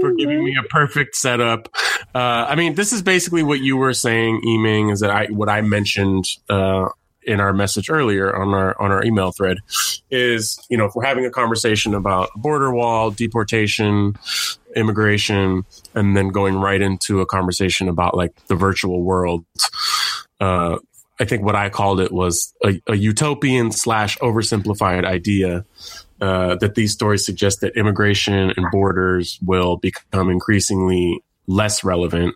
for 0.00 0.12
giving 0.14 0.44
me 0.44 0.56
a 0.58 0.62
perfect 0.64 1.16
setup. 1.16 1.68
Uh, 2.14 2.46
I 2.48 2.54
mean, 2.54 2.74
this 2.74 2.92
is 2.92 3.02
basically 3.02 3.42
what 3.42 3.60
you 3.60 3.76
were 3.76 3.92
saying, 3.92 4.42
Yiming, 4.44 4.92
is 4.92 5.00
that 5.00 5.10
I 5.10 5.26
what 5.26 5.48
I 5.48 5.60
mentioned 5.60 6.24
uh, 6.48 6.88
in 7.22 7.40
our 7.40 7.52
message 7.52 7.90
earlier 7.90 8.34
on 8.34 8.54
our 8.54 8.80
on 8.80 8.90
our 8.90 9.04
email 9.04 9.32
thread 9.32 9.58
is 10.10 10.58
you 10.70 10.76
know 10.76 10.86
if 10.86 10.94
we're 10.94 11.04
having 11.04 11.26
a 11.26 11.30
conversation 11.30 11.94
about 11.94 12.30
border 12.36 12.72
wall, 12.72 13.10
deportation, 13.10 14.16
immigration, 14.74 15.64
and 15.94 16.16
then 16.16 16.28
going 16.28 16.56
right 16.56 16.80
into 16.80 17.20
a 17.20 17.26
conversation 17.26 17.88
about 17.88 18.16
like 18.16 18.34
the 18.46 18.54
virtual 18.54 19.02
world. 19.02 19.44
Uh, 20.40 20.78
I 21.20 21.24
think 21.24 21.42
what 21.42 21.56
I 21.56 21.68
called 21.68 22.00
it 22.00 22.12
was 22.12 22.54
a, 22.64 22.80
a 22.86 22.94
utopian 22.94 23.72
slash 23.72 24.16
oversimplified 24.18 25.04
idea 25.04 25.64
uh, 26.20 26.54
that 26.56 26.74
these 26.76 26.92
stories 26.92 27.26
suggest 27.26 27.60
that 27.60 27.76
immigration 27.76 28.52
and 28.56 28.66
borders 28.70 29.38
will 29.42 29.76
become 29.76 30.30
increasingly 30.30 31.22
less 31.46 31.82
relevant 31.82 32.34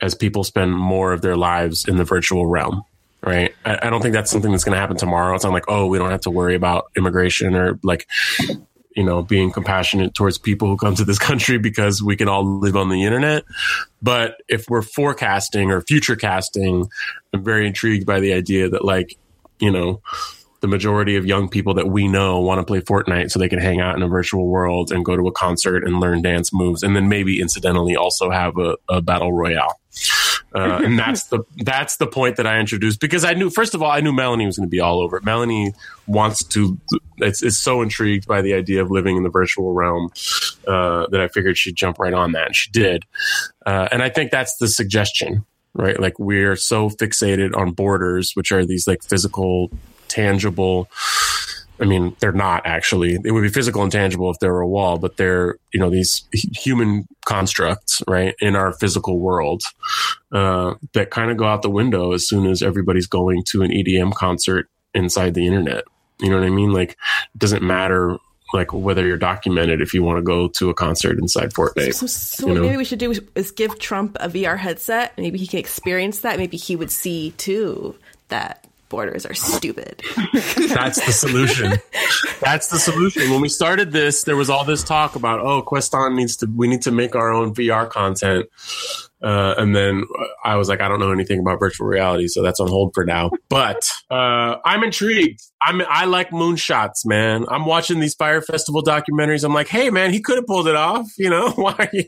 as 0.00 0.14
people 0.14 0.44
spend 0.44 0.76
more 0.76 1.12
of 1.12 1.22
their 1.22 1.36
lives 1.36 1.86
in 1.88 1.96
the 1.96 2.04
virtual 2.04 2.46
realm. 2.46 2.82
Right. 3.22 3.54
I, 3.64 3.78
I 3.82 3.90
don't 3.90 4.00
think 4.00 4.14
that's 4.14 4.30
something 4.30 4.50
that's 4.52 4.64
going 4.64 4.74
to 4.74 4.80
happen 4.80 4.96
tomorrow. 4.96 5.34
It's 5.34 5.44
not 5.44 5.52
like, 5.52 5.64
oh, 5.68 5.86
we 5.86 5.98
don't 5.98 6.10
have 6.10 6.20
to 6.22 6.30
worry 6.30 6.54
about 6.54 6.90
immigration 6.96 7.54
or 7.54 7.78
like, 7.82 8.06
you 8.94 9.04
know, 9.04 9.22
being 9.22 9.50
compassionate 9.50 10.14
towards 10.14 10.38
people 10.38 10.68
who 10.68 10.76
come 10.76 10.94
to 10.94 11.04
this 11.04 11.18
country 11.30 11.58
because 11.58 12.02
we 12.02 12.16
can 12.16 12.28
all 12.28 12.44
live 12.44 12.76
on 12.76 12.88
the 12.88 13.04
internet. 13.04 13.44
But 14.00 14.36
if 14.48 14.68
we're 14.68 14.82
forecasting 14.82 15.70
or 15.70 15.80
future 15.80 16.16
casting, 16.16 16.88
I'm 17.32 17.44
very 17.44 17.66
intrigued 17.66 18.06
by 18.06 18.20
the 18.20 18.32
idea 18.32 18.68
that, 18.68 18.84
like, 18.84 19.16
you 19.58 19.70
know, 19.70 20.00
the 20.60 20.68
majority 20.68 21.16
of 21.16 21.26
young 21.26 21.48
people 21.48 21.74
that 21.74 21.88
we 21.88 22.08
know 22.08 22.40
want 22.40 22.58
to 22.58 22.64
play 22.64 22.80
Fortnite 22.80 23.30
so 23.30 23.38
they 23.38 23.48
can 23.48 23.60
hang 23.60 23.80
out 23.80 23.96
in 23.96 24.02
a 24.02 24.08
virtual 24.08 24.48
world 24.48 24.90
and 24.90 25.04
go 25.04 25.16
to 25.16 25.26
a 25.28 25.32
concert 25.32 25.84
and 25.84 26.00
learn 26.00 26.22
dance 26.22 26.52
moves, 26.52 26.82
and 26.82 26.96
then 26.96 27.08
maybe 27.08 27.40
incidentally 27.40 27.96
also 27.96 28.30
have 28.30 28.58
a, 28.58 28.76
a 28.88 29.00
battle 29.00 29.32
royale. 29.32 29.78
Uh, 30.54 30.80
and 30.82 30.98
that's 30.98 31.24
the 31.24 31.40
that's 31.58 31.98
the 31.98 32.06
point 32.06 32.36
that 32.36 32.46
I 32.46 32.58
introduced 32.58 33.00
because 33.00 33.24
I 33.24 33.34
knew 33.34 33.50
first 33.50 33.74
of 33.74 33.82
all 33.82 33.90
I 33.90 34.00
knew 34.00 34.12
Melanie 34.12 34.46
was 34.46 34.56
going 34.56 34.66
to 34.66 34.70
be 34.70 34.80
all 34.80 35.00
over 35.00 35.18
it. 35.18 35.24
Melanie 35.24 35.74
wants 36.06 36.42
to 36.44 36.78
it's, 37.18 37.42
is 37.42 37.58
so 37.58 37.82
intrigued 37.82 38.26
by 38.26 38.40
the 38.40 38.54
idea 38.54 38.80
of 38.80 38.90
living 38.90 39.16
in 39.16 39.24
the 39.24 39.28
virtual 39.28 39.74
realm 39.74 40.10
uh, 40.66 41.06
that 41.10 41.20
I 41.20 41.28
figured 41.28 41.58
she'd 41.58 41.76
jump 41.76 41.98
right 41.98 42.14
on 42.14 42.32
that, 42.32 42.46
and 42.46 42.56
she 42.56 42.70
did. 42.70 43.04
Uh, 43.66 43.88
and 43.92 44.02
I 44.02 44.08
think 44.08 44.30
that's 44.30 44.56
the 44.56 44.68
suggestion, 44.68 45.44
right? 45.74 46.00
Like 46.00 46.18
we're 46.18 46.56
so 46.56 46.88
fixated 46.88 47.54
on 47.54 47.72
borders, 47.72 48.32
which 48.32 48.50
are 48.50 48.64
these 48.64 48.86
like 48.86 49.02
physical, 49.02 49.70
tangible. 50.08 50.88
I 51.80 51.84
mean, 51.84 52.16
they're 52.20 52.32
not 52.32 52.66
actually. 52.66 53.18
It 53.24 53.30
would 53.32 53.42
be 53.42 53.48
physical 53.48 53.82
and 53.82 53.92
tangible 53.92 54.30
if 54.30 54.38
there 54.40 54.52
were 54.52 54.60
a 54.60 54.68
wall, 54.68 54.98
but 54.98 55.16
they're 55.16 55.58
you 55.72 55.80
know 55.80 55.90
these 55.90 56.24
human 56.32 57.06
constructs, 57.24 58.02
right, 58.08 58.34
in 58.40 58.56
our 58.56 58.72
physical 58.72 59.18
world 59.18 59.62
uh, 60.32 60.74
that 60.92 61.10
kind 61.10 61.30
of 61.30 61.36
go 61.36 61.44
out 61.44 61.62
the 61.62 61.70
window 61.70 62.12
as 62.12 62.26
soon 62.26 62.46
as 62.46 62.62
everybody's 62.62 63.06
going 63.06 63.44
to 63.44 63.62
an 63.62 63.70
EDM 63.70 64.14
concert 64.14 64.68
inside 64.94 65.34
the 65.34 65.46
internet. 65.46 65.84
You 66.20 66.30
know 66.30 66.38
what 66.38 66.46
I 66.46 66.50
mean? 66.50 66.72
Like, 66.72 66.92
it 66.92 67.38
doesn't 67.38 67.62
matter 67.62 68.18
like 68.54 68.72
whether 68.72 69.06
you're 69.06 69.18
documented 69.18 69.80
if 69.80 69.92
you 69.92 70.02
want 70.02 70.16
to 70.16 70.22
go 70.22 70.48
to 70.48 70.70
a 70.70 70.74
concert 70.74 71.18
inside 71.18 71.52
Fortnite. 71.52 71.94
So, 71.94 72.06
so 72.06 72.46
what 72.46 72.54
know? 72.54 72.62
maybe 72.62 72.76
we 72.76 72.84
should 72.84 72.98
do 72.98 73.14
is 73.34 73.50
give 73.50 73.78
Trump 73.78 74.16
a 74.20 74.28
VR 74.28 74.56
headset. 74.56 75.12
Maybe 75.18 75.38
he 75.38 75.46
can 75.46 75.58
experience 75.58 76.20
that. 76.20 76.38
Maybe 76.38 76.56
he 76.56 76.74
would 76.74 76.90
see 76.90 77.32
too 77.32 77.94
that 78.28 78.66
borders 78.88 79.26
are 79.26 79.34
stupid. 79.34 80.02
That's 80.32 81.04
the 81.04 81.12
solution. 81.12 81.74
That's 82.40 82.68
the 82.68 82.78
solution. 82.78 83.30
When 83.30 83.40
we 83.40 83.48
started 83.48 83.92
this, 83.92 84.24
there 84.24 84.36
was 84.36 84.50
all 84.50 84.64
this 84.64 84.82
talk 84.82 85.16
about, 85.16 85.40
oh, 85.40 85.62
Queston 85.62 86.14
needs 86.14 86.36
to, 86.36 86.46
we 86.46 86.68
need 86.68 86.82
to 86.82 86.90
make 86.90 87.14
our 87.14 87.32
own 87.32 87.54
VR 87.54 87.88
content. 87.88 88.46
Uh, 89.22 89.54
and 89.58 89.74
then 89.74 90.04
I 90.44 90.56
was 90.56 90.68
like, 90.68 90.80
I 90.80 90.88
don't 90.88 91.00
know 91.00 91.10
anything 91.10 91.40
about 91.40 91.58
virtual 91.58 91.88
reality, 91.88 92.28
so 92.28 92.42
that's 92.42 92.60
on 92.60 92.68
hold 92.68 92.92
for 92.94 93.04
now. 93.04 93.30
But 93.48 93.88
uh, 94.10 94.56
I'm 94.64 94.84
intrigued. 94.84 95.40
I'm 95.60 95.82
I 95.88 96.04
like 96.04 96.30
moonshots, 96.30 97.04
man. 97.04 97.44
I'm 97.48 97.66
watching 97.66 97.98
these 97.98 98.14
Fyre 98.14 98.42
Festival 98.42 98.82
documentaries. 98.82 99.42
I'm 99.42 99.52
like, 99.52 99.66
hey, 99.66 99.90
man, 99.90 100.12
he 100.12 100.20
could 100.20 100.36
have 100.36 100.46
pulled 100.46 100.68
it 100.68 100.76
off. 100.76 101.08
You 101.18 101.30
know 101.30 101.50
why? 101.56 101.74
Are 101.78 101.88
you, 101.92 102.04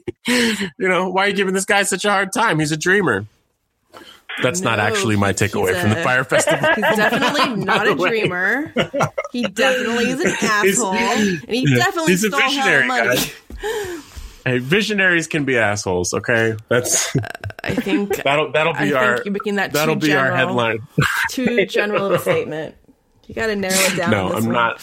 you 0.79 0.89
know 0.89 1.11
why 1.11 1.25
are 1.25 1.29
you 1.29 1.35
giving 1.35 1.55
this 1.55 1.65
guy 1.65 1.83
such 1.83 2.05
a 2.05 2.11
hard 2.11 2.33
time? 2.33 2.61
He's 2.61 2.73
a 2.73 2.77
dreamer. 2.77 3.27
That's 4.43 4.61
not 4.61 4.79
actually 4.81 5.17
my 5.17 5.33
takeaway 5.33 5.73
he's 5.75 5.81
from 5.83 5.91
the 5.91 5.97
Fyre 5.97 6.25
Festival. 6.25 6.67
He's 6.75 6.85
definitely 6.97 7.65
not 7.65 7.87
a 7.87 7.95
dreamer. 7.95 8.73
He 9.33 9.43
definitely 9.49 10.11
is 10.11 10.21
an 10.21 10.33
asshole, 10.41 10.93
and 10.95 11.39
he 11.49 11.65
Yeah, 11.69 11.77
definitely 11.85 12.13
he's 12.13 12.25
a 12.25 12.29
stole 12.29 12.41
hell 12.41 12.51
visionary, 12.51 12.87
money. 12.87 13.09
guys. 13.09 13.35
Hey, 14.47 14.59
visionaries 14.59 15.27
can 15.27 15.45
be 15.45 15.59
assholes. 15.59 16.15
Okay, 16.15 16.57
that's 16.69 17.15
uh, 17.15 17.21
I 17.63 17.75
think 17.75 18.17
that'll 18.23 18.53
that'll 18.53 18.73
I 18.75 18.79
be 18.85 18.85
think 18.87 18.97
our 18.97 19.23
you're 19.25 19.33
making 19.33 19.57
that 19.57 19.73
that'll 19.75 19.97
too 19.97 20.07
be 20.07 20.15
our 20.15 20.29
general. 20.31 20.37
headline. 20.39 20.79
too 21.31 21.67
general 21.67 22.07
of 22.07 22.13
a 22.13 22.19
statement. 22.19 22.75
You 23.27 23.35
got 23.35 23.49
to 23.49 23.57
narrow 23.57 23.75
it 23.77 23.97
down. 23.97 24.11
No, 24.11 24.29
I'm 24.33 24.45
one. 24.47 24.53
not. 24.55 24.81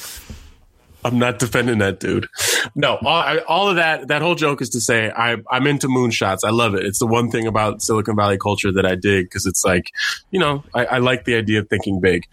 I'm 1.04 1.20
not 1.20 1.40
defending 1.40 1.78
that 1.78 2.00
dude. 2.00 2.28
No, 2.76 2.96
all, 2.96 3.08
I, 3.08 3.38
all 3.48 3.70
of 3.70 3.78
that 3.78 4.08
that 4.10 4.22
whole 4.22 4.36
joke 4.36 4.62
is 4.62 4.70
to 4.72 4.82
say 4.82 5.10
I 5.10 5.38
I'm 5.50 5.68
into 5.68 5.88
moonshots. 5.88 6.40
I 6.44 6.50
love 6.50 6.76
it. 6.76 6.86
It's 6.86 7.00
the 7.00 7.08
one 7.08 7.32
thing 7.32 7.48
about 7.48 7.82
Silicon 7.82 8.16
Valley 8.16 8.38
culture 8.38 8.72
that 8.72 8.86
I 8.86 8.96
dig 8.96 9.26
because 9.26 9.46
it's 9.46 9.64
like, 9.64 9.92
you 10.32 10.40
know, 10.40 10.64
I, 10.74 10.86
I 10.86 10.98
like 10.98 11.26
the 11.26 11.36
idea 11.36 11.60
of 11.60 11.70
thinking 11.70 12.02
big. 12.02 12.24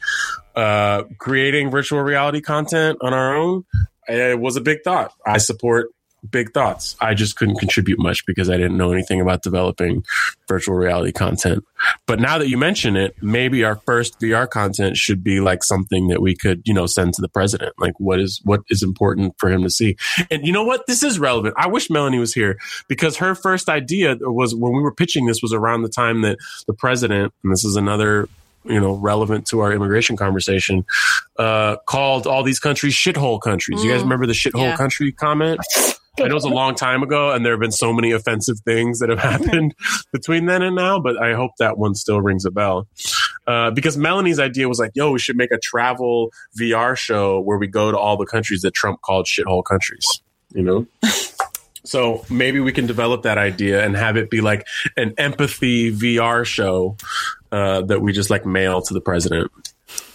Uh, 0.56 1.02
creating 1.18 1.70
virtual 1.70 2.00
reality 2.00 2.40
content 2.40 2.98
on 3.00 3.12
our 3.12 3.36
own 3.36 3.64
it 4.08 4.38
was 4.38 4.56
a 4.56 4.60
big 4.60 4.82
thought. 4.84 5.12
I 5.26 5.38
support 5.38 5.90
big 6.30 6.52
thoughts. 6.52 6.96
I 7.00 7.14
just 7.14 7.36
couldn't 7.36 7.56
contribute 7.58 7.98
much 7.98 8.24
because 8.26 8.48
I 8.50 8.56
didn't 8.56 8.76
know 8.76 8.92
anything 8.92 9.20
about 9.20 9.42
developing 9.42 10.04
virtual 10.48 10.74
reality 10.76 11.12
content. 11.12 11.64
But 12.06 12.20
now 12.20 12.38
that 12.38 12.48
you 12.48 12.56
mention 12.58 12.96
it, 12.96 13.14
maybe 13.22 13.64
our 13.64 13.76
first 13.86 14.18
VR 14.20 14.48
content 14.48 14.96
should 14.96 15.22
be 15.22 15.40
like 15.40 15.62
something 15.64 16.08
that 16.08 16.22
we 16.22 16.34
could, 16.34 16.62
you 16.64 16.72
know, 16.74 16.86
send 16.86 17.14
to 17.14 17.22
the 17.22 17.28
president. 17.28 17.72
Like 17.78 17.98
what 17.98 18.20
is 18.20 18.40
what 18.44 18.60
is 18.70 18.82
important 18.82 19.34
for 19.38 19.50
him 19.50 19.62
to 19.62 19.70
see. 19.70 19.96
And 20.30 20.46
you 20.46 20.52
know 20.52 20.64
what? 20.64 20.86
This 20.86 21.02
is 21.02 21.18
relevant. 21.18 21.54
I 21.58 21.66
wish 21.68 21.90
Melanie 21.90 22.18
was 22.18 22.32
here 22.34 22.58
because 22.88 23.16
her 23.18 23.34
first 23.34 23.68
idea 23.68 24.16
was 24.20 24.54
when 24.54 24.72
we 24.72 24.80
were 24.80 24.94
pitching 24.94 25.26
this 25.26 25.40
was 25.42 25.52
around 25.52 25.82
the 25.82 25.88
time 25.88 26.22
that 26.22 26.38
the 26.66 26.74
president, 26.74 27.32
and 27.42 27.52
this 27.52 27.64
is 27.64 27.76
another 27.76 28.28
you 28.66 28.80
know, 28.80 28.94
relevant 28.94 29.46
to 29.46 29.60
our 29.60 29.74
immigration 29.74 30.16
conversation, 30.16 30.86
uh, 31.38 31.76
called 31.86 32.26
all 32.26 32.42
these 32.42 32.58
countries 32.58 32.94
shithole 32.94 33.38
countries. 33.38 33.84
You 33.84 33.90
guys 33.90 34.00
Mm. 34.00 34.04
remember 34.04 34.26
the 34.26 34.32
shithole 34.32 34.62
Yeah. 34.62 34.76
country 34.78 35.12
comment? 35.12 35.60
I 36.18 36.22
know 36.22 36.30
it 36.30 36.34
was 36.34 36.44
a 36.44 36.48
long 36.48 36.74
time 36.74 37.02
ago, 37.02 37.32
and 37.32 37.44
there 37.44 37.52
have 37.52 37.60
been 37.60 37.72
so 37.72 37.92
many 37.92 38.12
offensive 38.12 38.60
things 38.60 39.00
that 39.00 39.08
have 39.08 39.18
happened 39.40 39.74
between 40.12 40.46
then 40.46 40.62
and 40.62 40.76
now. 40.76 41.00
But 41.00 41.20
I 41.20 41.34
hope 41.34 41.52
that 41.58 41.76
one 41.76 41.94
still 41.94 42.20
rings 42.20 42.44
a 42.44 42.50
bell. 42.50 42.86
uh, 43.46 43.70
because 43.72 43.96
Melanie's 43.96 44.38
idea 44.38 44.68
was 44.68 44.78
like, 44.78 44.92
"Yo, 44.94 45.10
we 45.10 45.18
should 45.18 45.36
make 45.36 45.50
a 45.50 45.58
travel 45.58 46.30
VR 46.58 46.96
show 46.96 47.40
where 47.40 47.58
we 47.58 47.66
go 47.66 47.90
to 47.90 47.98
all 47.98 48.16
the 48.16 48.26
countries 48.26 48.62
that 48.62 48.74
Trump 48.74 49.00
called 49.02 49.26
shithole 49.26 49.64
countries." 49.64 50.06
You 50.52 50.62
know. 50.62 50.86
So 51.86 52.24
maybe 52.30 52.60
we 52.60 52.72
can 52.72 52.86
develop 52.86 53.24
that 53.24 53.36
idea 53.36 53.84
and 53.84 53.94
have 53.94 54.16
it 54.16 54.30
be 54.30 54.40
like 54.40 54.66
an 54.96 55.12
empathy 55.18 55.92
VR 55.92 56.46
show 56.46 56.96
uh, 57.52 57.82
that 57.82 58.00
we 58.00 58.12
just 58.14 58.30
like 58.30 58.46
mail 58.46 58.80
to 58.80 58.94
the 58.94 59.02
president. 59.02 59.50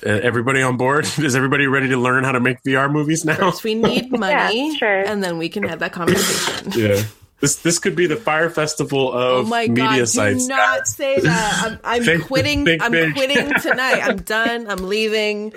Uh, 0.05 0.09
everybody 0.09 0.61
on 0.61 0.78
board? 0.78 1.05
Is 1.17 1.36
everybody 1.36 1.67
ready 1.67 1.89
to 1.89 1.97
learn 1.97 2.24
how 2.24 2.32
to 2.32 2.39
make 2.39 2.61
VR 2.63 2.91
movies 2.91 3.26
now? 3.26 3.36
First, 3.36 3.63
we 3.63 3.76
need 3.76 4.11
money, 4.17 4.72
Yeah, 4.72 4.78
sure. 4.78 4.99
and 5.01 5.24
then 5.24 5.38
we 5.38 5.49
can 5.49 5.63
have 5.63 5.80
that 5.80 5.91
conversation. 5.93 6.72
yeah. 6.76 7.03
This 7.41 7.55
this 7.57 7.80
could 7.80 7.95
be 7.95 8.05
the 8.05 8.17
fire 8.17 8.49
festival 8.49 9.11
Oh 9.13 9.39
of 9.39 9.47
my 9.47 9.61
media 9.67 9.99
god! 9.99 10.09
sites. 10.09 10.43
Do 10.47 10.53
not 10.53 10.88
say 10.88 11.22
that. 11.22 11.61
I'm, 11.65 11.80
I'm 11.86 12.03
Think- 12.03 12.26
quitting. 12.26 12.65
think 12.65 12.84
I'm 12.84 12.91
big. 12.91 13.13
quitting 13.13 13.53
tonight. 13.61 14.01
I'm 14.03 14.17
done. 14.17 14.70
I'm 14.70 14.89
leaving. 14.89 15.53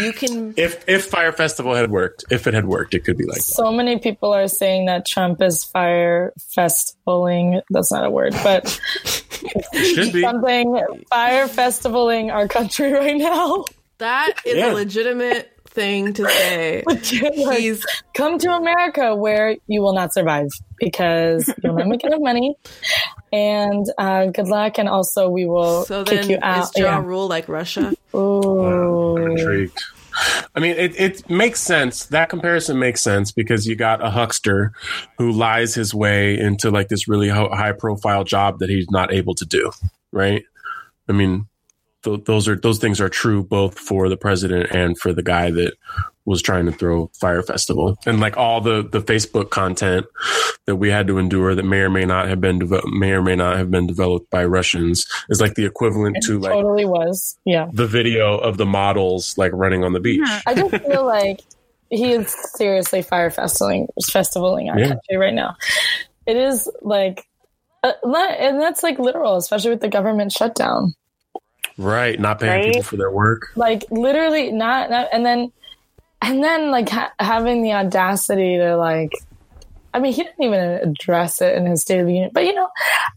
You 0.00 0.12
can. 0.12 0.54
If 0.56 0.86
if 0.88 1.04
Fyre 1.06 1.30
Festival 1.30 1.72
had 1.76 1.88
worked, 1.92 2.24
if 2.32 2.48
it 2.48 2.54
had 2.54 2.66
worked, 2.66 2.94
it 2.94 3.04
could 3.04 3.16
be 3.16 3.24
like 3.26 3.36
that. 3.36 3.42
So 3.44 3.70
many 3.70 4.00
people 4.00 4.34
are 4.34 4.48
saying 4.48 4.86
that 4.86 5.06
Trump 5.06 5.40
is 5.40 5.62
fire 5.62 6.32
festivaling. 6.38 7.62
That's 7.70 7.92
not 7.92 8.04
a 8.04 8.10
word, 8.10 8.32
but 8.42 8.80
It 9.04 9.21
should 9.74 10.12
be. 10.12 10.22
something 10.22 10.80
fire 11.10 11.46
festivaling 11.48 12.32
our 12.32 12.48
country 12.48 12.92
right 12.92 13.16
now. 13.16 13.64
That 13.98 14.34
is 14.44 14.56
Yeah. 14.56 14.72
a 14.72 14.74
legitimate 14.74 15.48
thing 15.66 16.12
to 16.14 16.28
say. 16.28 16.82
Like, 16.88 17.04
He's 17.58 17.84
come 18.14 18.38
to 18.38 18.50
America 18.52 19.14
where 19.14 19.56
you 19.66 19.80
will 19.80 19.94
not 19.94 20.12
survive 20.12 20.48
because 20.78 21.48
you'll 21.62 21.74
not 21.74 21.86
make 21.88 22.04
enough 22.04 22.20
money. 22.20 22.56
And 23.32 23.86
uh, 23.96 24.26
good 24.26 24.48
luck. 24.48 24.78
And 24.78 24.88
also, 24.88 25.28
we 25.30 25.46
will 25.46 25.84
so 25.86 26.04
kick 26.04 26.20
then 26.22 26.30
you 26.30 26.36
is 26.36 26.42
out. 26.42 26.70
Ja 26.76 26.84
Yeah. 26.98 27.02
Rule 27.04 27.28
like 27.28 27.48
Russia? 27.48 27.94
Ooh. 28.14 29.16
I'm 29.16 29.30
intrigued. 29.32 29.78
I 30.54 30.60
mean, 30.60 30.76
it, 30.76 30.98
it 31.00 31.30
makes 31.30 31.60
sense. 31.60 32.06
That 32.06 32.28
comparison 32.28 32.78
makes 32.78 33.00
sense 33.00 33.32
because 33.32 33.66
you 33.66 33.76
got 33.76 34.04
a 34.04 34.10
huckster 34.10 34.72
who 35.18 35.32
lies 35.32 35.74
his 35.74 35.94
way 35.94 36.38
into 36.38 36.70
like 36.70 36.88
this 36.88 37.08
really 37.08 37.28
high 37.28 37.72
profile 37.72 38.24
job 38.24 38.58
that 38.58 38.68
he's 38.68 38.90
not 38.90 39.12
able 39.12 39.34
to 39.36 39.44
do. 39.44 39.70
Right. 40.12 40.44
I 41.08 41.12
mean, 41.12 41.48
th- 42.02 42.24
those 42.24 42.48
are 42.48 42.56
those 42.56 42.78
things 42.78 43.00
are 43.00 43.08
true 43.08 43.42
both 43.42 43.78
for 43.78 44.08
the 44.08 44.16
president 44.16 44.70
and 44.70 44.98
for 44.98 45.12
the 45.12 45.22
guy 45.22 45.50
that 45.50 45.74
was 46.24 46.40
trying 46.42 46.66
to 46.66 46.72
throw 46.72 47.10
fire 47.20 47.42
festival 47.42 47.98
and 48.06 48.20
like 48.20 48.36
all 48.36 48.60
the 48.60 48.82
the 48.92 49.00
Facebook 49.00 49.50
content 49.50 50.06
that 50.66 50.76
we 50.76 50.88
had 50.88 51.06
to 51.08 51.18
endure 51.18 51.54
that 51.54 51.64
may 51.64 51.78
or 51.80 51.90
may 51.90 52.04
not 52.04 52.28
have 52.28 52.40
been 52.40 52.60
devel- 52.60 52.84
may 52.92 53.10
or 53.10 53.22
may 53.22 53.34
not 53.34 53.56
have 53.56 53.70
been 53.70 53.86
developed 53.88 54.30
by 54.30 54.44
Russians 54.44 55.04
is 55.28 55.40
like 55.40 55.54
the 55.54 55.64
equivalent 55.64 56.16
to 56.22 56.38
like 56.38 56.52
totally 56.52 56.84
was. 56.84 57.36
Yeah. 57.44 57.66
the 57.72 57.86
video 57.88 58.38
of 58.38 58.56
the 58.56 58.66
models 58.66 59.36
like 59.36 59.50
running 59.52 59.82
on 59.84 59.92
the 59.92 60.00
beach. 60.00 60.28
I 60.46 60.54
just 60.54 60.70
feel 60.84 61.04
like 61.18 61.40
he 61.90 62.12
is 62.12 62.28
seriously 62.54 63.02
fire 63.02 63.30
festivaling, 63.30 63.86
festivaling 64.02 64.70
our 64.70 64.78
Yeah. 64.78 64.88
country 64.90 65.16
right 65.16 65.34
now. 65.34 65.56
It 66.24 66.36
is 66.36 66.70
like, 66.82 67.26
uh, 67.82 67.92
and 68.04 68.60
that's 68.60 68.84
like 68.84 68.98
literal, 69.00 69.36
especially 69.36 69.70
with 69.70 69.80
the 69.80 69.88
government 69.88 70.30
shutdown. 70.30 70.94
Right, 71.78 72.18
not 72.20 72.38
paying 72.38 72.52
Right. 72.52 72.66
people 72.66 72.82
for 72.82 72.96
their 72.96 73.10
work. 73.10 73.48
Like 73.56 73.84
literally, 73.90 74.52
not, 74.52 74.88
not 74.90 75.08
and 75.12 75.26
then, 75.26 75.52
and 76.22 76.42
then 76.42 76.70
like 76.70 76.88
ha- 76.88 77.12
having 77.18 77.62
the 77.62 77.72
audacity 77.72 78.56
to 78.58 78.76
like. 78.76 79.12
I 79.94 79.98
mean, 80.00 80.14
he 80.14 80.22
didn't 80.22 80.42
even 80.42 80.58
address 80.58 81.42
it 81.42 81.54
in 81.54 81.66
his 81.66 81.82
State 81.82 82.00
of 82.00 82.06
the 82.06 82.14
Union, 82.14 82.30
but 82.32 82.44
you 82.46 82.54
know, 82.54 82.68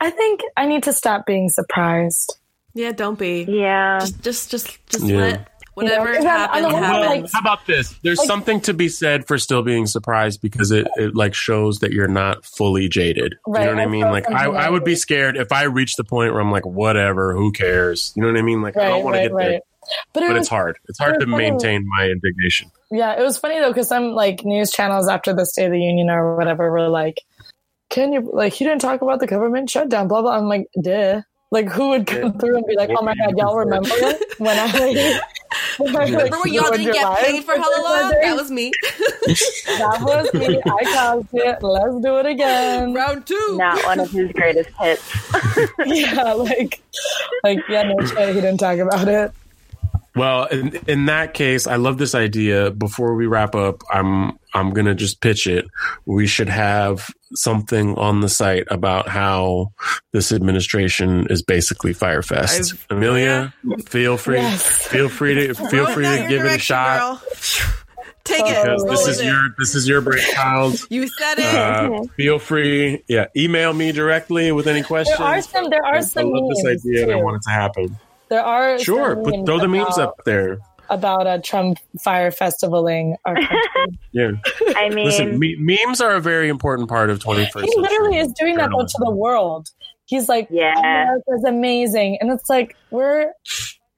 I 0.01 0.09
think 0.09 0.41
I 0.57 0.65
need 0.65 0.83
to 0.83 0.91
stop 0.93 1.25
being 1.25 1.47
surprised. 1.47 2.37
Yeah, 2.73 2.91
don't 2.91 3.17
be. 3.17 3.45
Yeah. 3.47 3.99
Just, 3.99 4.21
just, 4.21 4.51
just, 4.51 4.85
just 4.87 5.05
Yeah. 5.05 5.17
let 5.17 5.47
whatever 5.75 6.07
You 6.13 6.19
know, 6.19 6.25
'cause 6.25 6.25
I'm- 6.25 6.49
I'm 6.51 6.63
happens 6.63 6.67
the 6.67 6.73
one 6.73 6.83
who, 6.83 6.89
happens. 7.03 7.21
like- 7.23 7.31
How 7.33 7.39
about 7.39 7.65
this? 7.65 7.95
There's 8.03 8.17
Like- 8.17 8.27
something 8.27 8.59
to 8.61 8.73
be 8.73 8.89
said 8.89 9.25
for 9.25 9.37
still 9.37 9.61
being 9.61 9.85
surprised 9.87 10.41
because 10.41 10.71
it, 10.71 10.85
it 10.97 11.15
like 11.15 11.33
shows 11.33 11.79
that 11.79 11.93
you're 11.93 12.09
not 12.09 12.43
fully 12.45 12.89
jaded. 12.89 13.35
Right, 13.47 13.61
You 13.61 13.65
know 13.67 13.73
what 13.75 13.79
I 13.79 13.83
I 13.83 13.87
mean? 13.87 14.01
Like 14.03 14.29
I, 14.29 14.45
I 14.47 14.69
would 14.69 14.83
be 14.83 14.95
scared 14.95 15.37
if 15.37 15.53
I 15.53 15.63
reached 15.63 15.95
the 15.95 16.03
point 16.03 16.33
where 16.33 16.41
I'm 16.41 16.51
like, 16.51 16.65
whatever, 16.65 17.33
who 17.33 17.53
cares? 17.53 18.11
You 18.17 18.21
know 18.23 18.27
what 18.29 18.37
I 18.37 18.41
mean? 18.41 18.61
Like 18.61 18.75
I 18.75 18.89
don't 18.89 19.03
want 19.05 19.15
to 19.15 19.21
right, 19.29 19.29
get 19.29 19.37
there. 19.37 19.59
Right. 19.87 20.05
But 20.13 20.23
it 20.23 20.27
But 20.27 20.33
was 20.33 20.41
it's 20.41 20.49
hard. 20.49 20.77
It's 20.87 20.99
hard 20.99 21.15
to 21.15 21.21
it 21.21 21.27
was 21.27 21.33
funny. 21.33 21.51
maintain 21.51 21.85
my 21.97 22.05
indignation. 22.05 22.71
Yeah, 22.91 23.19
it 23.19 23.21
was 23.23 23.37
funny 23.37 23.59
though 23.59 23.69
because 23.71 23.87
some 23.87 24.11
like 24.13 24.43
news 24.45 24.71
channels 24.71 25.07
after 25.07 25.33
the 25.33 25.45
State 25.45 25.65
of 25.65 25.71
the 25.71 25.79
Union 25.79 26.09
or 26.09 26.35
whatever 26.35 26.71
were 26.71 26.87
like, 26.89 27.17
"Can 27.89 28.13
you 28.13 28.29
like 28.33 28.53
he 28.53 28.63
didn't 28.65 28.81
talk 28.81 29.01
about 29.01 29.19
the 29.19 29.27
government 29.27 29.69
shutdown?" 29.69 30.07
Blah 30.07 30.21
blah. 30.21 30.37
I'm 30.37 30.47
like, 30.47 30.67
"Duh." 30.81 31.21
Like 31.51 31.69
who 31.69 31.89
would 31.89 32.07
come 32.07 32.37
through 32.39 32.57
and 32.57 32.65
be 32.65 32.75
like, 32.75 32.89
What 32.89 32.99
"Oh 33.01 33.05
my 33.05 33.15
god, 33.15 33.33
y'all 33.37 33.55
looking 33.55 33.71
remember 33.71 34.17
when 34.39 34.57
I 34.59 35.21
when 35.77 35.95
I, 35.95 35.99
like, 35.99 36.09
Remember 36.11 36.37
when 36.43 36.53
y'all 36.53 36.71
didn't 36.71 36.91
get 36.91 37.17
paid 37.19 37.43
for 37.43 37.53
for 37.53 37.61
how 37.61 37.83
long? 37.83 38.11
That 38.11 38.35
was 38.35 38.49
me. 38.51 38.71
that 39.27 39.97
was 40.01 40.33
me. 40.33 40.59
I 40.65 40.83
caused 40.93 41.27
it. 41.33 41.61
Let's 41.63 42.01
do 42.01 42.17
it 42.17 42.25
again." 42.25 42.93
Round 42.93 43.25
two. 43.25 43.55
Not 43.57 43.83
one 43.85 43.99
of 43.99 44.11
his 44.11 44.31
greatest 44.33 44.69
hits. 44.79 45.03
Yeah, 45.85 46.33
like, 46.33 46.81
like 47.43 47.59
yeah, 47.69 47.83
no 47.83 48.05
shit. 48.05 48.29
He 48.35 48.41
didn't 48.41 48.57
talk 48.57 48.79
about 48.79 49.07
it. 49.07 49.31
Well, 50.15 50.45
in, 50.45 50.75
in 50.87 51.05
that 51.07 51.33
case, 51.33 51.67
I 51.67 51.75
love 51.75 51.97
this 51.97 52.15
idea. 52.15 52.71
Before 52.71 53.15
we 53.15 53.25
wrap 53.27 53.53
up, 53.55 53.81
I'm 53.91 54.39
I'm 54.53 54.71
gonna 54.71 54.95
just 54.95 55.19
pitch 55.21 55.45
it. 55.47 55.65
We 56.05 56.25
should 56.27 56.47
have 56.49 57.09
something 57.33 57.95
on 57.97 58.21
the 58.21 58.29
site 58.29 58.63
about 58.71 59.09
how 59.09 59.73
this 60.13 60.31
administration 60.31 61.27
is 61.29 61.41
basically 61.41 61.93
Firefest. 61.93 62.73
I've- 62.73 62.79
Amelia, 62.89 63.53
feel 63.87 64.15
free, 64.17 64.37
Yes. 64.37 64.87
feel 64.87 65.09
free 65.09 65.33
to 65.47 65.53
feel 65.53 65.87
free 65.87 66.05
to 66.05 66.25
give 66.29 66.45
it 66.45 66.55
a 66.55 66.59
shot 66.59 66.99
girl. 66.99 67.21
Take 68.23 68.39
it. 68.41 68.63
because 68.63 68.83
Oh, 68.83 68.89
this 68.89 69.07
is 69.07 69.19
it. 69.19 69.25
your 69.25 69.49
this 69.59 69.75
is 69.75 69.87
your 69.87 70.01
break, 70.01 70.23
brainchild. 70.23 70.79
You 70.89 71.07
said 71.07 71.37
it. 71.39 71.45
Uh, 71.53 72.03
feel 72.15 72.39
free, 72.39 73.03
yeah. 73.07 73.25
Email 73.37 73.71
me 73.73 73.91
directly 73.91 74.51
with 74.51 74.65
any 74.67 74.81
questions. 74.81 75.17
There 75.19 75.27
are 75.27 75.41
some. 75.41 75.69
There 75.69 75.85
are 75.85 75.95
I 75.97 76.01
some 76.01 76.31
love 76.31 76.49
this 76.49 76.63
memes 76.63 76.85
idea 76.85 77.03
and 77.03 77.11
I 77.11 77.15
want 77.17 77.35
it 77.37 77.41
to 77.43 77.51
happen. 77.51 77.97
There 78.35 78.43
are 78.43 78.77
Sure, 78.79 79.15
some 79.15 79.23
put, 79.23 79.45
throw 79.45 79.59
the 79.59 79.67
memes 79.69 79.97
up 79.97 80.15
there. 80.25 80.59
about 80.89 81.25
a 81.25 81.39
Trump 81.39 81.77
fire 82.03 82.31
festivaling 82.31 83.15
our 83.23 83.35
country. 83.35 83.99
Yeah. 84.11 84.31
I 84.75 84.89
mean, 84.89 85.05
Listen, 85.05 85.39
me- 85.39 85.55
memes 85.57 86.01
are 86.01 86.15
a 86.15 86.19
very 86.19 86.49
important 86.49 86.89
part 86.89 87.09
of 87.09 87.19
21st 87.19 87.63
he 87.65 87.73
literally 87.77 88.17
is 88.17 88.31
doing 88.39 88.55
that 88.57 88.69
though 88.71 88.83
to 88.85 88.97
the 88.99 89.11
world. 89.11 89.69
He's 90.05 90.27
like, 90.27 90.47
Yeah. 90.51 90.73
America's 90.77 91.43
amazing, 91.47 92.17
and 92.19 92.29
it's 92.29 92.49
like 92.49 92.75
we're 92.91 93.31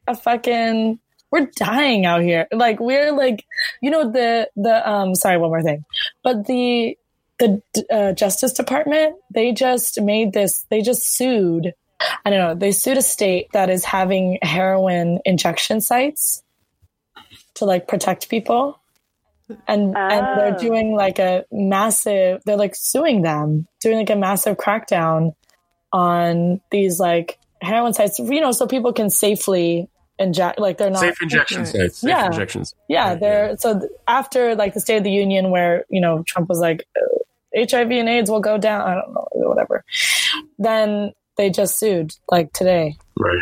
a 0.08 0.16
fucking 0.16 1.00
we're 1.32 1.48
dying 1.58 2.06
out 2.06 2.22
here. 2.22 2.48
Like 2.54 2.80
we're 2.80 3.12
like, 3.12 3.44
you 3.82 3.90
know, 3.92 4.10
the 4.12 4.50
the 4.56 4.90
um. 4.90 5.16
Sorry, 5.16 5.38
one 5.38 5.50
more 5.50 5.64
thing, 5.64 5.84
but 6.24 6.46
the 6.46 6.96
the 7.40 7.62
uh, 7.92 8.14
Justice 8.14 8.54
Department 8.54 9.16
they 9.34 9.52
just 9.52 10.00
made 10.00 10.32
this. 10.32 10.66
They 10.70 10.82
just 10.82 11.02
sued. 11.18 11.74
I 12.00 12.30
don't 12.30 12.40
know. 12.40 12.56
They 12.56 12.72
sued 12.72 12.98
a 12.98 13.02
state 13.02 13.48
that 13.54 13.70
is 13.70 13.84
having 13.84 14.38
heroin 14.42 15.20
injection 15.26 15.82
sites 15.82 16.44
to 17.56 17.66
like 17.66 17.88
protect 17.88 18.30
people. 18.30 18.80
And 19.68 19.96
and 19.98 20.28
they're 20.38 20.56
Oh. 20.56 20.60
doing 20.60 20.94
like 20.94 21.20
a 21.20 21.46
massive 21.52 22.42
they're 22.46 22.58
like 22.58 22.76
suing 22.76 23.22
them, 23.22 23.66
doing 23.80 23.98
like 23.98 24.10
a 24.10 24.16
massive 24.16 24.58
crackdown 24.58 25.34
on 25.94 26.60
these 26.70 27.00
like 27.00 27.40
heroin 27.62 27.94
sites, 27.94 28.20
you 28.20 28.42
know, 28.42 28.52
so 28.52 28.68
people 28.68 28.92
can 28.94 29.10
safely 29.10 29.90
inject 30.20 30.60
like 30.60 30.78
they're 30.78 30.90
not 30.90 31.00
Safe 31.00 31.22
injection 31.22 31.60
Right. 31.60 31.68
sites. 31.68 31.98
Safe 32.00 32.10
Yeah. 32.10 32.26
injections. 32.26 32.76
yeah, 32.90 33.10
Right, 33.12 33.20
they're 33.20 33.58
so 33.58 33.80
after 34.08 34.54
like 34.56 34.74
the 34.74 34.82
State 34.82 34.98
of 34.98 35.04
the 35.04 35.12
Union, 35.12 35.50
where 35.50 35.86
you 35.90 36.02
know 36.02 36.24
Trump 36.28 36.50
was 36.50 36.60
like 36.60 36.86
oh, 37.02 37.22
HIV 37.56 37.90
and 37.92 38.10
AIDS 38.10 38.30
will 38.30 38.42
go 38.42 38.58
down. 38.58 38.82
I 38.82 38.96
don't 38.96 39.14
know, 39.14 39.28
whatever. 39.34 39.86
Then 40.60 41.14
they 41.38 41.50
just 41.50 41.80
sued 41.80 42.14
like 42.30 42.52
today. 42.54 42.98
Right. 43.18 43.38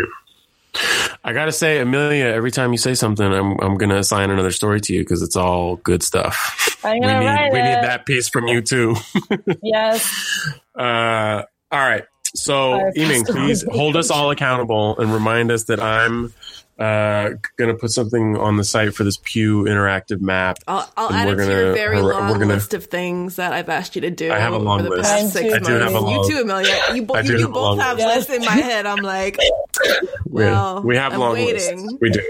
I 1.23 1.33
gotta 1.33 1.51
say, 1.51 1.79
Amelia, 1.79 2.25
every 2.25 2.51
time 2.51 2.71
you 2.71 2.77
say 2.77 2.93
something, 2.93 3.25
I'm 3.25 3.57
I'm 3.59 3.77
gonna 3.77 3.97
assign 3.97 4.29
another 4.29 4.51
story 4.51 4.81
to 4.81 4.93
you 4.93 5.01
because 5.01 5.21
it's 5.21 5.35
all 5.35 5.77
good 5.77 6.03
stuff. 6.03 6.77
I'm 6.83 6.99
We 6.99 7.07
need 7.07 7.13
write 7.13 7.51
we 7.53 7.61
need 7.61 7.83
that 7.83 8.05
piece 8.05 8.29
from 8.29 8.47
you 8.47 8.61
too. 8.61 8.95
Yes, 9.63 10.53
Uh, 10.75 11.43
all 11.71 11.79
right. 11.79 12.03
So, 12.35 12.77
Fire 12.77 12.91
please 13.25 13.63
hold 13.71 13.95
us 13.95 14.11
all 14.11 14.29
accountable 14.29 14.97
and 14.99 15.13
remind 15.13 15.51
us 15.51 15.65
that 15.65 15.79
I'm 15.79 16.33
uh, 16.77 17.29
going 17.57 17.69
to 17.69 17.75
put 17.79 17.91
something 17.91 18.35
on 18.37 18.57
the 18.57 18.63
site 18.63 18.93
for 18.93 19.03
this 19.05 19.17
Pew 19.23 19.63
interactive 19.63 20.19
map. 20.19 20.57
I'll, 20.67 20.91
I'll 20.97 21.13
add 21.13 21.27
we're 21.27 21.33
it 21.33 21.37
to 21.45 21.51
your 21.51 21.61
gonna- 21.63 21.73
very 21.73 22.01
we're- 22.01 22.13
long 22.13 22.31
we're 22.31 22.39
gonna- 22.39 22.53
list 22.55 22.73
of 22.73 22.85
things 22.85 23.37
that 23.37 23.53
I've 23.53 23.69
asked 23.69 23.95
you 23.95 24.01
to 24.01 24.11
do. 24.11 24.31
I 24.31 24.39
have 24.39 24.53
a 24.53 24.57
long 24.57 24.81
over 24.81 24.89
the 24.89 24.95
list. 24.97 25.09
past 25.09 25.33
six. 25.33 25.53
I 25.53 25.59
do 25.59 25.71
have 25.73 25.81
a 25.89 25.91
months. 25.91 26.03
long 26.05 26.23
You 26.25 26.29
too, 26.29 26.41
Amelia. 26.41 26.75
You, 26.93 27.03
bo- 27.03 27.19
you, 27.19 27.31
you 27.33 27.39
have 27.39 27.49
a 27.49 27.53
both 27.53 27.79
have 27.79 27.97
list. 27.97 28.29
lists 28.29 28.31
in 28.33 28.41
my 28.45 28.51
head. 28.51 28.85
I'm 28.85 28.97
like, 29.03 29.37
We- 30.25 30.43
well, 30.43 30.81
we 30.83 30.97
have 30.97 31.13
I'm 31.13 31.19
long 31.19 31.33
waiting. 31.33 31.81
lists. 31.85 31.97
We 32.01 32.09
do. 32.09 32.21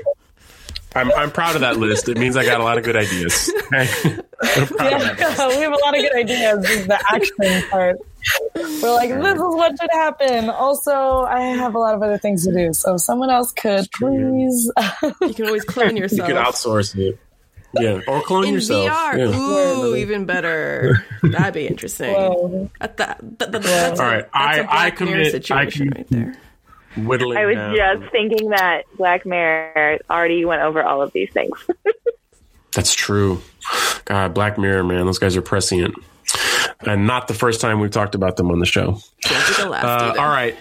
I'm, 0.96 1.12
I'm 1.12 1.30
proud 1.32 1.56
of 1.56 1.62
that 1.62 1.78
list. 1.78 2.08
It 2.10 2.18
means 2.18 2.38
I 2.38 2.46
got 2.46 2.60
a 2.62 2.64
lot 2.64 2.78
of 2.78 2.84
good 2.84 2.96
ideas. 2.96 3.52
yeah, 3.72 3.86
we 5.50 5.56
have 5.58 5.74
a 5.74 5.78
lot 5.84 5.96
of 5.96 6.02
good 6.02 6.16
ideas. 6.16 6.70
Is 6.70 6.88
the 6.88 7.00
action 7.12 7.70
part. 7.70 7.98
We're 8.56 8.94
like, 8.94 9.10
this 9.10 9.36
is 9.36 9.40
what 9.40 9.72
should 9.80 9.90
happen. 9.92 10.50
Also, 10.50 11.22
I 11.24 11.42
have 11.42 11.76
a 11.76 11.80
lot 11.80 11.96
of 11.96 12.02
other 12.02 12.18
things 12.18 12.46
to 12.46 12.54
do, 12.54 12.74
so 12.74 12.98
someone 12.98 13.30
else 13.30 13.52
could 13.52 13.88
please. 13.92 14.72
you 15.22 15.34
can 15.34 15.46
always 15.48 15.64
clone 15.66 15.98
yourself. 15.98 16.28
You 16.30 16.36
could 16.36 16.44
outsource 16.44 16.98
it. 16.98 17.20
Yeah, 17.78 18.00
or 18.08 18.22
clone 18.22 18.46
In 18.46 18.54
yourself. 18.54 18.88
VR. 18.90 19.18
Yeah. 19.18 19.38
Ooh, 19.38 19.96
even 19.98 20.26
better. 20.26 21.06
That'd 21.24 21.54
be 21.56 21.68
interesting. 21.68 22.14
Whoa. 22.14 22.72
That, 22.80 22.96
that, 22.98 23.20
that, 23.40 23.52
that's 23.52 24.00
All 24.00 24.08
a, 24.08 24.12
that's 24.12 24.30
a 24.34 24.38
I- 24.38 24.64
Black 24.64 25.02
I 25.02 25.06
Mirror 25.06 25.18
commit- 25.18 25.28
I 25.28 25.30
situation 25.32 25.90
commit- 25.90 25.98
right 25.98 26.08
there. 26.10 26.36
Whittling 26.98 27.38
I 27.38 27.46
was 27.46 27.56
down. 27.56 27.76
just 27.76 28.12
thinking 28.12 28.50
that 28.50 28.84
Black 28.98 29.26
Mirror 29.26 30.00
already 30.10 30.46
went 30.46 30.62
over 30.62 30.84
all 30.84 31.02
of 31.02 31.12
these 31.14 31.30
things. 31.32 31.58
That's 32.74 32.94
true. 32.94 33.42
God, 34.06 34.34
Black 34.34 34.58
Mirror, 34.58 34.84
man, 34.84 35.06
those 35.06 35.20
guys 35.20 35.36
are 35.38 35.42
prescient. 35.42 35.96
And 36.82 37.08
not 37.08 37.28
the 37.28 37.34
first 37.34 37.62
time 37.62 37.80
we've 37.80 37.92
talked 37.92 38.16
about 38.16 38.36
them 38.38 38.52
on 38.52 38.60
the 38.60 38.66
show. 38.66 39.00
The 39.24 39.68
last 39.70 39.86
Uh, 40.18 40.22
all 40.22 40.28
right. 40.30 40.56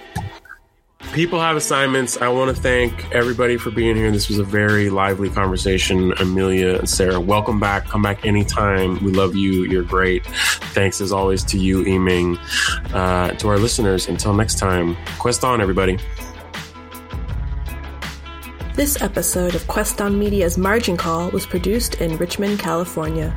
People 1.12 1.38
have 1.40 1.54
assignments. 1.56 2.16
I 2.20 2.28
want 2.28 2.54
to 2.54 2.60
thank 2.60 3.12
everybody 3.14 3.56
for 3.56 3.70
being 3.70 3.94
here. 3.94 4.10
This 4.10 4.28
was 4.28 4.38
a 4.38 4.44
very 4.44 4.90
lively 4.90 5.28
conversation. 5.28 6.12
Amelia 6.18 6.76
and 6.78 6.88
Sarah, 6.88 7.20
welcome 7.20 7.60
back. 7.60 7.84
Come 7.86 8.02
back 8.02 8.24
anytime. 8.24 9.02
We 9.04 9.12
love 9.12 9.36
you. 9.36 9.64
You're 9.64 9.82
great. 9.84 10.24
Thanks 10.26 11.00
as 11.00 11.12
always 11.12 11.44
to 11.44 11.58
you, 11.58 11.84
Yiming. 11.84 12.38
Uh, 12.94 13.30
to 13.32 13.48
our 13.48 13.58
listeners, 13.58 14.08
until 14.08 14.32
next 14.34 14.58
time, 14.58 14.96
quest 15.18 15.44
on, 15.44 15.60
everybody. 15.60 15.98
This 18.74 19.00
episode 19.00 19.54
of 19.54 19.68
Quest 19.68 20.00
on 20.00 20.18
Media's 20.18 20.58
Margin 20.58 20.96
Call 20.96 21.30
was 21.30 21.46
produced 21.46 22.00
in 22.00 22.16
Richmond, 22.16 22.58
California. 22.58 23.32